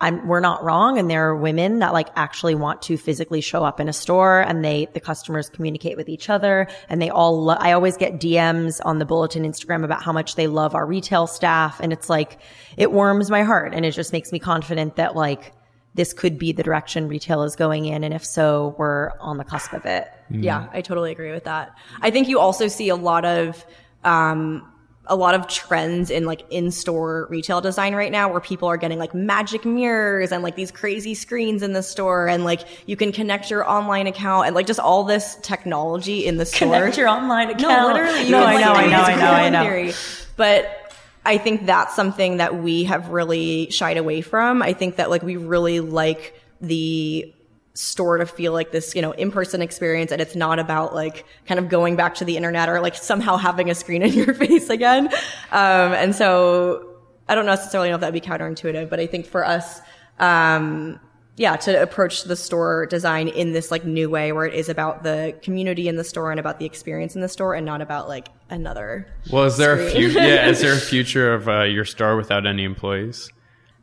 I'm, 0.00 0.28
we're 0.28 0.40
not 0.40 0.62
wrong. 0.62 0.96
And 0.98 1.10
there 1.10 1.28
are 1.28 1.36
women 1.36 1.80
that 1.80 1.92
like 1.92 2.08
actually 2.14 2.54
want 2.54 2.82
to 2.82 2.96
physically 2.96 3.40
show 3.40 3.64
up 3.64 3.80
in 3.80 3.88
a 3.88 3.92
store 3.92 4.40
and 4.40 4.64
they, 4.64 4.86
the 4.92 5.00
customers 5.00 5.48
communicate 5.48 5.96
with 5.96 6.08
each 6.08 6.30
other 6.30 6.68
and 6.88 7.02
they 7.02 7.10
all, 7.10 7.42
lo- 7.44 7.56
I 7.58 7.72
always 7.72 7.96
get 7.96 8.20
DMs 8.20 8.80
on 8.84 8.98
the 8.98 9.04
bulletin 9.04 9.42
Instagram 9.42 9.84
about 9.84 10.02
how 10.02 10.12
much 10.12 10.36
they 10.36 10.46
love 10.46 10.76
our 10.76 10.86
retail 10.86 11.26
staff. 11.26 11.80
And 11.80 11.92
it's 11.92 12.08
like, 12.08 12.38
it 12.76 12.92
warms 12.92 13.28
my 13.28 13.42
heart 13.42 13.74
and 13.74 13.84
it 13.84 13.90
just 13.90 14.12
makes 14.12 14.30
me 14.30 14.38
confident 14.38 14.96
that 14.96 15.16
like, 15.16 15.52
this 15.94 16.12
could 16.12 16.38
be 16.38 16.52
the 16.52 16.62
direction 16.62 17.08
retail 17.08 17.42
is 17.42 17.56
going 17.56 17.86
in. 17.86 18.04
And 18.04 18.14
if 18.14 18.24
so, 18.24 18.76
we're 18.78 19.10
on 19.18 19.36
the 19.36 19.44
cusp 19.44 19.72
of 19.72 19.84
it. 19.84 20.08
Yeah, 20.30 20.68
I 20.72 20.80
totally 20.80 21.10
agree 21.10 21.32
with 21.32 21.44
that. 21.44 21.76
I 22.00 22.12
think 22.12 22.28
you 22.28 22.38
also 22.38 22.68
see 22.68 22.88
a 22.88 22.94
lot 22.94 23.24
of, 23.24 23.66
um, 24.04 24.72
a 25.08 25.16
lot 25.16 25.34
of 25.34 25.46
trends 25.48 26.10
in 26.10 26.24
like 26.26 26.44
in-store 26.50 27.26
retail 27.30 27.60
design 27.60 27.94
right 27.94 28.12
now 28.12 28.30
where 28.30 28.40
people 28.40 28.68
are 28.68 28.76
getting 28.76 28.98
like 28.98 29.14
magic 29.14 29.64
mirrors 29.64 30.32
and 30.32 30.42
like 30.42 30.54
these 30.54 30.70
crazy 30.70 31.14
screens 31.14 31.62
in 31.62 31.72
the 31.72 31.82
store 31.82 32.28
and 32.28 32.44
like 32.44 32.60
you 32.86 32.96
can 32.96 33.10
connect 33.10 33.50
your 33.50 33.68
online 33.68 34.06
account 34.06 34.46
and 34.46 34.54
like 34.54 34.66
just 34.66 34.80
all 34.80 35.04
this 35.04 35.36
technology 35.42 36.26
in 36.26 36.36
the 36.36 36.44
store. 36.44 36.68
Connect 36.68 36.96
your 36.98 37.08
online 37.08 37.50
account. 37.50 37.62
No, 37.62 37.86
literally. 37.88 38.24
You 38.24 38.30
No, 38.32 38.44
can, 38.44 38.48
I 38.48 38.52
like, 38.52 38.64
know, 38.64 38.72
I 38.72 38.86
know, 38.86 39.02
I 39.02 39.48
know, 39.50 39.60
I 39.60 39.84
know. 39.86 39.92
But 40.36 40.92
I 41.24 41.38
think 41.38 41.66
that's 41.66 41.94
something 41.94 42.38
that 42.38 42.56
we 42.62 42.84
have 42.84 43.08
really 43.08 43.70
shied 43.70 43.96
away 43.96 44.20
from. 44.20 44.62
I 44.62 44.72
think 44.72 44.96
that 44.96 45.10
like 45.10 45.22
we 45.22 45.36
really 45.36 45.80
like 45.80 46.40
the 46.60 47.34
store 47.78 48.18
to 48.18 48.26
feel 48.26 48.52
like 48.52 48.72
this, 48.72 48.94
you 48.96 49.00
know, 49.00 49.12
in-person 49.12 49.62
experience 49.62 50.10
and 50.10 50.20
it's 50.20 50.34
not 50.34 50.58
about 50.58 50.94
like 50.94 51.24
kind 51.46 51.60
of 51.60 51.68
going 51.68 51.94
back 51.94 52.16
to 52.16 52.24
the 52.24 52.36
internet 52.36 52.68
or 52.68 52.80
like 52.80 52.96
somehow 52.96 53.36
having 53.36 53.70
a 53.70 53.74
screen 53.74 54.02
in 54.08 54.12
your 54.12 54.34
face 54.34 54.68
again. 54.68 55.06
Um, 55.52 55.92
and 55.92 56.14
so 56.14 56.96
I 57.28 57.36
don't 57.36 57.46
necessarily 57.46 57.90
know 57.90 57.94
if 57.94 58.00
that'd 58.00 58.12
be 58.12 58.20
counterintuitive, 58.20 58.90
but 58.90 58.98
I 58.98 59.06
think 59.06 59.26
for 59.26 59.44
us, 59.44 59.80
um, 60.18 60.98
yeah, 61.36 61.54
to 61.54 61.80
approach 61.80 62.24
the 62.24 62.34
store 62.34 62.86
design 62.86 63.28
in 63.28 63.52
this 63.52 63.70
like 63.70 63.84
new 63.84 64.10
way 64.10 64.32
where 64.32 64.44
it 64.44 64.54
is 64.54 64.68
about 64.68 65.04
the 65.04 65.36
community 65.42 65.86
in 65.86 65.94
the 65.94 66.02
store 66.02 66.32
and 66.32 66.40
about 66.40 66.58
the 66.58 66.66
experience 66.66 67.14
in 67.14 67.20
the 67.20 67.28
store 67.28 67.54
and 67.54 67.64
not 67.64 67.80
about 67.80 68.08
like 68.08 68.26
another. 68.50 69.06
Well, 69.30 69.44
is 69.44 69.56
there 69.56 69.74
a 69.74 69.88
future? 69.88 70.18
yeah, 70.18 70.48
is 70.48 70.60
there 70.60 70.72
a 70.72 70.76
future 70.80 71.32
of 71.32 71.48
uh, 71.48 71.62
your 71.62 71.84
store 71.84 72.16
without 72.16 72.44
any 72.44 72.64
employees? 72.64 73.30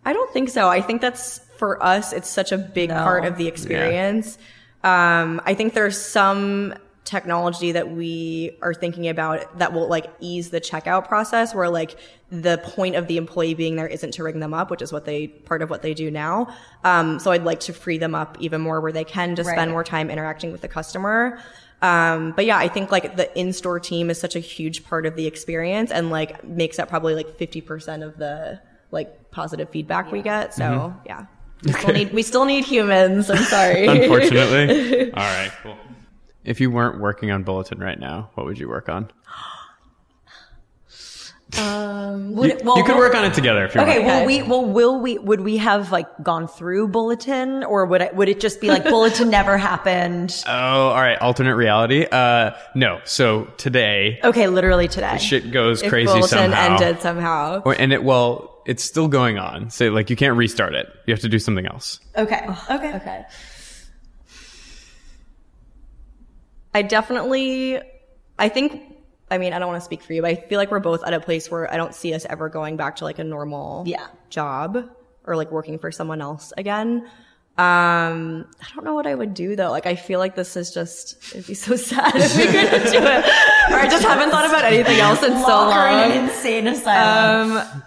I 0.03 0.11
don't 0.11 0.31
think 0.33 0.49
so. 0.49 0.67
I 0.67 0.81
think 0.81 0.99
that's 0.99 1.39
for 1.57 1.81
us, 1.83 2.13
it's 2.13 2.29
such 2.29 2.51
a 2.51 2.57
big 2.57 2.89
No. 2.89 3.03
part 3.03 3.25
of 3.25 3.37
the 3.37 3.47
experience. 3.47 4.37
Um, 4.83 5.41
I 5.45 5.53
think 5.55 5.73
there's 5.73 5.99
some 5.99 6.75
technology 7.05 7.71
that 7.71 7.91
we 7.91 8.57
are 8.63 8.73
thinking 8.73 9.07
about 9.07 9.59
that 9.59 9.71
will 9.73 9.87
like 9.87 10.07
ease 10.19 10.49
the 10.49 10.59
checkout 10.59 11.07
process 11.07 11.53
where 11.53 11.69
like 11.69 11.95
the 12.31 12.57
point 12.63 12.95
of 12.95 13.05
the 13.07 13.17
employee 13.17 13.53
being 13.53 13.75
there 13.75 13.87
isn't 13.87 14.11
to 14.11 14.23
ring 14.23 14.39
them 14.39 14.55
up, 14.55 14.71
which 14.71 14.81
is 14.81 14.91
what 14.91 15.05
they, 15.05 15.27
part 15.27 15.61
of 15.61 15.69
what 15.69 15.83
they 15.83 15.93
do 15.93 16.09
now. 16.09 16.47
Um, 16.83 17.19
so 17.19 17.31
I'd 17.31 17.43
like 17.43 17.59
to 17.61 17.73
free 17.73 17.99
them 17.99 18.15
up 18.15 18.37
even 18.39 18.59
more 18.61 18.81
where 18.81 18.91
they 18.91 19.03
can 19.03 19.35
just 19.35 19.47
Right. 19.47 19.55
spend 19.55 19.69
more 19.71 19.83
time 19.83 20.09
interacting 20.09 20.51
with 20.51 20.61
the 20.61 20.67
customer. 20.67 21.37
Um, 21.83 22.31
but 22.35 22.45
yeah, 22.45 22.57
I 22.57 22.67
think 22.67 22.91
like 22.91 23.15
the 23.15 23.37
in-store 23.37 23.79
team 23.79 24.09
is 24.09 24.19
such 24.19 24.35
a 24.35 24.39
huge 24.39 24.83
part 24.85 25.05
of 25.05 25.15
the 25.15 25.27
experience 25.27 25.91
and 25.91 26.09
like 26.09 26.43
makes 26.43 26.79
up 26.79 26.89
probably 26.89 27.13
like 27.13 27.37
50% 27.37 28.03
of 28.03 28.17
the 28.17 28.59
like 28.89 29.29
positive 29.29 29.69
feedback 29.69 30.11
we 30.11 30.23
get. 30.23 30.55
So 30.55 30.95
yeah, 31.05 31.25
we 31.63 31.71
still 31.73 31.93
need, 31.93 32.13
we 32.13 32.21
still 32.23 32.45
need 32.45 32.65
humans. 32.65 33.29
I'm 33.29 33.43
sorry. 33.43 33.85
Unfortunately. 34.03 35.11
All 35.13 35.17
right, 35.23 35.51
cool. 35.63 35.77
If 36.43 36.59
you 36.61 36.69
weren't 36.69 36.99
working 36.99 37.31
on 37.31 37.43
Bulletin 37.43 37.79
right 37.79 37.99
now, 37.99 38.29
what 38.35 38.45
would 38.45 38.59
you 38.59 38.69
work 38.69 38.87
on? 38.89 39.09
Would 41.57 41.61
You, 42.49 42.57
it- 42.57 42.65
well, 42.65 42.77
you 42.77 42.83
could 42.83 42.95
well- 42.95 42.97
work 42.99 43.15
on 43.15 43.23
it 43.23 43.33
together 43.33 43.63
if 43.65 43.75
you 43.75 43.81
Okay, 43.81 43.99
want. 43.99 44.05
well, 44.07 44.25
we, 44.25 44.41
well, 44.43 44.65
will 44.65 44.99
we, 44.99 45.17
would 45.19 45.39
we 45.41 45.57
have 45.57 45.91
like 45.91 46.07
gone 46.21 46.47
through 46.47 46.89
bulletin 46.89 47.63
or 47.63 47.85
would 47.85 48.01
it, 48.01 48.15
would 48.15 48.27
it 48.27 48.39
just 48.41 48.59
be 48.59 48.67
like 48.67 48.83
bulletin 48.83 49.29
never 49.29 49.57
happened? 49.57 50.35
Oh, 50.47 50.51
all 50.89 50.95
right. 50.95 51.17
Alternate 51.21 51.55
reality. 51.55 52.05
Uh, 52.05 52.51
no. 52.73 52.99
So 53.05 53.45
today, 53.57 54.19
Okay, 54.23 54.47
literally 54.47 54.87
today. 54.87 55.17
shit 55.17 55.51
goes 55.51 55.81
if 55.81 55.89
crazy 55.89 56.07
Bulletin 56.07 56.27
somehow. 56.51 56.75
ended 56.75 57.01
somehow. 57.01 57.61
Or, 57.63 57.73
and 57.73 57.93
it 57.93 58.03
well, 58.03 58.54
it's 58.65 58.83
still 58.83 59.07
going 59.07 59.37
on. 59.37 59.69
So 59.69 59.89
like 59.89 60.09
you 60.09 60.15
can't 60.15 60.35
restart 60.37 60.73
it. 60.75 60.87
You 61.05 61.13
have 61.13 61.21
to 61.21 61.29
do 61.29 61.39
something 61.39 61.65
else. 61.65 61.99
Okay. 62.17 62.45
Okay. 62.69 62.93
Okay. 62.95 63.25
I 66.73 66.81
definitely, 66.81 67.79
I 68.37 68.49
think, 68.49 68.81
I 69.31 69.37
mean, 69.37 69.53
I 69.53 69.59
don't 69.59 69.67
want 69.69 69.79
to 69.81 69.85
speak 69.85 70.01
for 70.03 70.13
you, 70.13 70.21
but 70.21 70.29
I 70.31 70.35
feel 70.35 70.59
like 70.59 70.71
we're 70.71 70.79
both 70.79 71.03
at 71.03 71.13
a 71.13 71.19
place 71.19 71.49
where 71.49 71.71
I 71.71 71.77
don't 71.77 71.95
see 71.95 72.13
us 72.13 72.25
ever 72.25 72.49
going 72.49 72.75
back 72.75 72.97
to 72.97 73.05
like 73.05 73.19
a 73.19 73.23
normal 73.23 73.83
Yeah. 73.87 74.07
job 74.29 74.89
or 75.23 75.35
like 75.35 75.51
working 75.51 75.79
for 75.79 75.91
someone 75.91 76.21
else 76.21 76.51
again. 76.57 77.07
Um, 77.57 78.45
I 78.61 78.65
don't 78.75 78.83
know 78.83 78.93
what 78.95 79.07
I 79.07 79.15
would 79.15 79.33
do 79.33 79.55
though. 79.55 79.71
Like, 79.71 79.85
I 79.85 79.95
feel 79.95 80.19
like 80.19 80.35
this 80.35 80.57
is 80.57 80.73
just, 80.73 81.15
it'd 81.33 81.47
be 81.47 81.53
so 81.53 81.75
sad 81.77 82.11
if 82.13 82.35
we 82.35 82.43
couldn't 82.45 82.91
do 82.91 82.97
it. 82.99 83.25
Or 83.71 83.79
I 83.79 83.87
just 83.89 84.03
haven't 84.03 84.29
thought 84.29 84.45
about 84.45 84.65
anything 84.65 84.99
else 84.99 85.23
in 85.23 85.31
so 85.31 85.47
Lock 85.47 85.73
her 85.73 85.87
in 85.87 85.93
long. 85.93 86.11
an 86.19 86.29
insane 86.29 86.67
asylum. 86.67 87.51
Um, 87.57 87.83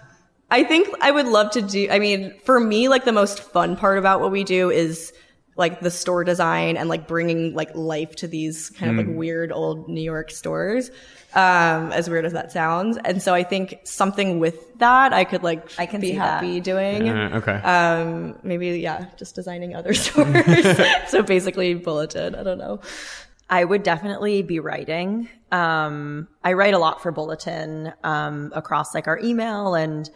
I 0.51 0.63
think 0.63 0.87
I 1.01 1.11
would 1.11 1.27
love 1.27 1.51
to 1.51 1.61
do, 1.61 1.87
I 1.89 1.99
mean, 1.99 2.33
for 2.43 2.59
me, 2.59 2.87
like 2.87 3.05
the 3.05 3.11
most 3.11 3.39
fun 3.39 3.75
part 3.75 3.97
about 3.97 4.19
what 4.19 4.31
we 4.31 4.43
do 4.43 4.71
is 4.71 5.13
like 5.55 5.81
the 5.81 5.91
store 5.91 6.23
design 6.23 6.77
and 6.77 6.87
like 6.87 7.05
bringing 7.07 7.53
like 7.53 7.75
life 7.75 8.15
to 8.15 8.27
these 8.27 8.69
kind 8.69 8.91
of 8.91 9.05
like 9.05 9.15
weird 9.15 9.51
old 9.51 9.89
New 9.89 10.01
York 10.01 10.31
stores. 10.31 10.89
Um, 11.35 11.91
as 11.91 12.09
weird 12.09 12.25
as 12.25 12.33
that 12.33 12.51
sounds. 12.51 12.97
And 13.05 13.21
so 13.21 13.35
I 13.35 13.43
think 13.43 13.81
something 13.83 14.39
with 14.39 14.79
that 14.79 15.13
I 15.13 15.25
could 15.25 15.43
like 15.43 15.69
I 15.77 15.85
can 15.85 16.01
be 16.01 16.11
see 16.11 16.17
that. 16.17 16.41
happy 16.43 16.59
doing. 16.59 17.07
Uh, 17.07 17.29
okay. 17.35 17.51
Um, 17.51 18.39
maybe, 18.41 18.79
yeah, 18.79 19.05
just 19.15 19.35
designing 19.35 19.75
other 19.75 19.93
stores. 20.05 20.65
so 21.07 21.21
basically 21.21 21.75
bulletin. 21.75 22.33
I 22.33 22.41
don't 22.41 22.57
know. 22.57 22.79
I 23.49 23.63
would 23.63 23.83
definitely 23.83 24.41
be 24.41 24.59
writing. 24.59 25.29
Um, 25.51 26.27
I 26.43 26.53
write 26.53 26.73
a 26.73 26.79
lot 26.79 27.01
for 27.01 27.11
Bulletin 27.11 27.93
um, 28.03 28.51
across 28.55 28.93
like 28.95 29.07
our 29.07 29.19
email 29.19 29.75
and 29.75 30.09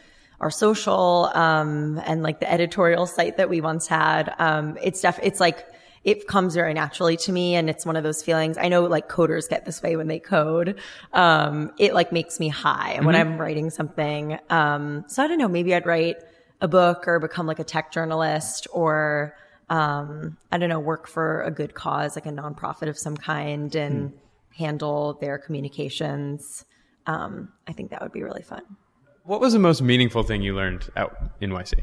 our 0.44 0.52
social 0.52 1.32
um, 1.36 2.02
and 2.06 2.22
like 2.22 2.42
the 2.42 2.52
editorial 2.52 3.08
site 3.08 3.38
that 3.38 3.50
we 3.50 3.62
once 3.62 3.88
had. 3.88 4.36
Um, 4.40 4.78
it's 4.84 5.00
def- 5.00 5.22
it's 5.24 5.40
like 5.40 5.66
it 6.04 6.28
comes 6.28 6.54
very 6.54 6.74
naturally 6.74 7.16
to 7.16 7.32
me, 7.32 7.56
and 7.56 7.70
it's 7.70 7.86
one 7.86 7.96
of 7.96 8.04
those 8.04 8.22
feelings. 8.22 8.58
I 8.58 8.68
know 8.68 8.84
like 8.84 9.08
coders 9.08 9.50
get 9.50 9.64
this 9.64 9.82
way 9.82 9.96
when 9.96 10.10
they 10.10 10.20
code. 10.20 10.82
Um, 11.14 11.72
it 11.80 11.94
like 11.94 12.12
makes 12.12 12.42
me 12.42 12.50
high 12.50 13.00
when 13.02 13.16
I'm 13.16 13.38
writing 13.38 13.70
something. 13.70 14.38
Um, 14.50 15.06
so 15.08 15.24
I 15.24 15.28
don't 15.28 15.38
know. 15.38 15.48
Maybe 15.48 15.74
I'd 15.74 15.86
write 15.86 16.18
a 16.60 16.68
book 16.68 17.08
or 17.08 17.20
become 17.20 17.48
like 17.48 17.60
a 17.60 17.64
tech 17.64 17.94
journalist 17.94 18.68
or 18.74 19.36
um, 19.70 20.38
I 20.52 20.58
don't 20.58 20.68
know, 20.68 20.80
work 20.82 21.08
for 21.08 21.42
a 21.44 21.52
good 21.52 21.74
cause, 21.74 22.18
like 22.18 22.26
a 22.26 22.32
nonprofit 22.32 22.90
of 22.90 22.98
some 22.98 23.16
kind, 23.16 23.74
and 23.76 24.12
handle 24.58 25.18
their 25.22 25.38
communications. 25.38 26.66
Um, 27.08 27.54
I 27.66 27.72
think 27.72 27.92
that 27.92 28.02
would 28.02 28.12
be 28.12 28.24
really 28.24 28.44
fun. 28.44 28.64
What 29.24 29.40
was 29.40 29.54
the 29.54 29.60
most 29.60 29.82
meaningful 29.82 30.24
thing 30.24 30.42
you 30.42 30.56
learned 30.56 30.90
out 30.96 31.18
in 31.42 31.52
YC? 31.52 31.74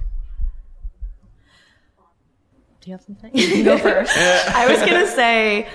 Do 2.80 2.90
you 2.90 2.92
have 2.92 3.02
something? 3.02 3.30
Go 3.64 3.76
first. 3.78 4.16
I 4.16 4.66
was 4.70 4.80
gonna 4.80 5.06
say, 5.06 5.68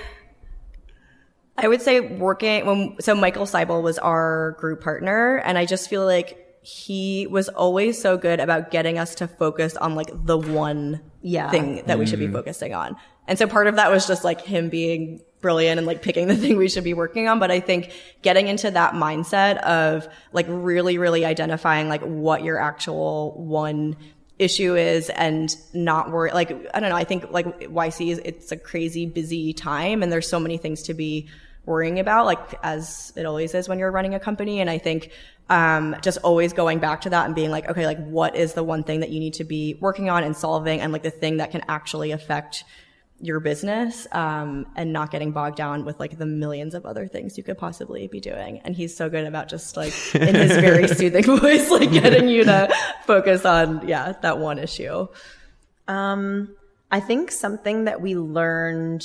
I 1.56 1.68
would 1.68 1.80
say 1.80 2.00
working 2.00 2.66
when 2.66 2.96
so 3.00 3.14
Michael 3.14 3.46
Seibel 3.46 3.82
was 3.82 3.98
our 3.98 4.56
group 4.58 4.82
partner, 4.82 5.36
and 5.36 5.56
I 5.56 5.66
just 5.66 5.88
feel 5.88 6.04
like 6.04 6.42
he 6.62 7.28
was 7.28 7.48
always 7.48 8.00
so 8.00 8.16
good 8.16 8.40
about 8.40 8.72
getting 8.72 8.98
us 8.98 9.14
to 9.16 9.28
focus 9.28 9.76
on 9.76 9.94
like 9.94 10.10
the 10.12 10.36
one 10.36 11.00
Yeah. 11.22 11.48
thing 11.48 11.84
that 11.86 11.96
we 11.96 12.06
should 12.06 12.18
be 12.18 12.26
mm. 12.26 12.32
focusing 12.32 12.74
on. 12.74 12.96
And 13.28 13.38
so 13.38 13.46
part 13.46 13.68
of 13.68 13.76
that 13.76 13.88
was 13.88 14.04
just 14.08 14.24
like 14.24 14.40
him 14.40 14.68
being 14.68 15.20
brilliant 15.40 15.78
and 15.78 15.86
like 15.86 16.02
picking 16.02 16.28
the 16.28 16.36
thing 16.36 16.56
we 16.56 16.68
should 16.68 16.84
be 16.84 16.94
working 16.94 17.28
on. 17.28 17.38
But 17.38 17.50
I 17.50 17.60
think 17.60 17.92
getting 18.22 18.48
into 18.48 18.70
that 18.70 18.94
mindset 18.94 19.58
of 19.58 20.08
like 20.32 20.46
really, 20.48 20.98
really 20.98 21.24
identifying 21.24 21.88
like 21.88 22.02
what 22.02 22.42
your 22.42 22.58
actual 22.58 23.32
one 23.32 23.96
issue 24.38 24.76
is 24.76 25.08
and 25.10 25.54
not 25.72 26.10
worry, 26.10 26.30
like, 26.32 26.50
I 26.74 26.80
don't 26.80 26.90
know. 26.90 26.96
I 26.96 27.04
think 27.04 27.30
like 27.30 27.60
YC 27.60 28.12
is, 28.12 28.20
it's 28.24 28.52
a 28.52 28.56
crazy 28.56 29.06
busy 29.06 29.52
time 29.52 30.02
and 30.02 30.12
there's 30.12 30.28
so 30.28 30.40
many 30.40 30.58
things 30.58 30.82
to 30.84 30.94
be 30.94 31.28
worrying 31.64 31.98
about, 31.98 32.26
like 32.26 32.54
as 32.62 33.12
it 33.16 33.26
always 33.26 33.54
is 33.54 33.68
when 33.68 33.78
you're 33.78 33.90
running 33.90 34.14
a 34.14 34.20
company. 34.20 34.60
And 34.60 34.70
I 34.70 34.78
think 34.78 35.10
um, 35.48 35.96
just 36.00 36.18
always 36.18 36.52
going 36.52 36.78
back 36.78 37.02
to 37.02 37.10
that 37.10 37.26
and 37.26 37.34
being 37.34 37.50
like, 37.50 37.68
okay, 37.68 37.86
like 37.86 38.04
what 38.06 38.34
is 38.34 38.54
the 38.54 38.64
one 38.64 38.82
thing 38.82 39.00
that 39.00 39.10
you 39.10 39.20
need 39.20 39.34
to 39.34 39.44
be 39.44 39.74
working 39.80 40.10
on 40.10 40.24
and 40.24 40.36
solving, 40.36 40.80
and 40.80 40.92
like 40.92 41.02
the 41.02 41.10
thing 41.10 41.36
that 41.36 41.50
can 41.50 41.62
actually 41.68 42.10
affect 42.10 42.64
your 43.20 43.40
business 43.40 44.06
um, 44.12 44.66
and 44.76 44.92
not 44.92 45.10
getting 45.10 45.32
bogged 45.32 45.56
down 45.56 45.84
with 45.84 45.98
like 45.98 46.18
the 46.18 46.26
millions 46.26 46.74
of 46.74 46.84
other 46.84 47.06
things 47.06 47.38
you 47.38 47.44
could 47.44 47.56
possibly 47.56 48.08
be 48.08 48.20
doing. 48.20 48.60
And 48.64 48.76
he's 48.76 48.96
so 48.96 49.08
good 49.08 49.26
about 49.26 49.48
just 49.48 49.76
like 49.76 49.94
in 50.14 50.34
his 50.34 50.52
very 50.52 50.86
soothing 50.94 51.24
voice, 51.24 51.70
like 51.70 51.90
getting 51.90 52.28
you 52.28 52.44
to 52.44 52.72
focus 53.04 53.44
on 53.44 53.86
yeah 53.88 54.12
that 54.22 54.38
one 54.38 54.58
issue. 54.58 55.06
Um, 55.88 56.54
I 56.90 57.00
think 57.00 57.30
something 57.30 57.84
that 57.84 58.00
we 58.00 58.16
learned 58.16 59.04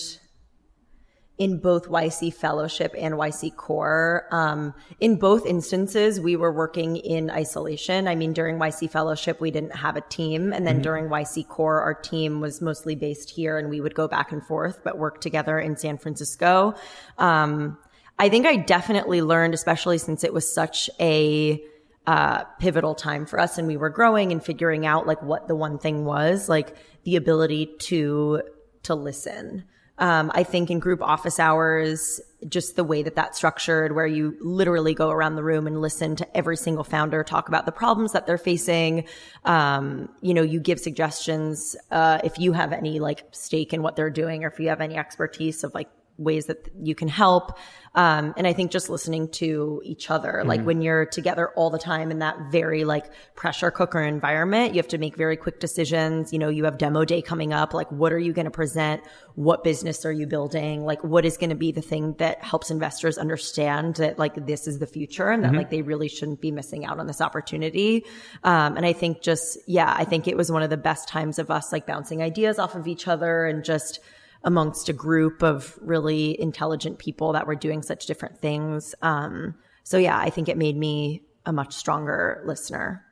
in 1.42 1.58
both 1.58 1.89
YC 1.89 2.32
Fellowship 2.36 2.94
and 2.96 3.16
YC 3.16 3.56
Core. 3.56 4.28
Um, 4.30 4.76
in 5.00 5.16
both 5.16 5.44
instances, 5.48 6.22
we 6.22 6.36
were 6.36 6.52
working 6.52 6.98
in 6.98 7.32
isolation. 7.32 8.08
I 8.08 8.14
mean, 8.14 8.32
during 8.32 8.60
YC 8.60 8.92
Fellowship, 8.92 9.42
we 9.42 9.50
didn't 9.50 9.76
have 9.76 9.98
a 9.98 10.02
team. 10.02 10.54
And 10.54 10.68
then 10.68 10.76
mm-hmm. 10.76 10.84
during 10.84 11.06
YC 11.06 11.48
Core, 11.48 11.82
our 11.82 11.96
team 11.96 12.42
was 12.42 12.62
mostly 12.62 12.94
based 12.94 13.32
here 13.32 13.58
and 13.58 13.72
we 13.72 13.82
would 13.82 13.96
go 13.96 14.08
back 14.08 14.32
and 14.32 14.46
forth, 14.46 14.84
but 14.84 15.00
work 15.00 15.20
together 15.20 15.60
in 15.60 15.76
San 15.78 15.98
Francisco. 15.98 16.76
Um, 17.18 17.80
I 18.20 18.30
think 18.30 18.46
I 18.46 18.58
definitely 18.58 19.24
learned, 19.24 19.56
especially 19.56 19.98
since 19.98 20.24
it 20.24 20.36
was 20.36 20.54
such 20.54 20.92
a, 21.00 21.60
uh, 22.06 22.44
pivotal 22.60 22.94
time 22.94 23.26
for 23.26 23.39
us 23.39 23.58
and 23.58 23.68
we 23.68 23.78
were 23.78 23.89
growing 23.89 24.32
and 24.32 24.44
figuring 24.44 24.86
out 24.86 25.08
like 25.08 25.24
what 25.24 25.48
the 25.48 25.56
one 25.56 25.80
thing 25.80 26.06
was, 26.06 26.48
like 26.48 26.76
the 27.04 27.16
ability 27.16 27.66
to, 27.80 28.44
to 28.84 28.94
listen. 28.94 29.64
Um, 30.02 30.32
I 30.34 30.41
think 30.43 30.72
in 30.72 30.80
group 30.80 30.99
office 31.02 31.39
hours, 31.39 32.20
just 32.49 32.76
the 32.76 32.84
way 32.84 33.04
that 33.04 33.16
that's 33.16 33.38
structured, 33.38 33.93
where 33.95 34.08
you 34.08 34.36
literally 34.41 34.95
go 34.95 35.12
around 35.12 35.36
the 35.36 35.43
room 35.43 35.68
and 35.68 35.80
listen 35.80 36.16
to 36.16 36.38
every 36.38 36.58
single 36.58 36.84
founder 36.84 37.24
talk 37.24 37.47
about 37.47 37.68
the 37.68 37.72
problems 37.72 38.12
that 38.14 38.26
they're 38.26 38.39
facing. 38.39 39.06
Um, 39.45 40.10
you 40.22 40.34
know, 40.34 40.41
you 40.41 40.60
give 40.60 40.80
suggestions 40.80 41.76
uh, 41.91 42.18
if 42.24 42.39
you 42.39 42.52
have 42.54 42.74
any 42.74 42.99
like 42.99 43.26
stake 43.32 43.74
in 43.74 43.84
what 43.84 43.95
they're 43.95 44.10
doing, 44.10 44.43
or 44.43 44.47
if 44.47 44.60
you 44.60 44.70
have 44.70 44.82
any 44.82 44.97
expertise 44.97 45.64
of 45.64 45.74
like 45.76 45.88
ways 46.22 46.45
that 46.45 46.69
you 46.82 46.95
can 46.95 47.07
help. 47.07 47.57
Um, 47.93 48.34
and 48.38 48.47
I 48.47 48.53
think 48.53 48.72
just 48.72 48.89
listening 48.89 49.28
to 49.32 49.82
each 49.84 50.09
other, 50.09 50.32
mm-hmm. 50.32 50.47
like 50.47 50.61
when 50.63 50.82
you're 50.82 51.05
together 51.05 51.49
all 51.57 51.69
the 51.69 51.78
time 51.78 52.09
in 52.09 52.19
that 52.19 52.38
very 52.49 52.86
like 52.86 53.07
pressure 53.36 53.69
cooker 53.69 53.99
environment, 53.99 54.74
you 54.74 54.78
have 54.78 54.88
to 54.89 54.97
make 54.97 55.17
very 55.17 55.36
quick 55.36 55.59
decisions. 55.59 56.32
You 56.32 56.39
know, 56.39 56.47
you 56.47 56.63
have 56.63 56.78
demo 56.78 57.03
day 57.03 57.22
coming 57.22 57.51
up. 57.51 57.74
Like, 57.74 57.91
what 57.91 58.13
are 58.13 58.19
you 58.19 58.32
going 58.32 58.45
to 58.45 58.51
present? 58.51 59.01
What 59.36 59.65
business 59.65 60.05
are 60.05 60.11
you 60.11 60.26
building? 60.26 60.86
Like, 60.86 61.03
what 61.03 61.26
is 61.26 61.36
going 61.36 61.49
to 61.49 61.55
be 61.55 61.74
the 61.74 61.82
thing 61.82 62.13
that 62.19 62.41
helps 62.41 62.72
investors 62.72 63.17
understand 63.17 63.95
that 63.95 64.17
like 64.17 64.45
this 64.45 64.67
is 64.67 64.80
the 64.80 64.88
future 64.88 65.30
and 65.30 65.43
that 65.43 65.49
mm-hmm. 65.49 65.57
like 65.57 65.69
they 65.69 65.82
really 65.82 66.07
shouldn't 66.07 66.39
be 66.39 66.51
missing 66.51 66.86
out 66.86 66.97
on 66.97 67.07
this 67.07 67.19
opportunity. 67.19 68.05
Um, 68.45 68.78
and 68.78 68.86
I 68.86 68.93
think 68.93 69.22
just, 69.22 69.57
yeah, 69.67 69.93
I 69.97 70.05
think 70.05 70.30
it 70.30 70.38
was 70.38 70.49
one 70.49 70.63
of 70.63 70.69
the 70.69 70.78
best 70.78 71.09
times 71.09 71.39
of 71.39 71.51
us 71.51 71.74
like 71.74 71.86
bouncing 71.86 72.22
ideas 72.22 72.57
off 72.57 72.76
of 72.76 72.88
each 72.88 73.09
other 73.09 73.45
and 73.45 73.65
just, 73.65 73.99
amongst 74.44 74.89
a 74.89 74.94
group 74.94 75.44
of 75.44 75.78
really 75.82 76.39
intelligent 76.39 76.98
people 76.98 77.34
that 77.34 77.48
were 77.48 77.56
doing 77.56 77.82
such 77.82 78.06
different 78.06 78.39
things. 78.39 78.96
Um, 79.02 79.56
so 79.84 79.98
yeah, 79.98 80.18
I 80.18 80.30
think 80.30 80.50
it 80.50 80.58
made 80.58 80.76
me 80.76 81.24
a 81.46 81.54
much 81.54 81.74
stronger 81.74 82.42
listener 82.46 83.06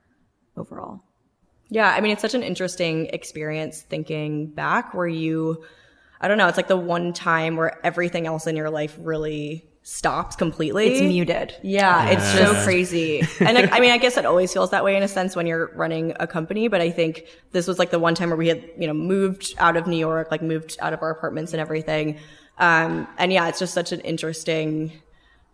overall. 0.58 1.04
Yeah, 1.70 1.90
I 1.90 2.02
mean, 2.02 2.12
it's 2.12 2.22
such 2.22 2.34
an 2.34 2.42
interesting 2.42 3.08
experience 3.08 3.82
thinking 3.82 4.48
back 4.48 4.96
where 4.96 5.08
you, 5.08 5.64
I 6.20 6.28
don't 6.28 6.40
know, 6.40 6.48
it's 6.48 6.58
like 6.58 6.68
the 6.68 6.78
one 6.78 7.14
time 7.14 7.58
where 7.58 7.86
everything 7.86 8.26
else 8.26 8.48
in 8.48 8.56
your 8.56 8.72
life 8.72 8.98
really 9.00 9.69
stops 9.84 10.36
completely. 10.36 10.88
It's 10.88 11.02
muted. 11.02 11.56
Yeah, 11.64 12.10
it's 12.10 12.32
so 12.34 12.54
crazy. 12.64 13.22
and 13.40 13.56
like, 13.56 13.72
I 13.72 13.80
mean, 13.80 13.92
I 13.92 13.98
guess 13.98 14.18
it 14.18 14.26
always 14.26 14.54
feels 14.54 14.72
that 14.72 14.84
way 14.84 14.96
in 14.96 15.04
a 15.04 15.08
sense 15.08 15.36
when 15.36 15.48
you're 15.48 15.72
running 15.76 16.14
a 16.20 16.28
company, 16.28 16.68
but 16.68 16.82
I 16.82 16.92
think 16.92 17.26
this 17.52 17.68
was 17.68 17.80
like 17.80 17.90
the 17.90 18.00
one 18.00 18.16
time 18.16 18.30
where 18.30 18.38
we 18.38 18.48
had, 18.48 18.70
you 18.78 18.88
know, 18.88 18.94
moved 18.94 19.56
out 19.58 19.78
of 19.78 19.88
New 19.88 19.98
York, 19.98 20.30
like 20.32 20.42
moved 20.42 20.78
out 20.80 20.94
of 20.94 21.02
our 21.02 21.10
apartments 21.10 21.54
and 21.54 21.62
everything. 21.62 22.20
Um, 22.58 23.08
and 23.18 23.32
yeah, 23.32 23.48
it's 23.48 23.60
just 23.60 23.74
such 23.74 23.92
an 23.92 24.02
interesting 24.02 24.92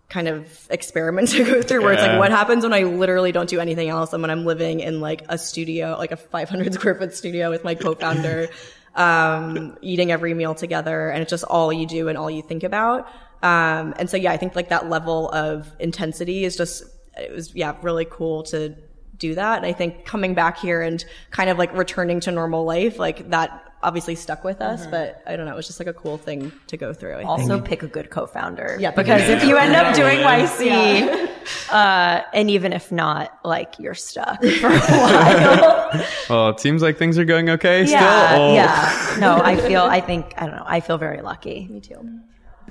kind 0.10 0.28
of 0.28 0.68
experiment 0.70 1.30
to 1.30 1.44
go 1.44 1.62
through 1.62 1.82
where 1.82 1.94
yeah. 1.94 2.00
it's 2.00 2.08
like 2.08 2.20
what 2.20 2.32
happens 2.32 2.64
when 2.64 2.74
I 2.74 2.84
literally 2.84 3.32
don't 3.32 3.50
do 3.50 3.60
anything 3.60 3.90
else 3.90 4.14
and 4.14 4.22
when 4.22 4.32
I'm 4.32 4.46
living 4.46 4.80
in 4.80 5.02
like 5.02 5.24
a 5.30 5.38
studio, 5.38 5.96
like 5.98 6.12
a 6.12 6.18
500 6.18 6.74
square 6.74 6.96
foot 6.96 7.16
studio 7.16 7.50
with 7.50 7.64
my 7.64 7.76
co-founder, 7.76 8.50
um, 8.96 9.78
eating 9.82 10.12
every 10.12 10.34
meal 10.34 10.56
together 10.56 11.10
and 11.10 11.22
it's 11.22 11.30
just 11.30 11.44
all 11.44 11.72
you 11.72 11.86
do 11.86 12.08
and 12.08 12.18
all 12.18 12.30
you 12.30 12.42
think 12.42 12.64
about. 12.64 13.08
Um, 13.44 13.94
and 13.98 14.10
so, 14.10 14.18
yeah, 14.18 14.32
I 14.32 14.38
think 14.38 14.56
like 14.56 14.70
that 14.70 14.90
level 14.90 15.30
of 15.30 15.72
intensity 15.80 16.46
is 16.46 16.56
just, 16.56 16.84
it 17.18 17.32
was, 17.32 17.54
yeah, 17.56 17.76
really 17.82 18.06
cool 18.06 18.44
to 18.44 18.76
do 19.18 19.36
that. 19.36 19.58
And 19.58 19.66
I 19.66 19.74
think 19.74 20.06
coming 20.06 20.34
back 20.34 20.58
here 20.58 20.82
and 20.82 21.04
kind 21.32 21.50
of 21.50 21.58
like 21.58 21.74
returning 21.74 22.20
to 22.22 22.32
normal 22.32 22.66
life, 22.66 23.00
like 23.00 23.30
that 23.30 23.66
obviously 23.86 24.16
stuck 24.16 24.44
with 24.44 24.62
us, 24.62 24.82
mm-hmm. 24.82 24.92
but 24.92 25.22
I 25.28 25.36
don't 25.36 25.46
know. 25.46 25.54
It 25.54 25.56
was 25.56 25.68
just 25.68 25.80
like 25.80 25.88
a 25.88 25.94
cool 25.94 26.18
thing 26.18 26.52
to 26.68 26.78
go 26.78 26.92
through. 26.94 27.14
I 27.14 27.24
also 27.24 27.56
think. 27.56 27.66
pick 27.66 27.84
a 27.84 27.88
good 27.88 28.10
co-founder. 28.10 28.78
Yeah. 28.80 28.92
Because 28.92 29.22
yeah. 29.22 29.38
if 29.38 29.44
you 29.44 29.58
end 29.58 29.76
up 29.76 29.96
doing 29.96 30.18
YC, 30.20 30.66
yeah. 30.66 31.76
uh, 31.76 32.24
and 32.34 32.50
even 32.50 32.74
if 32.74 32.92
not, 32.92 33.38
like 33.44 33.76
you're 33.80 33.94
stuck 33.94 34.42
for 34.60 34.68
a 34.68 34.80
while. 34.80 36.06
well, 36.30 36.50
it 36.50 36.60
seems 36.60 36.82
like 36.82 36.98
things 36.98 37.18
are 37.20 37.26
going 37.26 37.50
okay 37.52 37.86
yeah, 37.86 38.30
still. 38.30 38.42
Oh. 38.42 38.54
Yeah. 38.54 39.18
No, 39.20 39.36
I 39.38 39.56
feel, 39.56 39.82
I 39.84 40.02
think, 40.02 40.34
I 40.38 40.48
don't 40.48 40.56
know. 40.56 40.66
I 40.66 40.80
feel 40.80 40.98
very 40.98 41.22
lucky. 41.22 41.68
Me 41.70 41.80
too. 41.80 42.22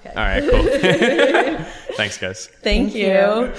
Okay. 0.05 0.15
All 0.17 0.25
right, 0.25 0.43
cool. 0.51 1.65
Thanks, 1.97 2.19
guys. 2.19 2.47
Thank, 2.47 2.93
Thank 2.93 2.95
you. 2.95 3.07
you. 3.07 3.53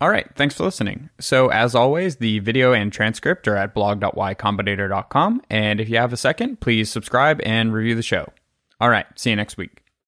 All 0.00 0.08
right, 0.10 0.28
thanks 0.36 0.54
for 0.54 0.62
listening. 0.62 1.10
So, 1.18 1.48
as 1.48 1.74
always, 1.74 2.16
the 2.16 2.38
video 2.38 2.72
and 2.72 2.92
transcript 2.92 3.48
are 3.48 3.56
at 3.56 3.74
blog.ycombinator.com. 3.74 5.42
And 5.50 5.80
if 5.80 5.88
you 5.88 5.96
have 5.96 6.12
a 6.12 6.16
second, 6.16 6.60
please 6.60 6.88
subscribe 6.88 7.40
and 7.44 7.72
review 7.72 7.96
the 7.96 8.02
show. 8.02 8.32
All 8.80 8.90
right, 8.90 9.06
see 9.16 9.30
you 9.30 9.36
next 9.36 9.56
week. 9.56 9.82